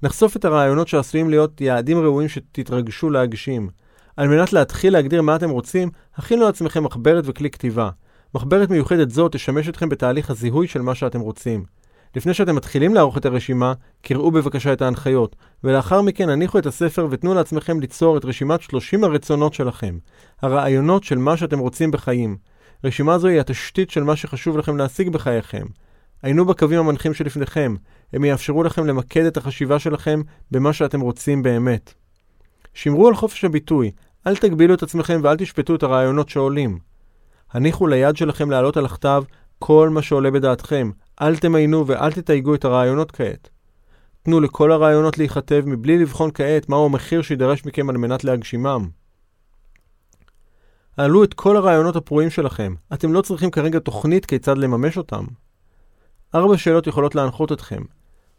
נחשוף 0.04 0.36
את 0.36 0.46
הרעיונות 0.46 0.88
שעשויים 0.88 1.30
להיות 1.30 1.62
יעדים 1.62 2.00
ראויים 2.00 2.30
שתתרגשו 2.30 3.10
להגשים. 3.10 3.70
על 4.18 4.28
מנת 4.28 4.54
להתחיל 4.54 4.94
להגדיר 4.94 5.22
מה 5.22 5.36
אתם 5.36 5.50
רוצים, 5.50 5.90
הכינו 6.16 6.46
לעצמכם 6.46 6.84
מחברת 6.84 7.24
וכלי 7.28 7.50
כתיבה. 7.50 7.90
מחברת 8.36 8.70
מיוחדת 8.70 9.10
זו 9.10 9.30
תשמש 9.30 9.70
אתכם 9.70 9.90
בתהליך 9.90 10.30
הזיהוי 10.30 10.68
של 10.68 10.82
מה 10.82 10.96
שאתם 10.96 11.20
רוצים. 11.20 11.64
לפני 12.16 12.34
שאתם 12.34 12.56
מתחילים 12.56 12.94
לערוך 12.94 13.18
את 13.18 13.26
הרשימה, 13.26 13.74
קראו 14.02 14.32
בבקשה 14.32 14.74
את 14.74 14.82
ההנחיות, 14.82 15.36
ולאחר 15.64 16.02
מכן 16.02 16.30
הניחו 16.30 16.60
את 16.60 16.66
הספר 16.66 17.08
ותנו 17.10 17.34
לעצמכם 17.34 17.80
ליצור 17.80 18.18
את 18.18 18.26
רשימת 18.26 18.62
30 18.62 19.04
הרצונות 19.04 19.54
שלכם, 19.54 19.98
הרעיונות 20.42 21.04
של 21.04 21.18
מה 21.18 21.38
שאתם 21.38 21.60
רוצים 21.60 21.92
בחיים. 21.92 22.38
רשימה 22.84 23.18
זו 23.18 23.28
היא 23.28 23.40
התשתית 23.40 23.90
של 23.90 24.04
מה 24.04 24.16
שחשוב 24.16 24.58
לכם 24.58 24.78
להשיג 24.78 25.10
בחייכם. 25.10 25.66
עיינו 26.24 26.46
בקווים 26.46 26.80
המנחים 26.80 27.14
שלפניכם, 27.14 27.76
הם 28.14 28.26
יאפשרו 28.26 28.64
לכם 28.64 28.86
למקד 28.86 29.26
את 29.26 29.38
החשיבה 29.38 29.80
שלכם 29.80 30.22
במה 30.52 30.74
שאתם 30.74 31.02
רוצים 31.02 31.44
באמת. 31.44 31.94
שמרו 32.74 33.08
על 33.08 33.16
חופש 33.16 33.44
הביטוי, 33.44 33.92
אל 34.28 34.36
תגבילו 34.36 34.74
את 34.74 34.84
עצמכם 34.84 35.20
ואל 35.24 35.38
תשפטו 35.38 35.76
את 35.76 35.84
הרעיונות 35.84 36.30
שעולים. 36.30 36.80
הניחו 37.52 37.88
ליד 37.88 38.18
שלכם 38.18 38.52
לעלות 38.52 38.78
על 38.78 38.86
הכתב 38.86 39.24
כל 39.60 39.90
מה 39.90 40.02
שעולה 40.02 40.32
בדעתכם, 40.32 40.92
אל 41.22 41.38
תמיינו 41.38 41.88
ואל 41.88 42.12
תתייגו 42.12 42.56
את 42.56 42.66
הרעיונות 42.66 43.12
כעת. 43.12 43.50
תנו 44.24 44.40
לכל 44.40 44.72
הרעיונות 44.72 45.18
להיכתב 45.18 45.64
מבלי 45.66 45.98
לבחון 45.98 46.30
כעת 46.34 46.70
מהו 46.70 46.86
המחיר 46.86 47.22
שידרש 47.22 47.66
מכם 47.66 47.90
על 47.90 47.98
מנת 47.98 48.24
להגשימם. 48.24 48.90
העלו 50.98 51.24
את 51.24 51.34
כל 51.34 51.58
הרעיונות 51.58 51.96
הפרועים 51.96 52.30
שלכם, 52.30 52.74
אתם 52.94 53.14
לא 53.14 53.22
צריכים 53.22 53.52
כרגע 53.52 53.80
תוכנית 53.80 54.26
כיצד 54.26 54.58
לממש 54.58 54.98
אותם. 54.98 55.26
ארבע 56.36 56.58
שאלות 56.58 56.88
יכולות 56.88 57.16
להנחות 57.16 57.52
אתכם. 57.52 57.82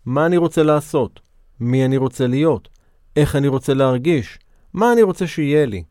מה 0.07 0.27
אני 0.27 0.37
רוצה 0.37 0.63
לעשות? 0.63 1.21
מי 1.61 1.85
אני 1.85 1.97
רוצה 1.97 2.27
להיות? 2.27 2.69
איך 3.17 3.37
אני 3.37 3.49
רוצה 3.49 3.75
להרגיש? 3.75 4.39
מה 4.75 4.93
אני 4.93 5.03
רוצה 5.03 5.27
שיהיה 5.27 5.67
לי? 5.67 5.83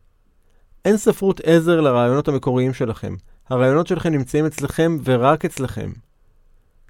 אין 0.84 0.96
ספרות 0.96 1.40
עזר 1.44 1.80
לרעיונות 1.80 2.28
המקוריים 2.28 2.74
שלכם. 2.74 3.14
הרעיונות 3.48 3.86
שלכם 3.86 4.10
נמצאים 4.10 4.46
אצלכם 4.46 4.98
ורק 5.04 5.44
אצלכם. 5.44 5.92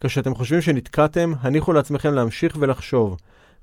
כשאתם 0.01 0.35
חושבים 0.35 0.61
שנתקעתם, 0.61 1.33
הניחו 1.41 1.72
לעצמכם 1.72 2.14
להמשיך 2.14 2.57
ולחשוב. 2.61 3.16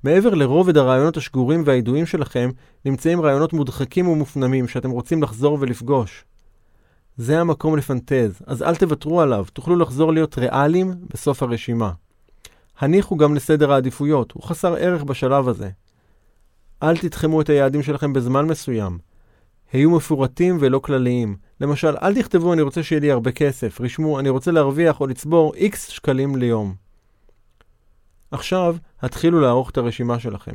מעבר 0.04 0.34
לרובד 0.34 0.76
הרעיונות 0.76 1.16
השגורים 1.16 1.62
והידועים 1.66 2.06
שלכם, 2.06 2.50
נמצאים 2.84 3.20
רעיונות 3.20 3.52
מודחקים 3.52 4.08
ומופנמים 4.08 4.68
שאתם 4.68 4.90
רוצים 4.90 5.22
לחזור 5.22 5.58
ולפגוש. 5.60 6.24
זה 7.16 7.40
המקום 7.40 7.76
לפנטז, 7.76 8.42
אז 8.46 8.62
אל 8.62 8.76
תוותרו 8.76 9.20
עליו, 9.20 9.44
תוכלו 9.52 9.76
לחזור 9.76 10.12
להיות 10.12 10.38
ריאליים 10.38 10.94
בסוף 11.12 11.42
הרשימה. 11.42 11.92
הניחו 12.78 13.16
גם 13.16 13.34
לסדר 13.34 13.72
העדיפויות, 13.72 14.32
הוא 14.32 14.42
חסר 14.42 14.74
ערך 14.74 15.04
בשלב 15.04 15.48
הזה. 15.48 15.70
אל 16.82 16.96
תתחמו 16.96 17.40
את 17.40 17.48
היעדים 17.48 17.82
שלכם 17.82 18.12
בזמן 18.12 18.46
מסוים. 18.46 18.98
היו 19.72 19.90
מפורטים 19.90 20.56
ולא 20.60 20.78
כלליים. 20.78 21.36
למשל, 21.60 21.96
אל 22.02 22.14
תכתבו 22.14 22.52
אני 22.52 22.62
רוצה 22.62 22.82
שיהיה 22.82 23.00
לי 23.00 23.10
הרבה 23.10 23.32
כסף, 23.32 23.80
רשמו 23.80 24.20
אני 24.20 24.28
רוצה 24.28 24.50
להרוויח 24.50 25.00
או 25.00 25.06
לצבור 25.06 25.54
X 25.54 25.76
שקלים 25.76 26.36
ליום. 26.36 26.74
עכשיו, 28.30 28.76
התחילו 29.02 29.40
לערוך 29.40 29.70
את 29.70 29.76
הרשימה 29.76 30.18
שלכם. 30.18 30.54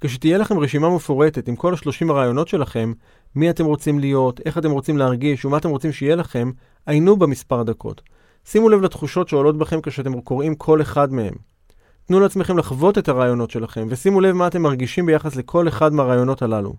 כשתהיה 0.00 0.38
לכם 0.38 0.58
רשימה 0.58 0.94
מפורטת 0.94 1.48
עם 1.48 1.56
כל 1.56 1.74
השלושים 1.74 2.10
הרעיונות 2.10 2.48
שלכם, 2.48 2.92
מי 3.34 3.50
אתם 3.50 3.64
רוצים 3.64 3.98
להיות, 3.98 4.40
איך 4.44 4.58
אתם 4.58 4.70
רוצים 4.70 4.98
להרגיש 4.98 5.44
ומה 5.44 5.58
אתם 5.58 5.70
רוצים 5.70 5.92
שיהיה 5.92 6.16
לכם, 6.16 6.50
עיינו 6.86 7.16
במספר 7.16 7.62
דקות. 7.62 8.02
שימו 8.44 8.68
לב 8.68 8.82
לתחושות 8.82 9.28
שעולות 9.28 9.58
בכם 9.58 9.80
כשאתם 9.80 10.20
קוראים 10.20 10.54
כל 10.54 10.82
אחד 10.82 11.12
מהם. 11.12 11.34
תנו 12.06 12.20
לעצמכם 12.20 12.58
לחוות 12.58 12.98
את 12.98 13.08
הרעיונות 13.08 13.50
שלכם, 13.50 13.86
ושימו 13.90 14.20
לב 14.20 14.34
מה 14.34 14.46
אתם 14.46 14.62
מרגישים 14.62 15.06
ביחס 15.06 15.36
לכל 15.36 15.68
אחד 15.68 15.92
מהרעיונות 15.92 16.42
הללו. 16.42 16.74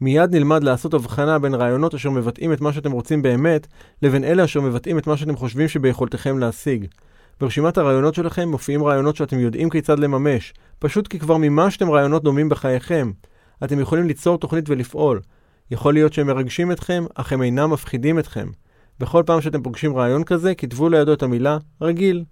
מיד 0.00 0.34
נלמד 0.34 0.64
לעשות 0.64 0.94
הבחנה 0.94 1.38
בין 1.38 1.54
רעיונות 1.54 1.94
אשר 1.94 2.10
מבטאים 2.10 2.52
את 2.52 2.60
מה 2.60 2.72
שאתם 2.72 2.92
רוצים 2.92 3.22
באמת, 3.22 3.66
לבין 4.02 4.24
אלה 4.24 4.44
אשר 4.44 4.60
מבטאים 4.60 4.98
את 4.98 5.06
מה 5.06 5.16
שאתם 5.16 5.36
חושבים 5.36 5.68
שביכולתכם 5.68 6.38
להשיג. 6.38 6.86
ברשימת 7.40 7.78
הרעיונות 7.78 8.14
שלכם 8.14 8.48
מופיעים 8.48 8.84
רעיונות 8.84 9.16
שאתם 9.16 9.38
יודעים 9.38 9.70
כיצד 9.70 9.98
לממש, 9.98 10.54
פשוט 10.78 11.08
כי 11.08 11.18
כבר 11.18 11.36
מימשתם 11.36 11.90
רעיונות 11.90 12.22
דומים 12.22 12.48
בחייכם. 12.48 13.10
אתם 13.64 13.80
יכולים 13.80 14.06
ליצור 14.06 14.38
תוכנית 14.38 14.64
ולפעול. 14.68 15.20
יכול 15.70 15.94
להיות 15.94 16.12
שהם 16.12 16.26
מרגשים 16.26 16.72
אתכם, 16.72 17.04
אך 17.14 17.32
הם 17.32 17.42
אינם 17.42 17.70
מפחידים 17.70 18.18
אתכם. 18.18 18.48
בכל 19.00 19.22
פעם 19.26 19.40
שאתם 19.40 19.62
פוגשים 19.62 19.96
רעיון 19.96 20.24
כזה, 20.24 20.54
כתבו 20.54 20.88
לידו 20.88 21.12
את 21.12 21.22
המילה 21.22 21.58
רגיל. 21.80 22.24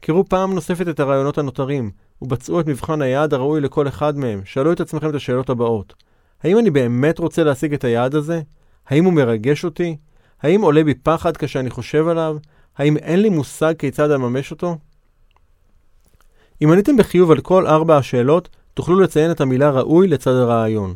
קראו 0.00 0.24
פעם 0.24 0.54
נוספת 0.54 0.88
את 0.88 1.00
הרעיונות 1.00 1.38
הנותרים, 1.38 1.90
ובצעו 2.22 2.60
את 2.60 2.66
מבחן 2.66 3.02
היעד 3.02 3.34
הראוי 3.34 3.60
לכל 3.60 3.88
אחד 3.88 4.18
מהם. 4.18 4.40
שאלו 4.44 4.72
את 4.72 4.80
עצמכם 4.80 5.10
את 5.10 5.14
השאלות 5.14 5.50
הבאות: 5.50 5.94
האם 6.42 6.58
אני 6.58 6.70
באמת 6.70 7.18
רוצה 7.18 7.44
להשיג 7.44 7.74
את 7.74 7.84
היעד 7.84 8.14
הזה? 8.14 8.40
האם 8.86 9.04
הוא 9.04 9.12
מרגש 9.12 9.64
אותי? 9.64 9.96
האם 10.42 10.60
עולה 10.60 10.84
בי 10.84 10.94
פחד 10.94 11.36
כשאני 11.36 11.70
חושב 11.70 12.08
עליו? 12.08 12.36
האם 12.80 12.96
אין 12.96 13.22
לי 13.22 13.28
מושג 13.28 13.74
כיצד 13.78 14.10
לממש 14.10 14.50
אותו? 14.50 14.76
אם 16.64 16.72
עניתם 16.72 16.96
בחיוב 16.96 17.30
על 17.30 17.40
כל 17.40 17.66
ארבע 17.66 17.96
השאלות, 17.96 18.48
תוכלו 18.74 19.00
לציין 19.00 19.30
את 19.30 19.40
המילה 19.40 19.70
ראוי 19.70 20.08
לצד 20.08 20.30
הרעיון. 20.30 20.94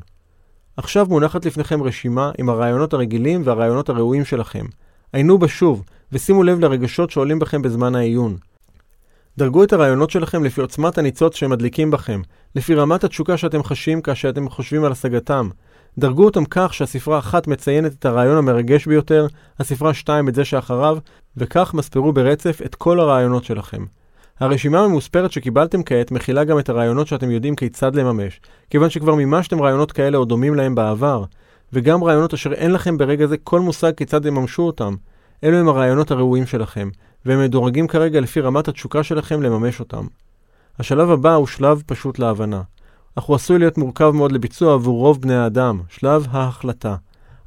עכשיו 0.77 1.07
מונחת 1.09 1.45
לפניכם 1.45 1.83
רשימה 1.83 2.31
עם 2.39 2.49
הרעיונות 2.49 2.93
הרגילים 2.93 3.43
והרעיונות 3.45 3.89
הראויים 3.89 4.25
שלכם. 4.25 4.67
עיינו 5.13 5.39
בה 5.39 5.49
שוב, 5.49 5.85
ושימו 6.13 6.43
לב 6.43 6.61
לרגשות 6.61 7.11
שעולים 7.11 7.39
בכם 7.39 7.63
בזמן 7.63 7.95
העיון. 7.95 8.37
דרגו 9.39 9.65
את 9.65 9.73
הרעיונות 9.73 10.11
שלכם 10.11 10.45
לפי 10.45 10.61
עוצמת 10.61 10.99
הניצוץ 10.99 11.37
שהם 11.37 11.51
מדליקים 11.51 11.91
בכם, 11.91 12.23
לפי 12.57 12.75
רמת 12.75 13.05
התשוקה 13.05 13.37
שאתם 13.37 13.63
חשים 13.63 14.01
כאשר 14.01 14.29
אתם 14.29 14.49
חושבים 14.49 14.85
על 14.85 14.93
השגתם. 14.93 15.49
דרגו 15.99 16.25
אותם 16.25 16.45
כך 16.51 16.75
שהספרה 16.75 17.19
אחת 17.19 17.47
מציינת 17.47 17.93
את 17.93 18.05
הרעיון 18.05 18.37
המרגש 18.37 18.87
ביותר, 18.87 19.27
הספרה 19.59 19.95
שתיים 19.95 20.29
את 20.29 20.35
זה 20.35 20.45
שאחריו, 20.45 20.99
וכך 21.37 21.75
מספרו 21.75 22.13
ברצף 22.13 22.61
את 22.65 22.75
כל 22.75 23.01
הרעיונות 23.01 23.45
שלכם. 23.45 23.85
הרשימה 24.41 24.81
הממוספרת 24.81 25.33
שקיבלתם 25.33 25.83
כעת 25.83 26.11
מכילה 26.11 26.45
גם 26.45 26.59
את 26.59 26.69
הרעיונות 26.69 27.07
שאתם 27.07 27.31
יודעים 27.31 27.57
כיצד 27.57 27.95
לממש, 27.95 28.41
כיוון 28.71 28.91
שכבר 28.91 29.15
מימשתם 29.15 29.63
רעיונות 29.63 29.93
כאלה 29.93 30.19
או 30.19 30.25
דומים 30.25 30.55
להם 30.55 30.75
בעבר, 30.75 31.25
וגם 31.73 32.05
רעיונות 32.05 32.35
אשר 32.35 32.53
אין 32.53 32.71
לכם 32.73 32.99
ברגע 32.99 33.27
זה 33.27 33.37
כל 33.37 33.61
מושג 33.61 33.93
כיצד 33.95 34.27
יממשו 34.27 34.63
אותם. 34.63 34.95
אלו 35.45 35.57
הם 35.57 35.69
הרעיונות 35.69 36.11
הראויים 36.11 36.47
שלכם, 36.47 36.89
והם 37.27 37.41
מדורגים 37.41 37.87
כרגע 37.87 38.21
לפי 38.21 38.41
רמת 38.41 38.69
התשוקה 38.69 39.03
שלכם 39.03 39.43
לממש 39.43 39.81
אותם. 39.81 40.07
השלב 40.79 41.11
הבא 41.11 41.35
הוא 41.35 41.47
שלב 41.47 41.83
פשוט 41.87 42.19
להבנה, 42.19 42.63
אך 43.19 43.25
הוא 43.25 43.37
עשוי 43.37 43.59
להיות 43.59 43.79
מורכב 43.79 44.11
מאוד 44.11 44.33
לביצוע 44.33 44.75
עבור 44.75 44.99
רוב 44.99 45.21
בני 45.21 45.35
האדם, 45.35 45.81
שלב 45.89 46.27
ההחלטה. 46.31 46.97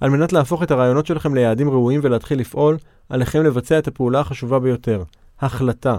על 0.02 0.10
מנת 0.10 0.34
להפוך 0.34 0.64
את 0.64 0.72
הרעיונות 0.72 1.06
שלכם 1.06 1.36
ליעדים 1.36 1.70
ראויים 1.70 2.00
ולהתחיל 2.04 2.40
לפעול, 2.40 2.78
עליכם 3.10 3.44
לבצע 3.44 3.80
את 3.80 3.88
הפעולה 3.88 4.20
החשובה 4.20 4.60
ביותר, 4.60 5.04
החלטה. 5.40 5.98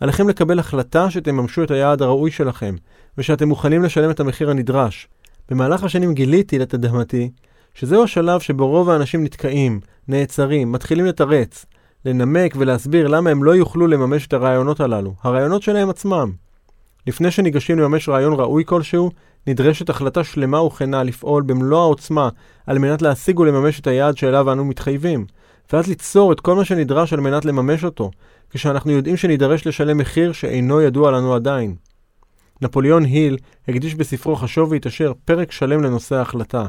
עליכם 0.00 0.28
לקבל 0.28 0.58
החלטה 0.58 1.10
שתממשו 1.10 1.62
את 1.62 1.70
היעד 1.70 2.02
הראוי 2.02 2.30
שלכם, 2.30 2.74
ושאתם 3.18 3.48
מוכנים 3.48 3.82
לשלם 3.82 4.10
את 4.10 4.20
המחיר 4.20 4.50
הנדרש. 4.50 5.08
במהלך 5.50 5.84
השנים 5.84 6.14
גיליתי, 6.14 6.58
לתדהמתי, 6.58 7.30
שזהו 7.74 8.04
השלב 8.04 8.40
שבו 8.40 8.68
רוב 8.68 8.90
האנשים 8.90 9.24
נתקעים, 9.24 9.80
נעצרים, 10.08 10.72
מתחילים 10.72 11.06
לתרץ, 11.06 11.66
לנמק 12.04 12.54
ולהסביר 12.58 13.08
למה 13.08 13.30
הם 13.30 13.44
לא 13.44 13.54
יוכלו 13.56 13.86
לממש 13.86 14.26
את 14.26 14.32
הרעיונות 14.32 14.80
הללו, 14.80 15.14
הרעיונות 15.22 15.62
שלהם 15.62 15.90
עצמם. 15.90 16.43
לפני 17.06 17.30
שניגשים 17.30 17.78
לממש 17.78 18.08
רעיון 18.08 18.32
ראוי 18.32 18.64
כלשהו, 18.66 19.10
נדרשת 19.46 19.90
החלטה 19.90 20.24
שלמה 20.24 20.62
וכנה 20.62 21.02
לפעול 21.02 21.42
במלוא 21.42 21.82
העוצמה 21.82 22.28
על 22.66 22.78
מנת 22.78 23.02
להשיג 23.02 23.38
ולממש 23.38 23.80
את 23.80 23.86
היעד 23.86 24.16
שאליו 24.16 24.52
אנו 24.52 24.64
מתחייבים, 24.64 25.26
ואז 25.72 25.86
ליצור 25.86 26.32
את 26.32 26.40
כל 26.40 26.54
מה 26.54 26.64
שנדרש 26.64 27.12
על 27.12 27.20
מנת 27.20 27.44
לממש 27.44 27.84
אותו, 27.84 28.10
כשאנחנו 28.50 28.90
יודעים 28.90 29.16
שנידרש 29.16 29.66
לשלם 29.66 29.98
מחיר 29.98 30.32
שאינו 30.32 30.80
ידוע 30.80 31.10
לנו 31.10 31.34
עדיין. 31.34 31.74
נפוליאון 32.62 33.04
היל 33.04 33.36
הקדיש 33.68 33.94
בספרו 33.94 34.36
חשוב 34.36 34.70
והתעשר 34.70 35.12
פרק 35.24 35.52
שלם 35.52 35.82
לנושא 35.82 36.16
ההחלטה. 36.16 36.66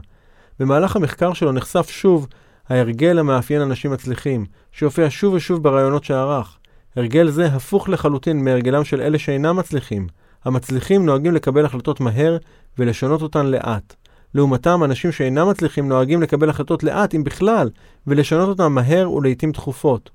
במהלך 0.60 0.96
המחקר 0.96 1.34
שלו 1.34 1.52
נחשף 1.52 1.90
שוב 1.90 2.28
ההרגל 2.70 3.20
המאפיין 3.20 3.62
אנשים 3.62 3.92
מצליחים, 3.92 4.46
שיופיע 4.72 5.08
שוב 5.10 5.34
ושוב 5.34 5.64
ברעיונות 5.64 6.04
שערך. 6.04 6.58
הרגל 6.96 7.30
זה 7.30 7.46
הפוך 7.46 7.90
לחלוטין 7.90 8.44
מהרגלם 8.44 8.84
של 8.84 9.02
אלה 9.02 9.20
שאינם 9.20 9.56
מצליחים. 9.56 10.08
המצליחים 10.46 11.06
נוהגים 11.06 11.36
לקבל 11.36 11.66
החלטות 11.66 12.00
מהר 12.00 12.38
ולשנות 12.80 13.22
אותן 13.22 13.46
לאט. 13.46 13.96
לעומתם, 14.34 14.84
אנשים 14.84 15.12
שאינם 15.12 15.50
מצליחים 15.50 15.90
נוהגים 15.90 16.22
לקבל 16.22 16.50
החלטות 16.50 16.84
לאט, 16.84 17.16
אם 17.16 17.24
בכלל, 17.24 17.70
ולשנות 18.08 18.50
אותן 18.50 18.68
מהר 18.68 19.12
ולעיתים 19.12 19.52
תכופות. 19.52 20.10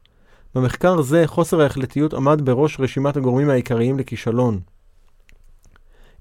במחקר 0.54 1.02
זה, 1.02 1.22
חוסר 1.26 1.60
ההחלטיות 1.60 2.14
עמד 2.14 2.40
בראש 2.44 2.80
רשימת 2.80 3.16
הגורמים 3.16 3.50
העיקריים 3.50 3.98
לכישלון. 3.98 4.60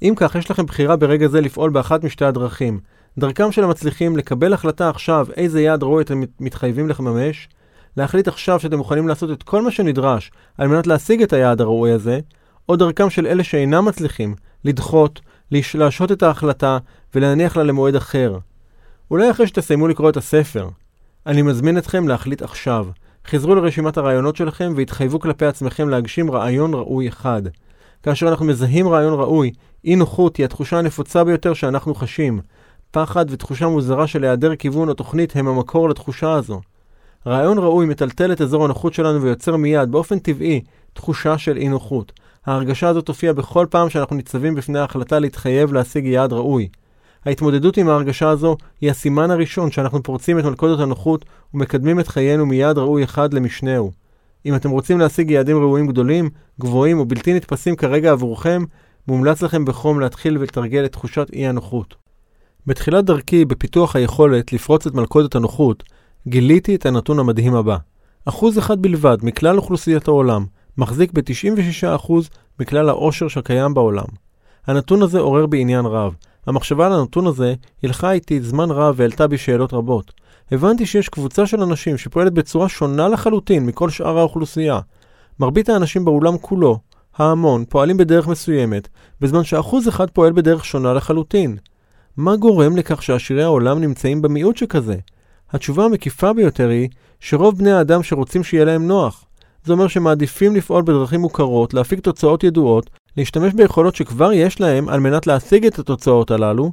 אם 0.02 0.14
כך, 0.18 0.36
יש 0.36 0.52
לכם 0.52 0.66
בחירה 0.66 0.96
ברגע 0.96 1.28
זה 1.28 1.42
לפעול 1.42 1.70
באחת 1.70 2.04
משתי 2.04 2.26
הדרכים. 2.26 2.80
דרכם 3.18 3.52
של 3.52 3.64
המצליחים 3.64 4.18
לקבל 4.18 4.54
החלטה 4.54 4.90
עכשיו 4.90 5.28
איזה 5.38 5.62
יעד 5.62 5.84
ראוי 5.84 6.04
אתם 6.04 6.24
מתחייבים 6.40 6.90
לממש, 6.90 7.50
להחליט 7.98 8.28
עכשיו 8.28 8.60
שאתם 8.60 8.78
מוכנים 8.78 9.08
לעשות 9.08 9.32
את 9.32 9.44
כל 9.44 9.62
מה 9.62 9.72
שנדרש 9.72 10.32
על 10.58 10.68
מנת 10.68 10.88
להשיג 10.88 11.22
את 11.22 11.34
היעד 11.34 11.62
הראוי 11.62 11.92
הזה, 11.92 12.20
או 12.70 12.76
דרכם 12.76 13.10
של 13.10 13.28
אלה 13.28 13.44
שאינם 13.44 13.86
מצליחים, 13.86 14.36
לדחות, 14.66 15.22
להשהות 15.52 16.12
את 16.12 16.24
ההחלטה 16.24 16.78
ולהניח 17.16 17.58
לה 17.58 17.64
למועד 17.64 17.96
אחר. 17.96 18.38
אולי 19.12 19.32
אחרי 19.32 19.48
שתסיימו 19.48 19.88
לקרוא 19.88 20.10
את 20.10 20.18
הספר. 20.18 20.70
אני 21.26 21.42
מזמין 21.42 21.78
אתכם 21.78 22.08
להחליט 22.08 22.42
עכשיו. 22.42 22.88
חזרו 23.28 23.56
לרשימת 23.56 23.98
הרעיונות 23.98 24.36
שלכם 24.36 24.74
והתחייבו 24.76 25.20
כלפי 25.20 25.46
עצמכם 25.46 25.90
להגשים 25.90 26.32
רעיון 26.32 26.74
ראוי 26.74 27.08
אחד. 27.08 27.42
כאשר 28.04 28.28
אנחנו 28.28 28.46
מזהים 28.46 28.88
רעיון 28.88 29.14
ראוי, 29.14 29.52
אי 29.86 29.96
נוחות 29.96 30.38
היא 30.38 30.46
התחושה 30.46 30.78
הנפוצה 30.78 31.24
ביותר 31.24 31.54
שאנחנו 31.54 31.96
חשים. 31.96 32.40
פחד 32.92 33.26
ותחושה 33.30 33.68
מוזרה 33.68 34.08
של 34.08 34.24
היעדר 34.24 34.56
כיוון 34.56 34.90
או 34.90 34.94
תוכנית 34.94 35.36
הם 35.36 35.48
המקור 35.48 35.90
לתחושה 35.90 36.34
הזו. 36.34 36.62
רעיון 37.28 37.58
ראוי 37.58 37.86
מטלטל 37.86 38.32
את 38.32 38.42
אזור 38.42 38.66
הנוחות 38.66 38.94
שלנו 38.94 39.22
ויוצר 39.22 39.56
מיד, 39.56 39.92
באופן 39.92 40.20
טבעי, 40.20 40.62
תחושה 40.94 41.38
של 41.38 41.58
אי 41.58 41.68
נוחות. 41.68 42.12
ההרגשה 42.46 42.88
הזאת 42.88 43.06
תופיע 43.06 43.34
בכל 43.34 43.66
פעם 43.70 43.90
שאנחנו 43.90 44.16
ניצבים 44.16 44.56
בפני 44.56 44.80
ההחלטה 44.80 45.20
להתחייב 45.20 45.74
להשיג 45.74 46.06
יעד 46.06 46.34
ראוי. 46.34 46.68
ההתמודדות 47.26 47.78
עם 47.78 47.90
ההרגשה 47.90 48.30
הזו 48.30 48.58
היא 48.82 48.92
הסימן 48.92 49.32
הראשון 49.32 49.72
שאנחנו 49.72 50.04
פורצים 50.04 50.40
את 50.40 50.44
מלכודת 50.44 50.80
הנוחות 50.80 51.26
ומקדמים 51.54 52.00
את 52.00 52.08
חיינו 52.08 52.46
מיעד 52.46 52.78
ראוי 52.78 53.04
אחד 53.04 53.34
למשנהו. 53.34 53.92
אם 54.46 54.56
אתם 54.56 54.70
רוצים 54.70 55.00
להשיג 55.00 55.32
יעדים 55.32 55.58
ראויים 55.58 55.88
גדולים, 55.88 56.30
גבוהים 56.60 57.00
ובלתי 57.00 57.34
נתפסים 57.34 57.76
כרגע 57.76 58.12
עבורכם, 58.12 58.64
מומלץ 59.08 59.42
לכם 59.42 59.66
בחום 59.66 60.00
להתחיל 60.00 60.38
ולתרגל 60.38 60.86
את 60.86 60.92
תחושת 60.92 61.28
אי 61.34 61.48
הנוחות. 61.48 61.96
בתחילת 62.68 63.06
דרכי 63.06 63.46
בפיתוח 63.46 63.96
היכולת 63.96 64.54
לפרוץ 64.54 64.88
את 64.88 64.94
מלכודת 64.94 65.36
הנוחות, 65.36 65.84
גיליתי 66.28 66.76
את 66.76 66.86
הנתון 66.86 67.20
המדהים 67.20 67.56
הבא. 67.56 67.78
אחוז 68.26 68.60
אחד 68.60 68.82
בלבד 68.82 69.18
מכלל 69.22 69.58
אוכלוסיית 69.58 70.08
העולם 70.08 70.46
מחזיק 70.80 71.12
ב-96% 71.14 72.14
מכלל 72.60 72.90
העושר 72.90 73.28
שקיים 73.28 73.74
בעולם. 73.74 74.06
הנתון 74.68 75.02
הזה 75.02 75.20
עורר 75.20 75.46
בי 75.46 75.62
עניין 75.62 75.86
רב. 75.86 76.16
המחשבה 76.48 76.86
על 76.86 76.94
הנתון 76.94 77.28
הזה 77.28 77.54
הלכה 77.84 78.12
איתי 78.12 78.42
זמן 78.42 78.72
רב 78.72 78.96
והעלתה 78.98 79.28
בי 79.28 79.38
שאלות 79.38 79.74
רבות. 79.74 80.12
הבנתי 80.52 80.86
שיש 80.86 81.10
קבוצה 81.10 81.48
של 81.48 81.62
אנשים 81.62 81.98
שפועלת 81.98 82.34
בצורה 82.34 82.70
שונה 82.70 83.08
לחלוטין 83.08 83.66
מכל 83.66 83.90
שאר 83.90 84.18
האוכלוסייה. 84.18 84.80
מרבית 85.40 85.70
האנשים 85.70 86.06
באולם 86.06 86.38
כולו, 86.38 86.80
ההמון, 87.18 87.66
פועלים 87.70 87.98
בדרך 87.98 88.28
מסוימת, 88.28 88.88
בזמן 89.22 89.44
שאחוז 89.44 89.88
אחד 89.88 90.10
פועל 90.10 90.34
בדרך 90.34 90.66
שונה 90.66 90.94
לחלוטין. 90.94 91.58
מה 92.18 92.36
גורם 92.36 92.78
לכך 92.78 93.04
שעשירי 93.04 93.44
העולם 93.44 93.80
נמצאים 93.82 94.22
במיעוט 94.22 94.58
שכזה? 94.58 94.96
התשובה 95.52 95.86
המקיפה 95.86 96.34
ביותר 96.34 96.70
היא 96.70 96.90
שרוב 97.20 97.58
בני 97.58 97.72
האדם 97.72 98.04
שרוצים 98.04 98.44
שיהיה 98.44 98.66
להם 98.66 98.88
נוח. 98.88 99.26
זה 99.70 99.74
אומר 99.74 99.88
שמעדיפים 99.88 100.56
לפעול 100.56 100.82
בדרכים 100.82 101.20
מוכרות, 101.20 101.74
להפיק 101.74 102.00
תוצאות 102.00 102.44
ידועות, 102.44 102.90
להשתמש 103.18 103.54
ביכולות 103.54 103.96
שכבר 103.96 104.34
יש 104.34 104.62
להם 104.62 104.90
על 104.90 105.00
מנת 105.00 105.28
להשיג 105.28 105.66
את 105.66 105.80
התוצאות 105.80 106.32
הללו. 106.32 106.72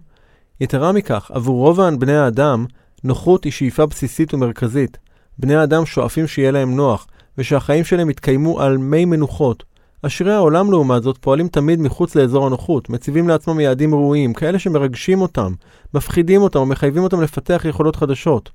יתרה 0.61 0.93
מכך, 0.93 1.31
עבור 1.35 1.57
רוב 1.57 1.81
בני 1.99 2.17
האדם, 2.17 2.67
נוחות 3.05 3.45
היא 3.45 3.53
שאיפה 3.53 3.87
בסיסית 3.87 4.35
ומרכזית. 4.35 4.99
בני 5.39 5.57
האדם 5.57 5.87
שואפים 5.87 6.27
שיהיה 6.27 6.51
להם 6.51 6.77
נוח, 6.77 7.07
ושהחיים 7.39 7.85
שלהם 7.85 8.11
יתקיימו 8.11 8.61
על 8.61 8.79
מי 8.79 9.05
מנוחות. 9.05 9.65
עשירי 10.03 10.33
העולם 10.33 10.71
לעומת 10.71 11.03
זאת 11.03 11.19
פועלים 11.19 11.49
תמיד 11.49 11.81
מחוץ 11.81 12.15
לאזור 12.15 12.47
הנוחות, 12.47 12.91
מציבים 12.91 13.29
לעצמם 13.29 13.61
יעדים 13.61 13.95
ראויים, 13.95 14.35
כאלה 14.35 14.59
שמרגשים 14.59 15.21
אותם, 15.21 15.53
מפחידים 15.95 16.43
אותם 16.43 16.59
ומחייבים 16.59 17.03
אותם 17.03 17.21
לפתח 17.21 17.65
יכולות 17.69 17.97
חדשות. 17.97 18.51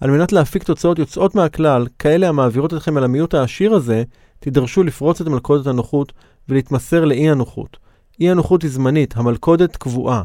על 0.00 0.10
מנת 0.10 0.32
להפיק 0.32 0.62
תוצאות 0.62 0.98
יוצאות 0.98 1.34
מהכלל, 1.34 1.86
כאלה 1.98 2.28
המעבירות 2.28 2.74
אתכם 2.74 2.98
אל 2.98 3.04
המיעוט 3.04 3.34
העשיר 3.34 3.74
הזה, 3.74 4.02
תידרשו 4.40 4.82
לפרוץ 4.82 5.20
את 5.20 5.26
מלכודת 5.28 5.66
הנוחות 5.66 6.12
ולהתמסר 6.48 7.04
לאי 7.04 7.30
הנוחות. 7.30 7.76
אי 8.20 8.30
הנוחות 8.30 8.62
היא 8.62 8.70
זמנית, 8.70 9.16
המלכודת 9.16 9.76
קבועה. 9.76 10.22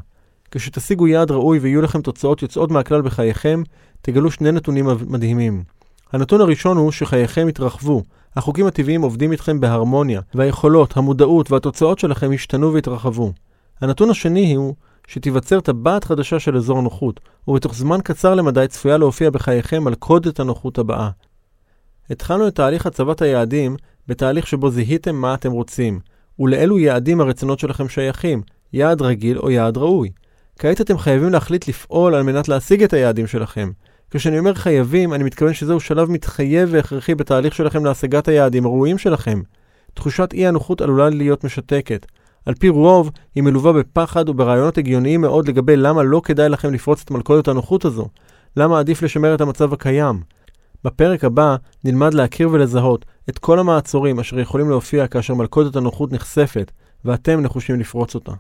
כשתשיגו 0.51 1.07
יעד 1.07 1.31
ראוי 1.31 1.59
ויהיו 1.59 1.81
לכם 1.81 2.01
תוצאות 2.01 2.41
יוצאות 2.41 2.71
מהכלל 2.71 3.01
בחייכם, 3.01 3.63
תגלו 4.01 4.31
שני 4.31 4.51
נתונים 4.51 4.87
מדהימים. 5.07 5.63
הנתון 6.13 6.41
הראשון 6.41 6.77
הוא 6.77 6.91
שחייכם 6.91 7.49
יתרחבו, 7.49 8.03
החוקים 8.35 8.65
הטבעיים 8.65 9.01
עובדים 9.01 9.31
איתכם 9.31 9.59
בהרמוניה, 9.59 10.21
והיכולות, 10.35 10.97
המודעות 10.97 11.51
והתוצאות 11.51 11.99
שלכם 11.99 12.33
ישתנו 12.33 12.73
ויתרחבו. 12.73 13.33
הנתון 13.81 14.09
השני 14.09 14.55
הוא 14.55 14.75
שתיווצר 15.07 15.59
טבעת 15.59 16.03
חדשה 16.03 16.39
של 16.39 16.57
אזור 16.57 16.81
נוחות, 16.81 17.19
ובתוך 17.47 17.75
זמן 17.75 17.97
קצר 18.03 18.35
למדי 18.35 18.65
צפויה 18.69 18.97
להופיע 18.97 19.29
בחייכם 19.29 19.83
מלכודת 19.83 20.39
הנוחות 20.39 20.77
הבאה. 20.77 21.09
התחלנו 22.09 22.47
את 22.47 22.55
תהליך 22.55 22.85
הצבת 22.85 23.21
היעדים 23.21 23.75
בתהליך 24.07 24.47
שבו 24.47 24.69
זיהיתם 24.69 25.15
מה 25.15 25.33
אתם 25.33 25.51
רוצים, 25.51 25.99
ולאילו 26.39 26.79
יעדים 26.79 27.21
הרצונות 27.21 27.59
שלכם 27.59 27.89
שייכים, 27.89 28.41
יעד 28.73 29.01
רגיל 29.01 29.39
או 29.39 29.51
יעד 29.51 29.77
ראוי. 29.77 30.11
כעת 30.59 30.81
אתם 30.81 30.97
חייבים 30.97 31.29
להחליט 31.29 31.67
לפעול 31.67 32.15
על 32.15 32.23
מנת 32.23 32.47
להשיג 32.47 32.83
את 32.83 32.93
היעדים 32.93 33.27
שלכם. 33.27 33.71
כשאני 34.11 34.39
אומר 34.39 34.53
חייבים, 34.53 35.13
אני 35.13 35.23
מתכוון 35.23 35.53
שזהו 35.53 35.79
שלב 35.79 36.11
מתחייב 36.11 36.69
והכרחי 36.71 37.15
בתהליך 37.15 37.55
שלכם 37.55 37.85
להשגת 37.85 38.27
היעדים 38.27 38.65
הראויים 38.65 38.97
שלכם. 38.97 39.41
תחושת 39.93 40.33
אי 40.33 40.47
הנוחות 40.47 40.81
עלולה 40.81 41.09
להיות 41.09 41.43
משתקת. 41.43 42.05
על 42.45 42.53
פי 42.53 42.69
רוב, 42.69 43.11
היא 43.35 43.43
מלווה 43.43 43.73
בפחד 43.73 44.29
וברעיונות 44.29 44.77
הגיוניים 44.77 45.21
מאוד 45.21 45.47
לגבי 45.47 45.75
למה 45.75 46.03
לא 46.03 46.21
כדאי 46.23 46.49
לכם 46.49 46.73
לפרוץ 46.73 47.01
את 47.01 47.11
מלכודת 47.11 47.47
הנוחות 47.47 47.85
הזו. 47.85 48.07
למה 48.57 48.79
עדיף 48.79 49.01
לשמר 49.01 49.35
את 49.35 49.41
המצב 49.41 49.73
הקיים. 49.73 50.21
בפרק 50.83 51.23
הבא 51.23 51.55
נלמד 51.83 52.13
להכיר 52.13 52.49
ולזהות 52.51 53.05
את 53.29 53.39
כל 53.39 53.59
המעצורים 53.59 54.19
אשר 54.19 54.39
יכולים 54.39 54.69
להופיע 54.69 55.07
כאשר 55.07 55.33
מלכודת 55.33 55.75
הנוחות 55.75 56.11
נחשפת, 56.11 56.71
ואתם 57.05 57.41
נחושים 57.41 57.79
לפרוץ 57.79 58.15
אותה. 58.15 58.31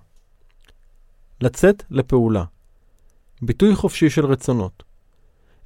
לצאת 1.41 1.83
לפעולה 1.91 2.43
ביטוי 3.41 3.75
חופשי 3.75 4.09
של 4.09 4.25
רצונות 4.25 4.83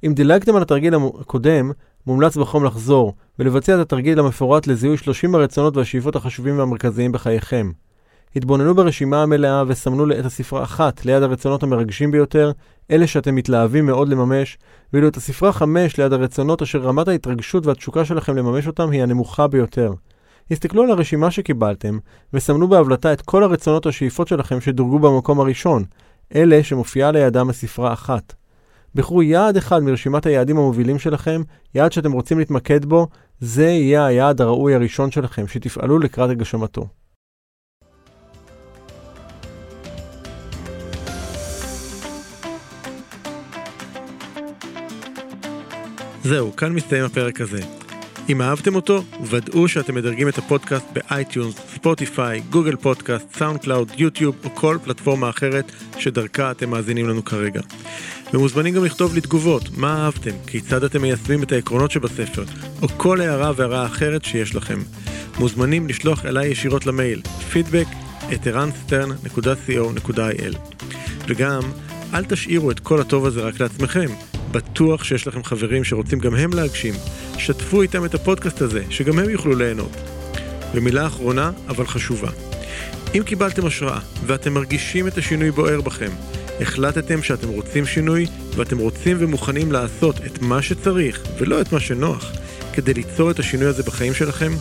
אם 0.06 0.14
דילגתם 0.14 0.56
על 0.56 0.62
התרגיל 0.62 0.94
הקודם, 1.20 1.70
מומלץ 2.06 2.36
בחום 2.36 2.64
לחזור 2.64 3.14
ולבצע 3.38 3.74
את 3.74 3.80
התרגיל 3.80 4.18
המפורט 4.18 4.66
לזיהוי 4.66 4.96
30 4.96 5.34
הרצונות 5.34 5.76
והשאיפות 5.76 6.16
החשובים 6.16 6.58
והמרכזיים 6.58 7.12
בחייכם. 7.12 7.70
התבוננו 8.36 8.74
ברשימה 8.74 9.22
המלאה 9.22 9.62
וסמנו 9.66 10.12
את 10.18 10.24
הספרה 10.24 10.62
אחת 10.62 11.04
ליד 11.04 11.22
הרצונות 11.22 11.62
המרגשים 11.62 12.10
ביותר, 12.10 12.52
אלה 12.90 13.06
שאתם 13.06 13.34
מתלהבים 13.34 13.86
מאוד 13.86 14.08
לממש, 14.08 14.58
ואילו 14.92 15.08
את 15.08 15.16
הספרה 15.16 15.52
חמש 15.52 15.96
ליד 15.98 16.12
הרצונות 16.12 16.62
אשר 16.62 16.78
רמת 16.78 17.08
ההתרגשות 17.08 17.66
והתשוקה 17.66 18.04
שלכם 18.04 18.36
לממש 18.36 18.66
אותם 18.66 18.90
היא 18.90 19.02
הנמוכה 19.02 19.46
ביותר. 19.46 19.92
הסתכלו 20.50 20.82
על 20.82 20.90
הרשימה 20.90 21.30
שקיבלתם, 21.30 21.98
וסמנו 22.32 22.68
בהבלטה 22.68 23.12
את 23.12 23.20
כל 23.20 23.42
הרצונות 23.42 23.86
השאיפות 23.86 24.28
שלכם 24.28 24.60
שדורגו 24.60 24.98
במקום 24.98 25.40
הראשון, 25.40 25.84
אלה 26.34 26.62
שמופיעה 26.62 27.10
לידם 27.10 27.50
הספרה 27.50 27.92
אחת. 27.92 28.34
בחרו 28.94 29.22
יעד 29.22 29.56
אחד 29.56 29.82
מרשימת 29.82 30.26
היעדים 30.26 30.56
המובילים 30.56 30.98
שלכם, 30.98 31.42
יעד 31.74 31.92
שאתם 31.92 32.12
רוצים 32.12 32.38
להתמקד 32.38 32.84
בו, 32.84 33.06
זה 33.40 33.66
יהיה 33.66 34.06
היעד 34.06 34.40
הראוי 34.40 34.74
הראשון 34.74 35.10
שלכם, 35.10 35.46
שתפעלו 35.46 35.98
לקראת 35.98 36.30
הגשמתו. 36.30 36.86
זהו, 46.28 46.56
כאן 46.56 46.72
מסתיים 46.72 47.04
הפרק 47.04 47.40
הזה. 47.40 47.60
אם 48.28 48.42
אהבתם 48.42 48.74
אותו, 48.74 49.04
ודאו 49.24 49.68
שאתם 49.68 49.94
מדרגים 49.94 50.28
את 50.28 50.38
הפודקאסט 50.38 50.86
ב 50.92 51.54
iTunes, 51.74 52.40
Spotify, 52.50 52.76
Google 52.76 53.36
Podcast, 53.36 53.60
SoundCloud, 53.60 53.92
YouTube 53.96 54.36
או 54.44 54.54
כל 54.54 54.78
פלטפורמה 54.84 55.30
אחרת 55.30 55.72
שדרכה 55.98 56.50
אתם 56.50 56.70
מאזינים 56.70 57.08
לנו 57.08 57.24
כרגע. 57.24 57.60
ומוזמנים 58.34 58.74
גם 58.74 58.84
לכתוב 58.84 59.14
לי 59.14 59.20
תגובות, 59.20 59.62
מה 59.76 60.04
אהבתם, 60.04 60.30
כיצד 60.46 60.84
אתם 60.84 61.02
מיישמים 61.02 61.42
את 61.42 61.52
העקרונות 61.52 61.90
שבספר, 61.90 62.44
או 62.82 62.88
כל 62.88 63.20
הערה 63.20 63.52
והארה 63.56 63.86
אחרת 63.86 64.24
שיש 64.24 64.54
לכם. 64.54 64.78
מוזמנים 65.38 65.88
לשלוח 65.88 66.26
אליי 66.26 66.48
ישירות 66.48 66.86
למייל, 66.86 67.22
feedback 67.52 67.86
at 68.32 68.46
eranstern.co.il. 68.46 70.56
וגם, 71.28 71.62
אל 72.14 72.24
תשאירו 72.24 72.70
את 72.70 72.80
כל 72.80 73.00
הטוב 73.00 73.26
הזה 73.26 73.40
רק 73.40 73.60
לעצמכם. 73.60 74.27
בטוח 74.52 75.04
שיש 75.04 75.26
לכם 75.26 75.44
חברים 75.44 75.84
שרוצים 75.84 76.18
גם 76.18 76.34
הם 76.34 76.52
להגשים. 76.52 76.94
שתפו 77.38 77.82
איתם 77.82 78.04
את 78.04 78.14
הפודקאסט 78.14 78.62
הזה, 78.62 78.82
שגם 78.90 79.18
הם 79.18 79.30
יוכלו 79.30 79.56
ליהנות. 79.56 79.96
ומילה 80.74 81.06
אחרונה, 81.06 81.50
אבל 81.68 81.86
חשובה. 81.86 82.30
אם 83.14 83.22
קיבלתם 83.22 83.66
השראה 83.66 83.98
ואתם 84.26 84.54
מרגישים 84.54 85.06
את 85.06 85.18
השינוי 85.18 85.50
בוער 85.50 85.80
בכם, 85.80 86.10
החלטתם 86.60 87.22
שאתם 87.22 87.48
רוצים 87.48 87.86
שינוי 87.86 88.26
ואתם 88.56 88.78
רוצים 88.78 89.16
ומוכנים 89.20 89.72
לעשות 89.72 90.16
את 90.26 90.42
מה 90.42 90.62
שצריך 90.62 91.22
ולא 91.38 91.60
את 91.60 91.72
מה 91.72 91.80
שנוח 91.80 92.32
כדי 92.72 92.94
ליצור 92.94 93.30
את 93.30 93.38
השינוי 93.38 93.66
הזה 93.66 93.82
בחיים 93.82 94.14
שלכם, 94.14 94.52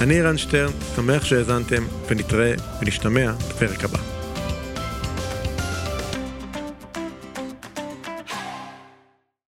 אני 0.01 0.19
ערן 0.19 0.37
שטרן, 0.37 0.71
שמח 0.95 1.25
שהאזנתם, 1.25 1.83
ונתראה 2.09 2.53
ונשתמע 2.81 3.31
בפרק 3.49 3.83
הבא. 3.83 4.14